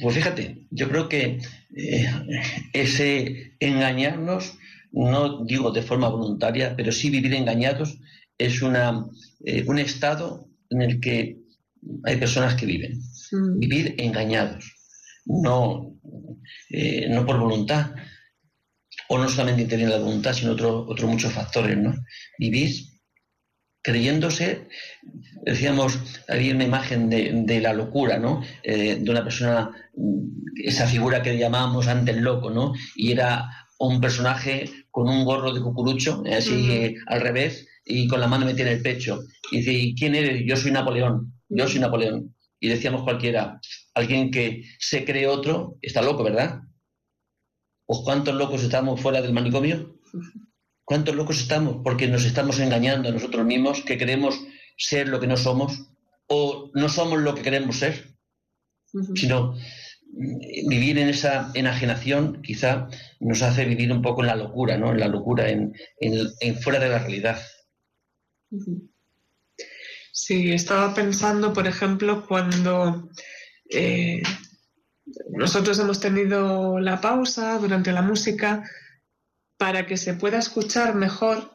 Pues 0.00 0.16
fíjate, 0.16 0.66
yo 0.70 0.88
creo 0.88 1.08
que 1.08 1.38
eh, 1.76 2.10
ese 2.72 3.54
engañarnos, 3.60 4.58
no 4.90 5.44
digo 5.44 5.70
de 5.70 5.82
forma 5.82 6.08
voluntaria, 6.08 6.74
pero 6.76 6.90
sí 6.90 7.08
vivir 7.08 7.34
engañados, 7.34 7.98
es 8.36 8.62
una, 8.62 9.06
eh, 9.44 9.62
un 9.68 9.78
estado 9.78 10.45
en 10.70 10.82
el 10.82 11.00
que 11.00 11.38
hay 12.04 12.16
personas 12.16 12.54
que 12.54 12.66
viven. 12.66 13.00
Mm. 13.32 13.58
Vivir 13.58 13.94
engañados, 13.98 14.64
no, 15.24 15.98
eh, 16.70 17.08
no 17.08 17.26
por 17.26 17.38
voluntad, 17.38 17.92
o 19.08 19.18
no 19.18 19.28
solamente 19.28 19.62
interviene 19.62 19.92
la 19.92 19.98
voluntad, 19.98 20.32
sino 20.32 20.52
otros 20.52 20.86
otro 20.88 21.08
muchos 21.08 21.32
factores, 21.32 21.76
¿no? 21.76 21.94
Vivir 22.38 22.70
creyéndose, 23.82 24.66
decíamos, 25.44 25.98
había 26.28 26.54
una 26.54 26.64
imagen 26.64 27.08
de, 27.08 27.60
la 27.60 27.72
locura, 27.72 28.18
¿no? 28.18 28.42
Eh, 28.64 28.96
de 29.00 29.10
una 29.10 29.22
persona, 29.22 29.70
esa 30.56 30.88
figura 30.88 31.22
que 31.22 31.38
llamábamos 31.38 31.86
antes 31.86 32.16
loco, 32.16 32.50
¿no? 32.50 32.72
Y 32.96 33.12
era 33.12 33.48
un 33.78 34.00
personaje 34.00 34.68
con 34.90 35.08
un 35.08 35.24
gorro 35.24 35.52
de 35.52 35.60
cucurucho, 35.60 36.24
así 36.32 36.96
al 37.06 37.20
revés, 37.20 37.68
y 37.86 38.08
con 38.08 38.20
la 38.20 38.26
mano 38.26 38.44
metida 38.44 38.66
en 38.66 38.76
el 38.76 38.82
pecho. 38.82 39.22
Y 39.50 39.58
dice, 39.58 39.94
¿quién 39.96 40.14
eres? 40.14 40.42
Yo 40.44 40.56
soy 40.56 40.72
Napoleón, 40.72 41.32
yo 41.48 41.66
soy 41.68 41.80
Napoleón. 41.80 42.34
Y 42.60 42.68
decíamos 42.68 43.02
cualquiera, 43.02 43.60
alguien 43.94 44.30
que 44.30 44.64
se 44.78 45.04
cree 45.04 45.26
otro, 45.26 45.78
está 45.80 46.02
loco, 46.02 46.24
¿verdad? 46.24 46.60
¿O 47.86 48.04
cuántos 48.04 48.34
locos 48.34 48.62
estamos 48.62 49.00
fuera 49.00 49.22
del 49.22 49.32
manicomio? 49.32 50.00
¿Cuántos 50.84 51.14
locos 51.14 51.40
estamos? 51.40 51.78
Porque 51.84 52.08
nos 52.08 52.24
estamos 52.24 52.58
engañando 52.58 53.08
a 53.08 53.12
nosotros 53.12 53.46
mismos, 53.46 53.82
que 53.82 53.98
queremos 53.98 54.40
ser 54.76 55.08
lo 55.08 55.20
que 55.20 55.26
no 55.26 55.36
somos, 55.36 55.88
o 56.28 56.70
no 56.74 56.88
somos 56.88 57.20
lo 57.20 57.34
que 57.34 57.42
queremos 57.42 57.76
ser, 57.76 58.16
sino 59.14 59.52
mm, 59.52 60.68
vivir 60.68 60.98
en 60.98 61.08
esa 61.08 61.50
enajenación 61.54 62.42
quizá 62.42 62.88
nos 63.20 63.42
hace 63.42 63.64
vivir 63.64 63.92
un 63.92 64.02
poco 64.02 64.22
en 64.22 64.28
la 64.28 64.36
locura, 64.36 64.76
¿no? 64.76 64.92
En 64.92 65.00
la 65.00 65.08
locura, 65.08 65.48
en, 65.48 65.72
fuera 66.62 66.78
de 66.78 66.88
la 66.88 66.98
realidad. 66.98 67.38
Sí, 70.12 70.52
estaba 70.52 70.94
pensando, 70.94 71.52
por 71.52 71.66
ejemplo, 71.66 72.26
cuando 72.26 73.10
eh, 73.70 74.22
nosotros 75.30 75.78
hemos 75.78 76.00
tenido 76.00 76.78
la 76.78 77.00
pausa 77.00 77.58
durante 77.58 77.92
la 77.92 78.02
música, 78.02 78.64
para 79.58 79.86
que 79.86 79.96
se 79.96 80.14
pueda 80.14 80.38
escuchar 80.38 80.94
mejor, 80.94 81.50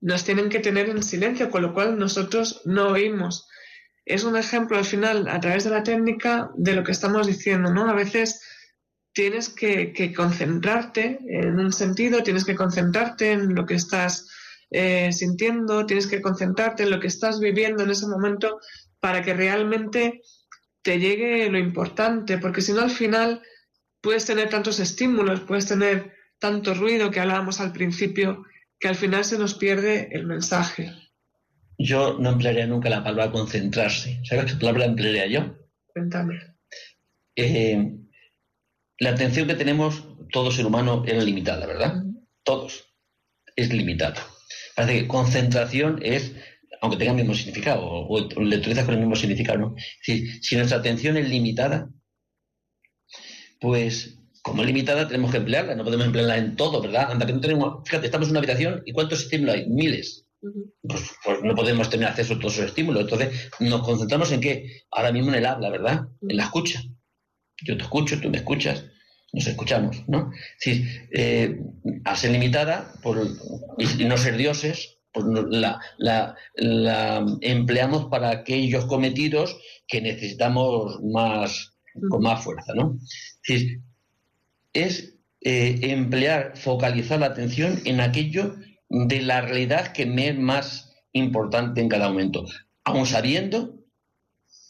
nos 0.00 0.24
tienen 0.24 0.48
que 0.48 0.60
tener 0.60 0.88
en 0.88 1.02
silencio, 1.02 1.50
con 1.50 1.62
lo 1.62 1.72
cual 1.72 1.98
nosotros 1.98 2.62
no 2.64 2.88
oímos. 2.88 3.48
Es 4.04 4.24
un 4.24 4.36
ejemplo 4.36 4.76
al 4.76 4.84
final, 4.84 5.28
a 5.28 5.40
través 5.40 5.64
de 5.64 5.70
la 5.70 5.82
técnica, 5.82 6.50
de 6.56 6.74
lo 6.74 6.84
que 6.84 6.92
estamos 6.92 7.26
diciendo, 7.26 7.72
¿no? 7.72 7.88
A 7.88 7.94
veces 7.94 8.42
tienes 9.14 9.48
que, 9.48 10.12
concentrarte 10.14 11.20
en 11.26 11.58
un 11.58 11.72
sentido, 11.72 12.22
tienes 12.22 12.44
que 12.44 12.56
concentrarte 12.56 13.32
en 13.32 13.54
lo 13.54 13.64
que 13.64 13.74
estás 13.74 14.28
eh, 14.70 15.12
sintiendo, 15.12 15.86
tienes 15.86 16.06
que 16.06 16.20
concentrarte 16.20 16.82
en 16.82 16.90
lo 16.90 17.00
que 17.00 17.06
estás 17.06 17.40
viviendo 17.40 17.82
en 17.82 17.90
ese 17.90 18.06
momento 18.06 18.60
para 19.00 19.22
que 19.22 19.34
realmente 19.34 20.22
te 20.82 20.98
llegue 20.98 21.48
lo 21.50 21.58
importante, 21.58 22.38
porque 22.38 22.60
si 22.60 22.72
no 22.72 22.82
al 22.82 22.90
final 22.90 23.42
puedes 24.00 24.26
tener 24.26 24.50
tantos 24.50 24.80
estímulos, 24.80 25.40
puedes 25.40 25.66
tener 25.66 26.12
tanto 26.38 26.74
ruido 26.74 27.10
que 27.10 27.20
hablábamos 27.20 27.60
al 27.60 27.72
principio, 27.72 28.44
que 28.78 28.88
al 28.88 28.96
final 28.96 29.24
se 29.24 29.38
nos 29.38 29.54
pierde 29.54 30.08
el 30.12 30.26
mensaje. 30.26 30.92
Yo 31.78 32.18
no 32.18 32.30
emplearía 32.30 32.66
nunca 32.66 32.90
la 32.90 33.02
palabra 33.02 33.32
concentrarse. 33.32 34.20
¿Sabes 34.24 34.52
qué 34.52 34.58
palabra 34.58 34.84
emplearía 34.84 35.26
yo? 35.26 35.56
Cuéntame. 35.86 36.40
Eh, 37.34 37.96
la 38.98 39.10
atención 39.10 39.48
que 39.48 39.54
tenemos 39.54 40.06
todo 40.30 40.50
ser 40.50 40.66
humano 40.66 41.02
es 41.06 41.24
limitada, 41.24 41.66
¿verdad? 41.66 42.04
Todos. 42.42 42.84
Es 43.56 43.72
limitada. 43.72 44.20
Parece 44.76 45.00
que 45.00 45.08
concentración 45.08 46.00
es 46.02 46.32
aunque 46.80 46.98
tenga 46.98 47.12
el 47.12 47.18
mismo 47.18 47.34
significado, 47.34 47.82
o, 47.82 48.20
le 48.20 48.56
utilizas 48.58 48.84
con 48.84 48.94
el 48.94 49.00
mismo 49.00 49.16
significado, 49.16 49.58
¿no? 49.58 49.74
Si, 50.02 50.26
si 50.42 50.54
nuestra 50.54 50.78
atención 50.78 51.16
es 51.16 51.30
limitada, 51.30 51.88
pues 53.58 54.18
como 54.42 54.60
es 54.60 54.66
limitada 54.66 55.08
tenemos 55.08 55.30
que 55.30 55.38
emplearla, 55.38 55.74
no 55.74 55.84
podemos 55.84 56.04
emplearla 56.04 56.36
en 56.36 56.56
todo, 56.56 56.82
¿verdad? 56.82 57.10
Anda 57.10 57.24
que 57.24 57.32
no 57.32 57.40
tenemos, 57.40 57.88
fíjate, 57.88 58.06
estamos 58.06 58.28
en 58.28 58.32
una 58.32 58.40
habitación 58.40 58.82
y 58.84 58.92
¿cuántos 58.92 59.22
estímulos 59.22 59.54
hay? 59.54 59.66
Miles. 59.66 60.26
Pues, 60.82 61.12
pues, 61.24 61.42
no 61.42 61.54
podemos 61.54 61.88
tener 61.88 62.06
acceso 62.06 62.34
a 62.34 62.38
todos 62.38 62.54
esos 62.54 62.66
estímulos. 62.66 63.04
Entonces 63.04 63.50
nos 63.60 63.82
concentramos 63.82 64.30
en 64.32 64.42
qué? 64.42 64.82
Ahora 64.90 65.12
mismo 65.12 65.30
en 65.30 65.36
el 65.36 65.46
habla, 65.46 65.70
¿verdad? 65.70 66.08
En 66.28 66.36
la 66.36 66.44
escucha. 66.44 66.82
Yo 67.62 67.78
te 67.78 67.84
escucho, 67.84 68.20
tú 68.20 68.28
me 68.28 68.36
escuchas, 68.36 68.84
nos 69.34 69.46
escuchamos, 69.48 70.04
¿no? 70.06 70.30
Si, 70.58 70.86
eh, 71.10 71.60
al 72.04 72.16
ser 72.16 72.30
limitada 72.30 72.92
por, 73.02 73.26
y 73.78 74.04
no 74.04 74.16
ser 74.16 74.36
dioses, 74.36 74.98
pues 75.12 75.26
la, 75.48 76.36
empleamos 77.40 78.06
para 78.06 78.30
aquellos 78.30 78.86
cometidos 78.86 79.58
que 79.86 80.00
necesitamos 80.00 81.00
más, 81.02 81.76
con 82.10 82.22
más 82.22 82.42
fuerza, 82.42 82.74
¿no? 82.74 82.98
Es, 84.72 85.14
eh, 85.40 85.78
emplear, 85.82 86.56
focalizar 86.56 87.20
la 87.20 87.26
atención 87.26 87.80
en 87.84 88.00
aquello 88.00 88.56
de 88.88 89.20
la 89.20 89.40
realidad 89.42 89.92
que 89.92 90.06
me 90.06 90.28
es 90.28 90.38
más 90.38 90.94
importante 91.12 91.80
en 91.80 91.88
cada 91.88 92.08
momento, 92.08 92.44
aun 92.84 93.06
sabiendo 93.06 93.78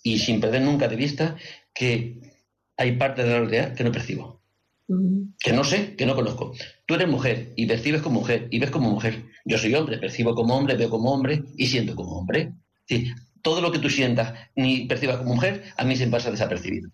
y 0.03 0.19
sin 0.19 0.41
perder 0.41 0.63
nunca 0.63 0.89
de 0.89 0.97
vista 0.97 1.37
que 1.73 2.21
hay 2.77 2.97
parte 2.97 3.23
de 3.23 3.31
la 3.31 3.41
realidad 3.41 3.75
que 3.75 3.85
no 3.85 3.93
percibo, 3.93 4.44
que 4.87 5.53
no 5.53 5.65
sé, 5.65 5.97
que 5.97 6.07
no 6.07 6.15
conozco. 6.15 6.53
Tú 6.87 6.95
eres 6.95 7.09
mujer 7.09 7.53
y 7.57 7.67
percibes 7.67 8.03
como 8.03 8.21
mujer 8.21 8.49
y 8.51 8.59
ves 8.59 8.71
como 8.71 8.91
mujer. 8.91 9.25
Yo 9.45 9.59
soy 9.59 9.75
hombre, 9.75 9.99
percibo 9.99 10.35
como 10.35 10.57
hombre, 10.57 10.77
veo 10.77 10.91
como 10.91 11.13
hombre 11.13 11.43
y 11.57 11.67
siento 11.67 11.95
como 11.95 12.19
hombre. 12.19 12.53
Sí, 12.87 13.11
todo 13.43 13.61
lo 13.61 13.73
que 13.73 13.79
tú 13.79 13.89
sientas 13.89 14.35
ni 14.57 14.87
percibas 14.87 15.19
como 15.19 15.35
mujer, 15.35 15.65
a 15.77 15.85
mí 15.85 15.97
se 15.97 16.07
me 16.07 16.13
pasa 16.13 16.31
desapercibido. 16.31 16.91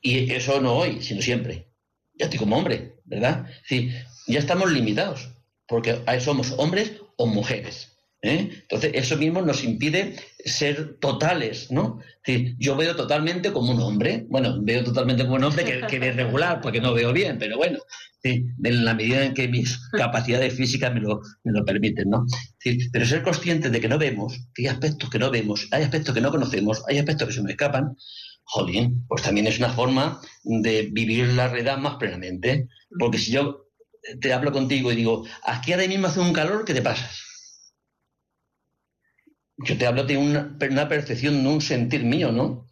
Y 0.00 0.32
eso 0.32 0.60
no 0.60 0.74
hoy, 0.74 1.02
sino 1.02 1.22
siempre. 1.22 1.68
Ya 2.14 2.26
estoy 2.26 2.38
como 2.38 2.56
hombre, 2.56 2.96
¿verdad? 3.04 3.46
Sí, 3.64 3.90
ya 4.26 4.38
estamos 4.38 4.70
limitados, 4.70 5.30
porque 5.66 6.00
ahí 6.06 6.20
somos 6.20 6.52
hombres 6.58 6.92
o 7.16 7.26
mujeres. 7.26 7.87
¿Eh? 8.22 8.50
Entonces, 8.62 8.92
eso 8.94 9.16
mismo 9.16 9.42
nos 9.42 9.64
impide 9.64 10.16
ser 10.44 10.98
totales, 10.98 11.70
¿no? 11.70 12.00
Yo 12.58 12.76
veo 12.76 12.94
totalmente 12.94 13.52
como 13.52 13.72
un 13.72 13.80
hombre, 13.80 14.26
bueno, 14.28 14.58
veo 14.60 14.84
totalmente 14.84 15.24
como 15.24 15.36
un 15.36 15.44
hombre 15.44 15.64
que, 15.64 15.86
que 15.86 15.98
ve 15.98 16.12
regular, 16.12 16.60
porque 16.60 16.80
no 16.80 16.92
veo 16.92 17.12
bien, 17.12 17.38
pero 17.38 17.56
bueno, 17.56 17.78
en 18.22 18.84
la 18.84 18.94
medida 18.94 19.24
en 19.24 19.34
que 19.34 19.48
mis 19.48 19.78
capacidades 19.92 20.54
físicas 20.54 20.92
me 20.92 21.00
lo, 21.00 21.20
me 21.44 21.52
lo 21.52 21.64
permiten, 21.64 22.10
¿no? 22.10 22.26
pero 22.92 23.06
ser 23.06 23.22
consciente 23.22 23.70
de 23.70 23.80
que 23.80 23.88
no 23.88 23.98
vemos, 23.98 24.38
que 24.54 24.62
hay 24.62 24.68
aspectos 24.68 25.08
que 25.08 25.18
no 25.18 25.30
vemos, 25.30 25.68
hay 25.70 25.84
aspectos 25.84 26.14
que 26.14 26.20
no 26.20 26.30
conocemos, 26.30 26.82
hay 26.88 26.98
aspectos 26.98 27.28
que 27.28 27.34
se 27.34 27.42
me 27.42 27.52
escapan, 27.52 27.96
jolín, 28.44 29.04
pues 29.08 29.22
también 29.22 29.46
es 29.46 29.58
una 29.58 29.70
forma 29.70 30.20
de 30.42 30.88
vivir 30.90 31.28
la 31.28 31.48
realidad 31.48 31.78
más 31.78 31.96
plenamente. 31.96 32.68
Porque 32.98 33.18
si 33.18 33.32
yo 33.32 33.66
te 34.20 34.32
hablo 34.32 34.52
contigo 34.52 34.90
y 34.90 34.96
digo, 34.96 35.26
aquí 35.44 35.72
ahora 35.72 35.86
mismo 35.86 36.06
hace 36.06 36.20
un 36.20 36.32
calor, 36.32 36.64
¿qué 36.64 36.74
te 36.74 36.82
pasas? 36.82 37.27
Yo 39.64 39.76
te 39.76 39.86
hablo 39.86 40.04
de 40.04 40.16
una, 40.16 40.56
percepción, 40.88 41.42
de 41.42 41.48
un 41.48 41.60
sentir 41.60 42.04
mío, 42.04 42.30
¿no? 42.30 42.68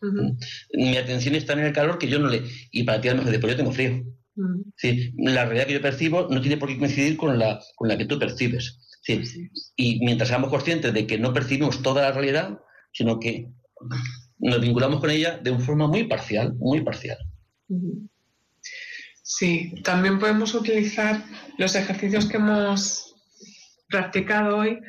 Mi 0.72 0.96
atención 0.96 1.34
está 1.34 1.54
en 1.54 1.60
el 1.60 1.72
calor 1.72 1.98
que 1.98 2.08
yo 2.08 2.18
no 2.18 2.28
le... 2.28 2.44
Y 2.70 2.84
para 2.84 3.00
ti 3.00 3.08
a 3.08 3.12
lo 3.12 3.18
mejor, 3.18 3.32
después 3.32 3.52
yo 3.52 3.56
tengo 3.56 3.72
frío. 3.72 4.04
¿sí? 4.76 5.12
La 5.16 5.44
realidad 5.44 5.66
que 5.66 5.74
yo 5.74 5.82
percibo 5.82 6.28
no 6.30 6.40
tiene 6.40 6.56
por 6.56 6.68
qué 6.68 6.78
coincidir 6.78 7.16
con 7.16 7.38
la, 7.38 7.60
con 7.74 7.88
la 7.88 7.98
que 7.98 8.04
tú 8.04 8.18
percibes. 8.18 8.78
¿sí? 9.02 9.20
Y 9.74 9.98
mientras 10.04 10.28
seamos 10.28 10.50
conscientes 10.50 10.94
de 10.94 11.06
que 11.06 11.18
no 11.18 11.32
percibimos 11.32 11.82
toda 11.82 12.02
la 12.02 12.12
realidad, 12.12 12.60
sino 12.92 13.18
que 13.18 13.48
nos 14.38 14.60
vinculamos 14.60 15.00
con 15.00 15.10
ella 15.10 15.38
de 15.38 15.50
una 15.50 15.64
forma 15.64 15.88
muy 15.88 16.04
parcial, 16.04 16.54
muy 16.54 16.82
parcial. 16.82 17.18
Sí, 19.22 19.74
también 19.82 20.18
podemos 20.18 20.54
utilizar 20.54 21.24
los 21.58 21.74
ejercicios 21.74 22.26
que 22.26 22.36
hemos 22.36 23.14
practicado 23.88 24.58
hoy 24.58 24.80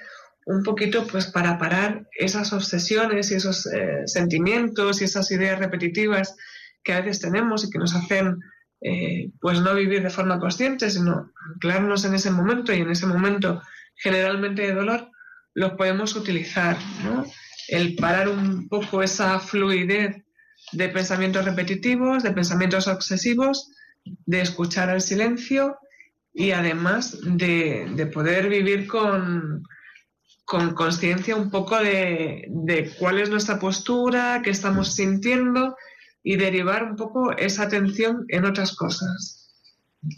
un 0.48 0.64
poquito 0.64 1.06
pues 1.06 1.28
para 1.28 1.58
parar 1.58 2.08
esas 2.18 2.54
obsesiones 2.54 3.32
y 3.32 3.36
esos 3.36 3.66
eh, 3.68 4.04
sentimientos 4.06 5.02
y 5.02 5.04
esas 5.04 5.30
ideas 5.32 5.60
repetitivas 5.60 6.36
que 6.84 6.94
a 6.94 7.02
veces 7.02 7.20
tenemos 7.20 7.66
y 7.66 7.70
que 7.70 7.80
nos 7.80 7.94
hacen 7.94 8.40
eh, 8.82 9.30
pues 9.42 9.60
no 9.60 9.76
vivir 9.76 10.04
de 10.04 10.10
forma 10.10 10.40
consciente, 10.40 10.90
sino 10.90 11.32
anclarnos 11.54 12.06
en 12.06 12.14
ese 12.14 12.32
momento 12.32 12.74
y 12.74 12.80
en 12.80 12.90
ese 12.90 13.06
momento 13.06 13.62
generalmente 13.96 14.62
de 14.62 14.74
dolor, 14.74 15.12
los 15.54 15.74
podemos 15.74 16.16
utilizar. 16.16 16.78
El 17.68 17.96
parar 17.96 18.30
un 18.30 18.70
poco 18.70 19.04
esa 19.04 19.40
fluidez 19.40 20.24
de 20.72 20.90
pensamientos 20.90 21.44
repetitivos, 21.44 22.24
de 22.24 22.32
pensamientos 22.32 22.88
obsesivos, 22.88 23.72
de 24.26 24.42
escuchar 24.42 24.90
el 24.90 25.02
silencio 25.02 25.78
y 26.34 26.52
además 26.52 27.18
de, 27.24 28.10
poder 28.14 28.48
vivir 28.48 28.88
con, 28.88 29.64
con 30.48 30.74
conciencia 30.76 31.36
un 31.36 31.52
poco 31.52 31.78
de, 31.78 32.46
de, 32.48 32.90
cuál 32.98 33.20
es 33.20 33.30
nuestra 33.30 33.60
postura, 33.60 34.42
qué 34.42 34.50
estamos 34.50 34.96
sintiendo 34.96 35.76
y 36.24 36.38
derivar 36.38 36.84
un 36.86 36.96
poco 36.96 37.36
esa 37.36 37.64
atención 37.64 38.24
en 38.30 38.46
otras 38.46 38.74
cosas. 38.74 39.52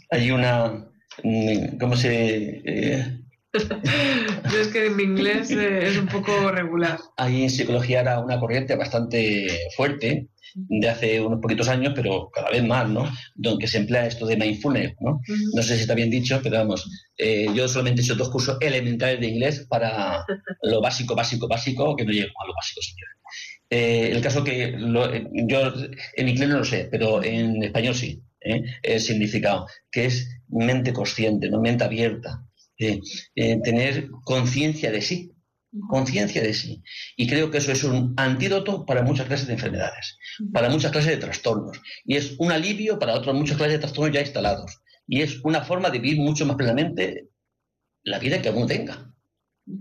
Hay 0.08 0.30
una, 0.30 0.86
mm, 1.24 1.78
¿cómo 1.80 1.96
se...? 1.96 2.62
Eh, 2.64 3.19
es 3.52 4.68
que 4.68 4.90
mi 4.90 5.02
inglés 5.02 5.50
eh, 5.50 5.88
es 5.88 5.98
un 5.98 6.06
poco 6.06 6.50
regular. 6.50 6.98
Hay 7.16 7.42
en 7.42 7.50
psicología 7.50 8.00
ahora 8.00 8.20
una 8.20 8.38
corriente 8.38 8.76
bastante 8.76 9.48
fuerte 9.76 10.28
de 10.54 10.88
hace 10.88 11.20
unos 11.20 11.40
poquitos 11.40 11.68
años, 11.68 11.92
pero 11.94 12.30
cada 12.32 12.50
vez 12.50 12.64
más, 12.64 12.88
¿no? 12.88 13.10
Donde 13.34 13.66
se 13.66 13.78
emplea 13.78 14.06
esto 14.06 14.26
de 14.26 14.36
mindfulness, 14.36 14.94
¿no? 15.00 15.20
No 15.54 15.62
sé 15.62 15.76
si 15.76 15.82
está 15.82 15.94
bien 15.94 16.10
dicho, 16.10 16.40
pero 16.42 16.58
vamos, 16.58 16.88
eh, 17.16 17.46
yo 17.54 17.68
solamente 17.68 18.02
he 18.02 18.04
hecho 18.04 18.14
dos 18.14 18.30
cursos 18.30 18.56
elementales 18.60 19.20
de 19.20 19.28
inglés 19.28 19.66
para 19.68 20.24
lo 20.62 20.80
básico, 20.80 21.14
básico, 21.14 21.48
básico, 21.48 21.94
que 21.96 22.04
no 22.04 22.12
llego 22.12 22.32
a 22.42 22.46
lo 22.46 22.54
básico, 22.54 22.80
señor. 22.82 23.08
Eh, 23.70 24.10
el 24.10 24.20
caso 24.20 24.42
que 24.42 24.76
yo 25.46 25.72
en 26.16 26.28
inglés 26.28 26.48
no 26.48 26.58
lo 26.58 26.64
sé, 26.64 26.88
pero 26.90 27.22
en 27.22 27.62
español 27.62 27.94
sí, 27.94 28.20
¿eh? 28.40 28.62
el 28.82 29.00
significado, 29.00 29.66
que 29.90 30.06
es 30.06 30.28
mente 30.48 30.92
consciente, 30.92 31.48
no 31.48 31.60
mente 31.60 31.84
abierta, 31.84 32.44
tener 33.34 34.08
conciencia 34.24 34.90
de 34.90 35.02
sí, 35.02 35.32
conciencia 35.88 36.42
de 36.42 36.54
sí. 36.54 36.82
Y 37.16 37.28
creo 37.28 37.50
que 37.50 37.58
eso 37.58 37.72
es 37.72 37.84
un 37.84 38.14
antídoto 38.16 38.84
para 38.84 39.02
muchas 39.02 39.26
clases 39.26 39.46
de 39.46 39.54
enfermedades, 39.54 40.18
para 40.52 40.68
muchas 40.68 40.92
clases 40.92 41.12
de 41.12 41.18
trastornos. 41.18 41.80
Y 42.04 42.16
es 42.16 42.34
un 42.38 42.52
alivio 42.52 42.98
para 42.98 43.14
otras 43.14 43.34
muchas 43.34 43.56
clases 43.56 43.74
de 43.74 43.80
trastornos 43.80 44.14
ya 44.14 44.20
instalados. 44.20 44.80
Y 45.06 45.22
es 45.22 45.40
una 45.44 45.62
forma 45.62 45.90
de 45.90 45.98
vivir 45.98 46.20
mucho 46.20 46.46
más 46.46 46.56
plenamente 46.56 47.28
la 48.02 48.18
vida 48.18 48.40
que 48.40 48.50
uno 48.50 48.66
tenga. 48.66 49.12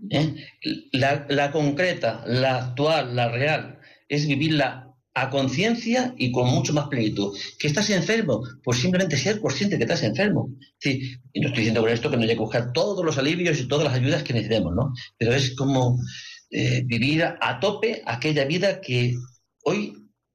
¿eh? 0.10 0.36
La, 0.92 1.26
la 1.30 1.52
concreta, 1.52 2.24
la 2.28 2.58
actual, 2.58 3.16
la 3.16 3.30
real, 3.30 3.80
es 4.08 4.28
vivirla 4.28 4.89
a 5.22 5.30
conciencia 5.30 6.14
y 6.18 6.32
con 6.32 6.48
mucho 6.48 6.74
más 6.74 6.88
plenitud. 6.88 7.38
¿Que 7.58 7.68
estás 7.68 7.90
enfermo? 7.90 8.42
Pues 8.64 8.80
simplemente 8.80 9.18
ser 9.18 9.42
consciente 9.42 9.78
que 9.78 9.84
estás 9.84 10.04
enfermo. 10.04 10.50
Sí, 10.78 11.16
no 11.36 11.48
estoy 11.48 11.62
diciendo 11.64 11.82
con 11.82 11.90
esto 11.90 12.10
que 12.10 12.18
no 12.18 12.24
haya 12.24 12.34
que 12.34 12.40
buscar 12.40 12.72
todos 12.72 13.04
los 13.04 13.18
alivios 13.18 13.60
y 13.60 13.68
todas 13.68 13.86
las 13.86 13.94
ayudas 13.94 14.24
que 14.24 14.34
necesitemos, 14.34 14.74
¿no? 14.74 14.94
Pero 15.18 15.34
es 15.34 15.56
como 15.56 16.00
eh, 16.52 16.84
vivir 16.86 17.24
a 17.24 17.60
tope 17.60 18.02
aquella 18.06 18.46
vida 18.46 18.80
que 18.80 19.16
hoy 19.64 19.94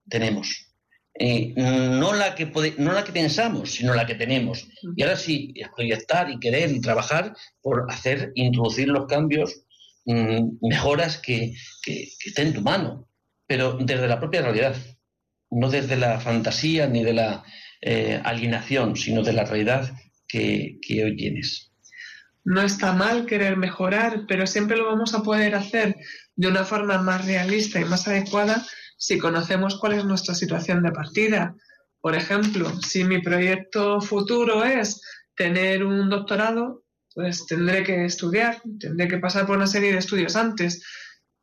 tenemos. 0.08 0.72
Eh, 1.18 1.54
no, 1.56 2.12
la 2.12 2.34
que 2.34 2.46
no 2.78 2.92
la 2.92 3.04
que 3.04 3.12
pensamos, 3.12 3.70
sino 3.70 3.94
la 3.94 4.04
que 4.04 4.16
tenemos. 4.16 4.66
Y 4.96 5.02
ahora 5.02 5.16
sí, 5.16 5.54
proyectar 5.74 6.30
y 6.30 6.38
querer 6.40 6.72
y 6.72 6.80
trabajar 6.80 7.34
por 7.62 7.86
hacer, 7.88 8.32
introducir 8.34 8.88
los 8.88 9.06
cambios, 9.06 9.62
mm, 10.04 10.58
mejoras 10.60 11.16
que, 11.18 11.54
que, 11.82 12.08
que 12.18 12.28
estén 12.28 12.48
en 12.48 12.54
tu 12.54 12.62
mano 12.62 13.08
pero 13.46 13.74
desde 13.74 14.08
la 14.08 14.18
propia 14.18 14.42
realidad, 14.42 14.76
no 15.50 15.70
desde 15.70 15.96
la 15.96 16.20
fantasía 16.20 16.86
ni 16.86 17.04
de 17.04 17.12
la 17.12 17.44
eh, 17.80 18.20
alienación, 18.24 18.96
sino 18.96 19.22
de 19.22 19.32
la 19.32 19.44
realidad 19.44 19.92
que, 20.26 20.78
que 20.82 21.04
hoy 21.04 21.16
tienes. 21.16 21.70
No 22.44 22.60
está 22.60 22.92
mal 22.92 23.26
querer 23.26 23.56
mejorar, 23.56 24.24
pero 24.28 24.46
siempre 24.46 24.76
lo 24.76 24.86
vamos 24.86 25.14
a 25.14 25.22
poder 25.22 25.54
hacer 25.54 25.96
de 26.36 26.48
una 26.48 26.64
forma 26.64 26.98
más 27.00 27.24
realista 27.24 27.80
y 27.80 27.84
más 27.84 28.06
adecuada 28.06 28.64
si 28.96 29.18
conocemos 29.18 29.78
cuál 29.78 29.94
es 29.94 30.04
nuestra 30.04 30.34
situación 30.34 30.82
de 30.82 30.92
partida. 30.92 31.54
Por 32.00 32.14
ejemplo, 32.14 32.70
si 32.82 33.04
mi 33.04 33.20
proyecto 33.22 34.00
futuro 34.00 34.64
es 34.64 35.00
tener 35.36 35.84
un 35.84 36.10
doctorado, 36.10 36.84
pues 37.14 37.46
tendré 37.46 37.82
que 37.82 38.04
estudiar, 38.04 38.60
tendré 38.78 39.08
que 39.08 39.18
pasar 39.18 39.46
por 39.46 39.56
una 39.56 39.66
serie 39.66 39.92
de 39.92 39.98
estudios 39.98 40.36
antes 40.36 40.82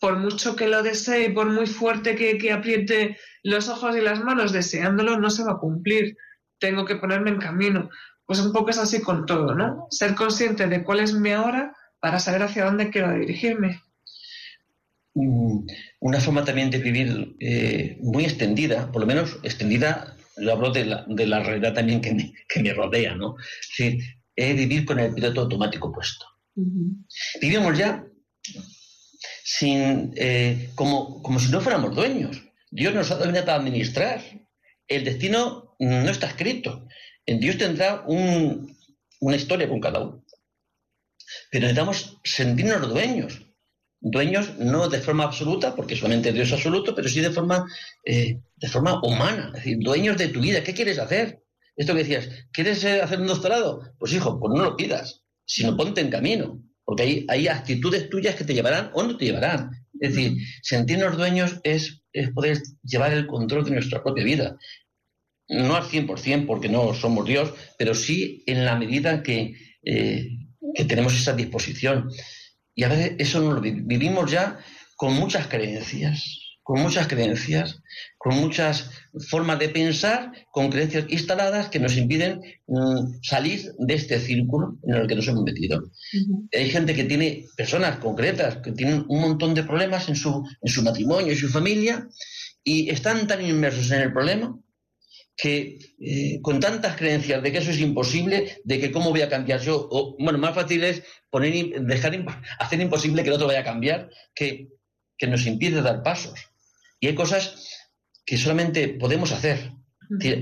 por 0.01 0.17
mucho 0.17 0.55
que 0.55 0.67
lo 0.67 0.81
desee 0.81 1.25
y 1.25 1.29
por 1.29 1.47
muy 1.51 1.67
fuerte 1.67 2.15
que, 2.15 2.51
apriete 2.51 3.17
los 3.43 3.69
ojos 3.69 3.95
y 3.95 4.01
las 4.01 4.19
manos 4.19 4.51
deseándolo, 4.51 5.19
no 5.19 5.29
se 5.29 5.43
va 5.43 5.51
a 5.53 5.59
cumplir. 5.59 6.17
Tengo 6.57 6.85
que 6.85 6.95
ponerme 6.95 7.29
en 7.29 7.37
camino. 7.37 7.87
Pues 8.25 8.39
un 8.39 8.51
poco 8.51 8.71
es 8.71 8.79
así 8.79 8.99
con 9.01 9.27
todo, 9.27 9.53
¿no? 9.53 9.85
Ser 9.91 10.15
consciente 10.15 10.65
de 10.65 10.83
cuál 10.83 11.01
es 11.01 11.13
mi 11.13 11.29
ahora 11.29 11.75
para 11.99 12.19
saber 12.19 12.41
hacia 12.41 12.65
dónde 12.65 12.89
quiero 12.89 13.13
dirigirme. 13.13 13.79
Mm, 15.13 15.67
una 15.99 16.19
forma 16.19 16.43
también 16.43 16.71
de 16.71 16.79
vivir 16.79 17.35
eh, 17.39 17.99
muy 18.01 18.23
extendida, 18.23 18.91
por 18.91 19.01
lo 19.01 19.07
menos 19.07 19.37
extendida, 19.43 20.17
lo 20.37 20.53
hablo 20.53 20.71
de 20.71 20.85
la, 20.85 21.05
de 21.07 21.27
la 21.27 21.43
realidad 21.43 21.75
también 21.75 22.01
que 22.01 22.15
me, 22.15 22.33
que 22.49 22.63
me 22.63 22.73
rodea, 22.73 23.13
¿no? 23.13 23.35
Es 23.77 24.03
es 24.35 24.55
vivir 24.55 24.83
con 24.85 24.97
el 24.99 25.13
piloto 25.13 25.41
automático 25.41 25.91
puesto. 25.91 26.25
Vivimos 27.39 27.77
ya 27.77 28.03
sin, 29.43 30.13
eh, 30.15 30.69
como, 30.75 31.21
como 31.21 31.39
si 31.39 31.51
no 31.51 31.61
fuéramos 31.61 31.95
dueños. 31.95 32.41
Dios 32.69 32.93
nos 32.93 33.11
ha 33.11 33.17
dado 33.17 33.33
para 33.33 33.55
administrar. 33.55 34.21
El 34.87 35.03
destino 35.03 35.75
no 35.79 36.09
está 36.09 36.27
escrito. 36.27 36.87
En 37.25 37.39
Dios 37.39 37.57
tendrá 37.57 38.03
una 38.07 39.35
historia 39.35 39.69
con 39.69 39.79
cada 39.79 39.99
uno. 39.99 40.25
Pero 41.49 41.63
necesitamos 41.63 42.19
sentirnos 42.23 42.89
dueños. 42.89 43.41
Dueños 43.99 44.57
no 44.57 44.89
de 44.89 44.99
forma 44.99 45.25
absoluta, 45.25 45.75
porque 45.75 45.95
solamente 45.95 46.33
Dios 46.33 46.47
es 46.47 46.53
absoluto, 46.53 46.95
pero 46.95 47.07
sí 47.07 47.21
de 47.21 47.29
forma, 47.29 47.65
eh, 48.03 48.39
de 48.55 48.67
forma 48.67 48.99
humana. 49.03 49.47
Es 49.49 49.63
decir, 49.63 49.77
dueños 49.79 50.17
de 50.17 50.29
tu 50.29 50.41
vida. 50.41 50.63
¿Qué 50.63 50.73
quieres 50.73 50.97
hacer? 50.97 51.43
Esto 51.75 51.93
que 51.93 52.03
decías, 52.03 52.29
¿quieres 52.51 52.83
eh, 52.83 53.01
hacer 53.01 53.21
un 53.21 53.27
doctorado? 53.27 53.93
Pues 53.97 54.13
hijo, 54.13 54.39
pues 54.39 54.53
no 54.53 54.63
lo 54.63 54.75
pidas, 54.75 55.23
sino 55.45 55.77
ponte 55.77 56.01
en 56.01 56.09
camino 56.09 56.61
porque 56.91 57.25
hay, 57.29 57.47
actitudes 57.47 58.09
tuyas 58.09 58.35
que 58.35 58.43
te 58.43 58.53
llevarán 58.53 58.91
o 58.93 59.01
no 59.01 59.15
te 59.15 59.23
llevarán. 59.23 59.69
Es 59.97 60.13
decir, 60.13 60.33
sentirnos 60.61 61.15
dueños 61.15 61.61
es, 61.63 62.01
poder 62.35 62.61
llevar 62.83 63.13
el 63.13 63.27
control 63.27 63.63
de 63.63 63.71
nuestra 63.71 64.03
propia 64.03 64.25
vida. 64.25 64.57
No 65.47 65.77
al 65.77 65.83
100% 65.83 66.45
porque 66.45 66.67
no 66.67 66.93
somos 66.93 67.25
Dios, 67.25 67.53
pero 67.77 67.95
sí 67.95 68.43
en 68.45 68.65
la 68.65 68.75
medida 68.75 69.23
que, 69.23 69.53
eh, 69.85 70.27
que 70.75 70.83
tenemos 70.83 71.13
esa 71.13 71.31
disposición. 71.31 72.09
Y 72.75 72.83
a 72.83 72.89
veces 72.89 73.13
eso 73.19 73.39
no 73.39 73.53
lo 73.53 73.61
vivimos 73.61 74.29
ya 74.29 74.59
con 74.97 75.13
muchas 75.13 75.47
creencias 75.47 76.40
con 76.63 76.81
muchas 76.81 77.07
creencias, 77.07 77.81
con 78.17 78.35
muchas 78.35 78.89
formas 79.29 79.59
de 79.59 79.69
pensar, 79.69 80.31
con 80.51 80.69
creencias 80.69 81.05
instaladas 81.09 81.69
que 81.69 81.79
nos 81.79 81.97
impiden 81.97 82.41
mm, 82.67 83.21
salir 83.23 83.73
de 83.79 83.93
este 83.93 84.19
círculo 84.19 84.77
en 84.83 84.95
el 84.95 85.07
que 85.07 85.15
nos 85.15 85.27
hemos 85.27 85.43
metido. 85.43 85.91
Hay 86.53 86.69
gente 86.69 86.93
que 86.93 87.05
tiene, 87.05 87.45
personas 87.57 87.97
concretas, 87.97 88.57
que 88.57 88.71
tienen 88.71 89.05
un 89.07 89.21
montón 89.21 89.53
de 89.53 89.63
problemas 89.63 90.07
en 90.09 90.15
su, 90.15 90.43
en 90.61 90.71
su 90.71 90.83
matrimonio, 90.83 91.33
y 91.33 91.35
su 91.35 91.49
familia, 91.49 92.07
y 92.63 92.89
están 92.89 93.27
tan 93.27 93.43
inmersos 93.43 93.91
en 93.91 94.01
el 94.01 94.13
problema 94.13 94.57
que 95.35 95.79
eh, 95.99 96.39
con 96.41 96.59
tantas 96.59 96.95
creencias 96.95 97.41
de 97.41 97.51
que 97.51 97.57
eso 97.57 97.71
es 97.71 97.79
imposible, 97.79 98.61
de 98.63 98.79
que 98.79 98.91
cómo 98.91 99.09
voy 99.09 99.21
a 99.21 99.29
cambiar 99.29 99.59
yo, 99.61 99.87
o 99.89 100.15
bueno, 100.19 100.37
más 100.37 100.53
fácil 100.53 100.83
es 100.83 101.01
poner, 101.31 101.81
dejar, 101.81 102.23
hacer 102.59 102.79
imposible 102.79 103.23
que 103.23 103.29
el 103.29 103.35
otro 103.35 103.47
vaya 103.47 103.61
a 103.61 103.63
cambiar, 103.63 104.09
que, 104.35 104.67
que 105.17 105.27
nos 105.27 105.47
impide 105.47 105.81
dar 105.81 106.03
pasos. 106.03 106.50
Y 107.01 107.07
hay 107.07 107.15
cosas 107.15 107.55
que 108.25 108.37
solamente 108.37 108.87
podemos 108.87 109.33
hacer. 109.33 109.71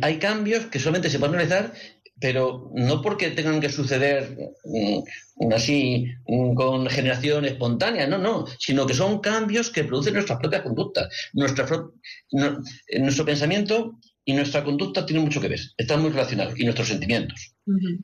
Hay 0.01 0.19
cambios 0.19 0.65
que 0.65 0.79
solamente 0.79 1.09
se 1.09 1.19
pueden 1.19 1.35
realizar, 1.35 1.73
pero 2.19 2.71
no 2.75 3.01
porque 3.01 3.31
tengan 3.31 3.61
que 3.61 3.69
suceder 3.69 4.35
mm, 4.65 5.53
así 5.53 6.05
mm, 6.27 6.53
con 6.53 6.87
generación 6.87 7.45
espontánea, 7.45 8.07
no, 8.07 8.17
no, 8.17 8.45
sino 8.59 8.85
que 8.85 8.93
son 8.93 9.19
cambios 9.19 9.69
que 9.69 9.85
producen 9.85 10.15
nuestras 10.15 10.39
propias 10.39 10.63
conductas. 10.63 11.07
Nuestra, 11.33 11.65
nuestro 12.31 13.25
pensamiento 13.25 13.99
y 14.25 14.33
nuestra 14.33 14.63
conducta 14.63 15.05
tienen 15.05 15.23
mucho 15.23 15.39
que 15.39 15.47
ver, 15.47 15.61
están 15.77 16.01
muy 16.01 16.09
relacionados, 16.09 16.59
y 16.59 16.63
nuestros 16.63 16.89
sentimientos. 16.89 17.55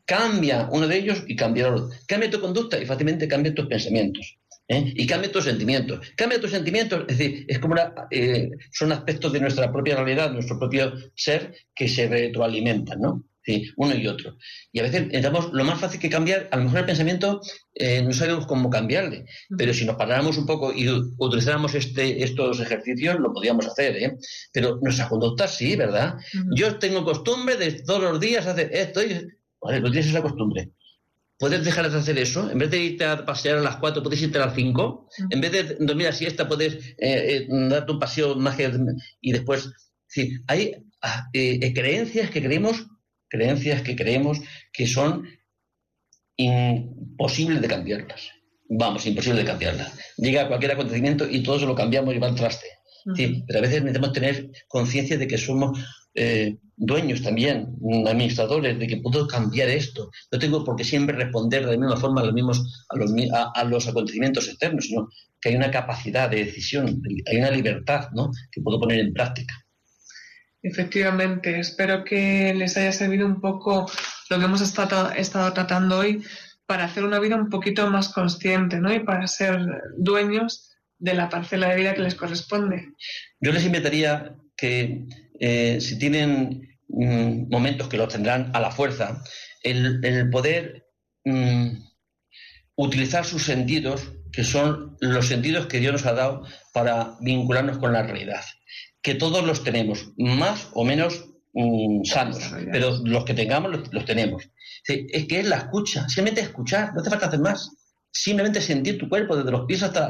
Cambia 0.05 0.69
uno 0.71 0.87
de 0.87 0.97
ellos 0.97 1.23
y 1.27 1.35
cambia 1.35 1.67
el 1.67 1.73
otro. 1.73 1.89
Cambia 2.07 2.29
tu 2.29 2.39
conducta 2.39 2.79
y 2.79 2.85
fácilmente 2.85 3.27
cambia 3.27 3.53
tus 3.53 3.67
pensamientos. 3.67 4.37
¿Eh? 4.67 4.93
y 4.95 5.07
cambia 5.07 5.31
tus 5.31 5.45
sentimientos. 5.45 5.99
Cambia 6.15 6.39
tus 6.39 6.51
sentimientos, 6.51 7.05
es 7.07 7.17
decir, 7.17 7.45
es 7.47 7.59
como 7.59 7.75
eh, 8.11 8.49
son 8.71 8.91
aspectos 8.91 9.33
de 9.33 9.39
nuestra 9.39 9.71
propia 9.71 9.95
realidad, 9.95 10.31
nuestro 10.31 10.59
propio 10.59 10.93
ser, 11.15 11.55
que 11.75 11.87
se 11.87 12.07
retroalimentan, 12.07 13.01
¿no? 13.01 13.23
uno 13.77 13.95
y 13.95 14.07
otro. 14.07 14.37
Y 14.71 14.79
a 14.79 14.83
veces 14.83 15.03
intentamos 15.03 15.53
lo 15.53 15.63
más 15.63 15.79
fácil 15.79 15.99
que 15.99 16.09
cambiar, 16.09 16.47
a 16.51 16.57
lo 16.57 16.63
mejor 16.63 16.79
el 16.79 16.85
pensamiento 16.85 17.41
eh, 17.73 18.01
no 18.01 18.11
sabemos 18.11 18.47
cómo 18.47 18.69
cambiarle, 18.69 19.25
pero 19.57 19.73
si 19.73 19.85
nos 19.85 19.97
paráramos 19.97 20.37
un 20.37 20.45
poco 20.45 20.73
y 20.73 20.89
utilizáramos 21.17 21.75
este, 21.75 22.23
estos 22.23 22.59
ejercicios, 22.59 23.19
lo 23.19 23.33
podríamos 23.33 23.67
hacer, 23.67 23.97
¿eh? 23.97 24.17
Pero 24.51 24.79
nuestra 24.81 25.07
conducta 25.07 25.47
sí, 25.47 25.75
¿verdad? 25.75 26.15
Yo 26.55 26.79
tengo 26.79 27.03
costumbre 27.03 27.55
de 27.57 27.83
todos 27.83 28.01
los 28.01 28.19
días 28.19 28.47
hacer 28.47 28.69
esto 28.73 29.03
y, 29.03 29.27
vale, 29.61 29.79
no 29.79 29.91
tienes 29.91 30.07
esa 30.07 30.21
costumbre 30.21 30.71
puedes 31.37 31.63
dejar 31.63 31.89
de 31.89 31.97
hacer 31.97 32.17
eso. 32.17 32.49
En 32.49 32.57
vez 32.57 32.71
de 32.71 32.79
irte 32.79 33.05
a 33.05 33.25
pasear 33.25 33.57
a 33.57 33.61
las 33.61 33.77
4, 33.77 34.03
puedes 34.03 34.21
irte 34.21 34.37
a 34.37 34.45
las 34.45 34.55
5. 34.55 35.09
En 35.29 35.41
vez 35.41 35.51
de 35.51 35.63
dormir 35.79 36.07
a 36.07 36.11
siesta, 36.11 36.47
puedes 36.47 36.73
eh, 36.75 36.95
eh, 36.99 37.47
darte 37.49 37.91
un 37.91 37.99
paseo 37.99 38.35
más 38.35 38.55
que, 38.55 38.71
y 39.21 39.31
después. 39.31 39.69
Sí, 40.07 40.37
hay 40.47 40.75
ah, 41.01 41.27
eh, 41.33 41.73
creencias 41.73 42.29
que 42.29 42.41
creemos, 42.41 42.85
creencias 43.27 43.81
que 43.81 43.95
creemos 43.95 44.39
que 44.71 44.87
son 44.87 45.27
imposibles 46.37 47.61
de 47.61 47.67
cambiarlas. 47.67 48.29
Vamos, 48.69 49.05
imposible 49.05 49.39
de 49.39 49.45
cambiarlas. 49.45 49.93
Llega 50.17 50.47
cualquier 50.47 50.71
acontecimiento 50.71 51.27
y 51.29 51.43
todos 51.43 51.61
lo 51.63 51.75
cambiamos 51.75 52.15
y 52.15 52.19
va 52.19 52.27
al 52.27 52.35
traste. 52.35 52.67
Sí, 53.15 53.43
pero 53.45 53.59
a 53.59 53.61
veces 53.61 53.83
necesitamos 53.83 54.13
tener 54.13 54.51
conciencia 54.67 55.15
de 55.17 55.27
que 55.27 55.37
somos 55.37 55.77
eh, 56.15 56.57
dueños 56.77 57.21
también, 57.21 57.75
administradores, 58.07 58.77
de 58.79 58.87
que 58.87 58.97
puedo 58.97 59.27
cambiar 59.27 59.69
esto. 59.69 60.09
No 60.31 60.39
tengo 60.39 60.63
por 60.63 60.75
qué 60.75 60.83
siempre 60.83 61.15
responder 61.15 61.65
de 61.65 61.73
la 61.73 61.77
misma 61.77 61.97
forma 61.97 62.21
a 62.21 62.25
los, 62.25 62.33
mismos, 62.33 62.85
a 62.89 62.97
los, 62.97 63.11
a, 63.53 63.63
los 63.63 63.87
acontecimientos 63.87 64.47
externos, 64.47 64.85
sino 64.85 65.09
que 65.39 65.49
hay 65.49 65.55
una 65.55 65.71
capacidad 65.71 66.29
de 66.29 66.45
decisión, 66.45 67.01
hay 67.25 67.37
una 67.37 67.51
libertad 67.51 68.09
¿no? 68.13 68.31
que 68.51 68.61
puedo 68.61 68.79
poner 68.79 68.99
en 68.99 69.13
práctica. 69.13 69.53
Efectivamente, 70.61 71.59
espero 71.59 72.03
que 72.03 72.53
les 72.55 72.75
haya 72.77 72.91
servido 72.91 73.27
un 73.27 73.39
poco 73.39 73.89
lo 74.29 74.39
que 74.39 74.45
hemos 74.45 74.61
estado, 74.61 75.11
estado 75.11 75.53
tratando 75.53 75.99
hoy 75.99 76.23
para 76.65 76.85
hacer 76.85 77.03
una 77.03 77.19
vida 77.19 77.35
un 77.35 77.49
poquito 77.49 77.89
más 77.91 78.09
consciente 78.09 78.79
¿no? 78.79 78.91
y 78.91 78.99
para 78.99 79.27
ser 79.27 79.59
dueños 79.97 80.71
de 80.97 81.13
la 81.13 81.29
parcela 81.29 81.69
de 81.69 81.75
vida 81.75 81.93
que 81.93 82.01
les 82.01 82.15
corresponde. 82.15 82.93
Yo 83.39 83.51
les 83.51 83.65
invitaría 83.65 84.35
que 84.57 85.05
eh, 85.39 85.79
si 85.81 85.97
tienen 85.97 86.77
mm, 86.87 87.49
momentos 87.49 87.87
que 87.87 87.97
los 87.97 88.09
tendrán 88.09 88.51
a 88.53 88.59
la 88.59 88.71
fuerza, 88.71 89.23
el, 89.63 90.29
poder 90.29 90.87
mm, 91.23 91.69
utilizar 92.75 93.25
sus 93.25 93.43
sentidos, 93.43 94.11
que 94.31 94.43
son 94.43 94.97
los 94.99 95.27
sentidos 95.27 95.67
que 95.67 95.79
Dios 95.79 95.93
nos 95.93 96.05
ha 96.05 96.13
dado 96.13 96.45
para 96.73 97.15
vincularnos 97.21 97.77
con 97.77 97.93
la 97.93 98.03
realidad, 98.03 98.43
que 99.01 99.15
todos 99.15 99.45
los 99.45 99.63
tenemos, 99.63 100.11
más 100.17 100.69
o 100.73 100.83
menos 100.83 101.25
mm, 101.53 102.03
sanos, 102.03 102.39
pero 102.71 102.99
los 103.03 103.25
que 103.25 103.33
tengamos 103.33 103.89
los, 103.91 104.05
tenemos. 104.05 104.49
Es 104.87 105.25
que 105.25 105.39
es 105.39 105.47
la 105.47 105.57
escucha, 105.57 106.07
simplemente 106.09 106.41
escuchar, 106.41 106.93
no 106.93 107.01
hace 107.01 107.09
falta 107.09 107.27
hacer 107.27 107.39
más 107.39 107.71
simplemente 108.15 108.61
sentir 108.61 108.97
tu 108.97 109.09
cuerpo 109.09 109.35
desde 109.35 109.51
los 109.51 109.65
pies 109.65 109.83
hasta, 109.83 110.05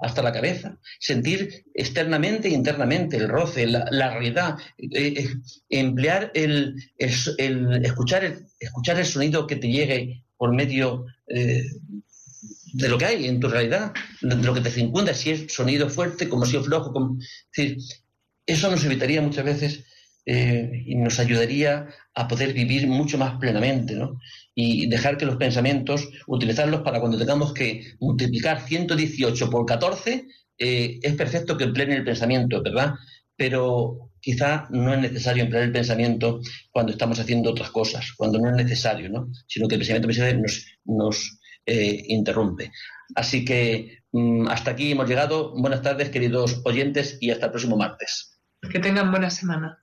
hasta, 0.00 0.22
la 0.22 0.32
cabeza, 0.32 0.78
sentir 0.98 1.66
externamente 1.74 2.48
e 2.48 2.52
internamente 2.52 3.18
el 3.18 3.28
roce, 3.28 3.66
la, 3.66 3.84
realidad, 4.10 4.56
eh, 4.78 4.88
eh, 5.18 5.28
emplear 5.68 6.32
el, 6.34 6.74
escuchar 6.96 8.24
el, 8.24 8.46
escuchar 8.58 8.98
el 8.98 9.04
sonido 9.04 9.46
que 9.46 9.56
te 9.56 9.68
llegue 9.68 10.24
por 10.38 10.54
medio 10.54 11.04
eh, 11.28 11.66
de 12.72 12.88
lo 12.88 12.96
que 12.96 13.04
hay 13.04 13.26
en 13.26 13.40
tu 13.40 13.48
realidad, 13.48 13.92
de 14.22 14.36
lo 14.36 14.54
que 14.54 14.62
te 14.62 14.70
circunda, 14.70 15.12
si 15.12 15.30
es 15.30 15.52
sonido 15.52 15.90
fuerte, 15.90 16.30
como 16.30 16.46
si 16.46 16.56
es 16.56 16.64
flojo. 16.64 16.94
Como, 16.94 17.18
eso 18.46 18.70
nos 18.70 18.84
evitaría 18.86 19.20
muchas 19.20 19.44
veces 19.44 19.84
y 20.24 20.94
nos 20.94 21.18
ayudaría 21.18 21.88
a 22.14 22.28
poder 22.28 22.52
vivir 22.52 22.86
mucho 22.86 23.18
más 23.18 23.38
plenamente, 23.40 23.94
¿no? 23.94 24.20
Y 24.62 24.88
dejar 24.88 25.16
que 25.16 25.24
los 25.24 25.36
pensamientos, 25.36 26.08
utilizarlos 26.26 26.82
para 26.82 27.00
cuando 27.00 27.16
tengamos 27.16 27.54
que 27.54 27.94
multiplicar 28.00 28.60
118 28.60 29.48
por 29.48 29.64
14, 29.64 30.26
eh, 30.58 30.98
es 31.02 31.14
perfecto 31.14 31.56
que 31.56 31.64
empleen 31.64 31.92
el 31.92 32.04
pensamiento, 32.04 32.62
¿verdad? 32.62 32.94
Pero 33.36 34.10
quizá 34.20 34.66
no 34.70 34.92
es 34.92 35.00
necesario 35.00 35.44
emplear 35.44 35.64
el 35.64 35.72
pensamiento 35.72 36.40
cuando 36.70 36.92
estamos 36.92 37.18
haciendo 37.18 37.50
otras 37.50 37.70
cosas, 37.70 38.12
cuando 38.16 38.38
no 38.38 38.50
es 38.50 38.56
necesario, 38.56 39.08
¿no? 39.08 39.28
Sino 39.46 39.66
que 39.66 39.76
el 39.76 39.80
pensamiento 39.80 40.08
nos, 40.42 40.66
nos 40.84 41.40
eh, 41.64 42.04
interrumpe. 42.08 42.70
Así 43.14 43.44
que 43.44 44.02
mm, 44.12 44.48
hasta 44.48 44.72
aquí 44.72 44.92
hemos 44.92 45.08
llegado. 45.08 45.54
Buenas 45.56 45.82
tardes, 45.82 46.10
queridos 46.10 46.60
oyentes, 46.64 47.16
y 47.20 47.30
hasta 47.30 47.46
el 47.46 47.52
próximo 47.52 47.76
martes. 47.76 48.38
Que 48.70 48.78
tengan 48.78 49.10
buena 49.10 49.30
semana. 49.30 49.82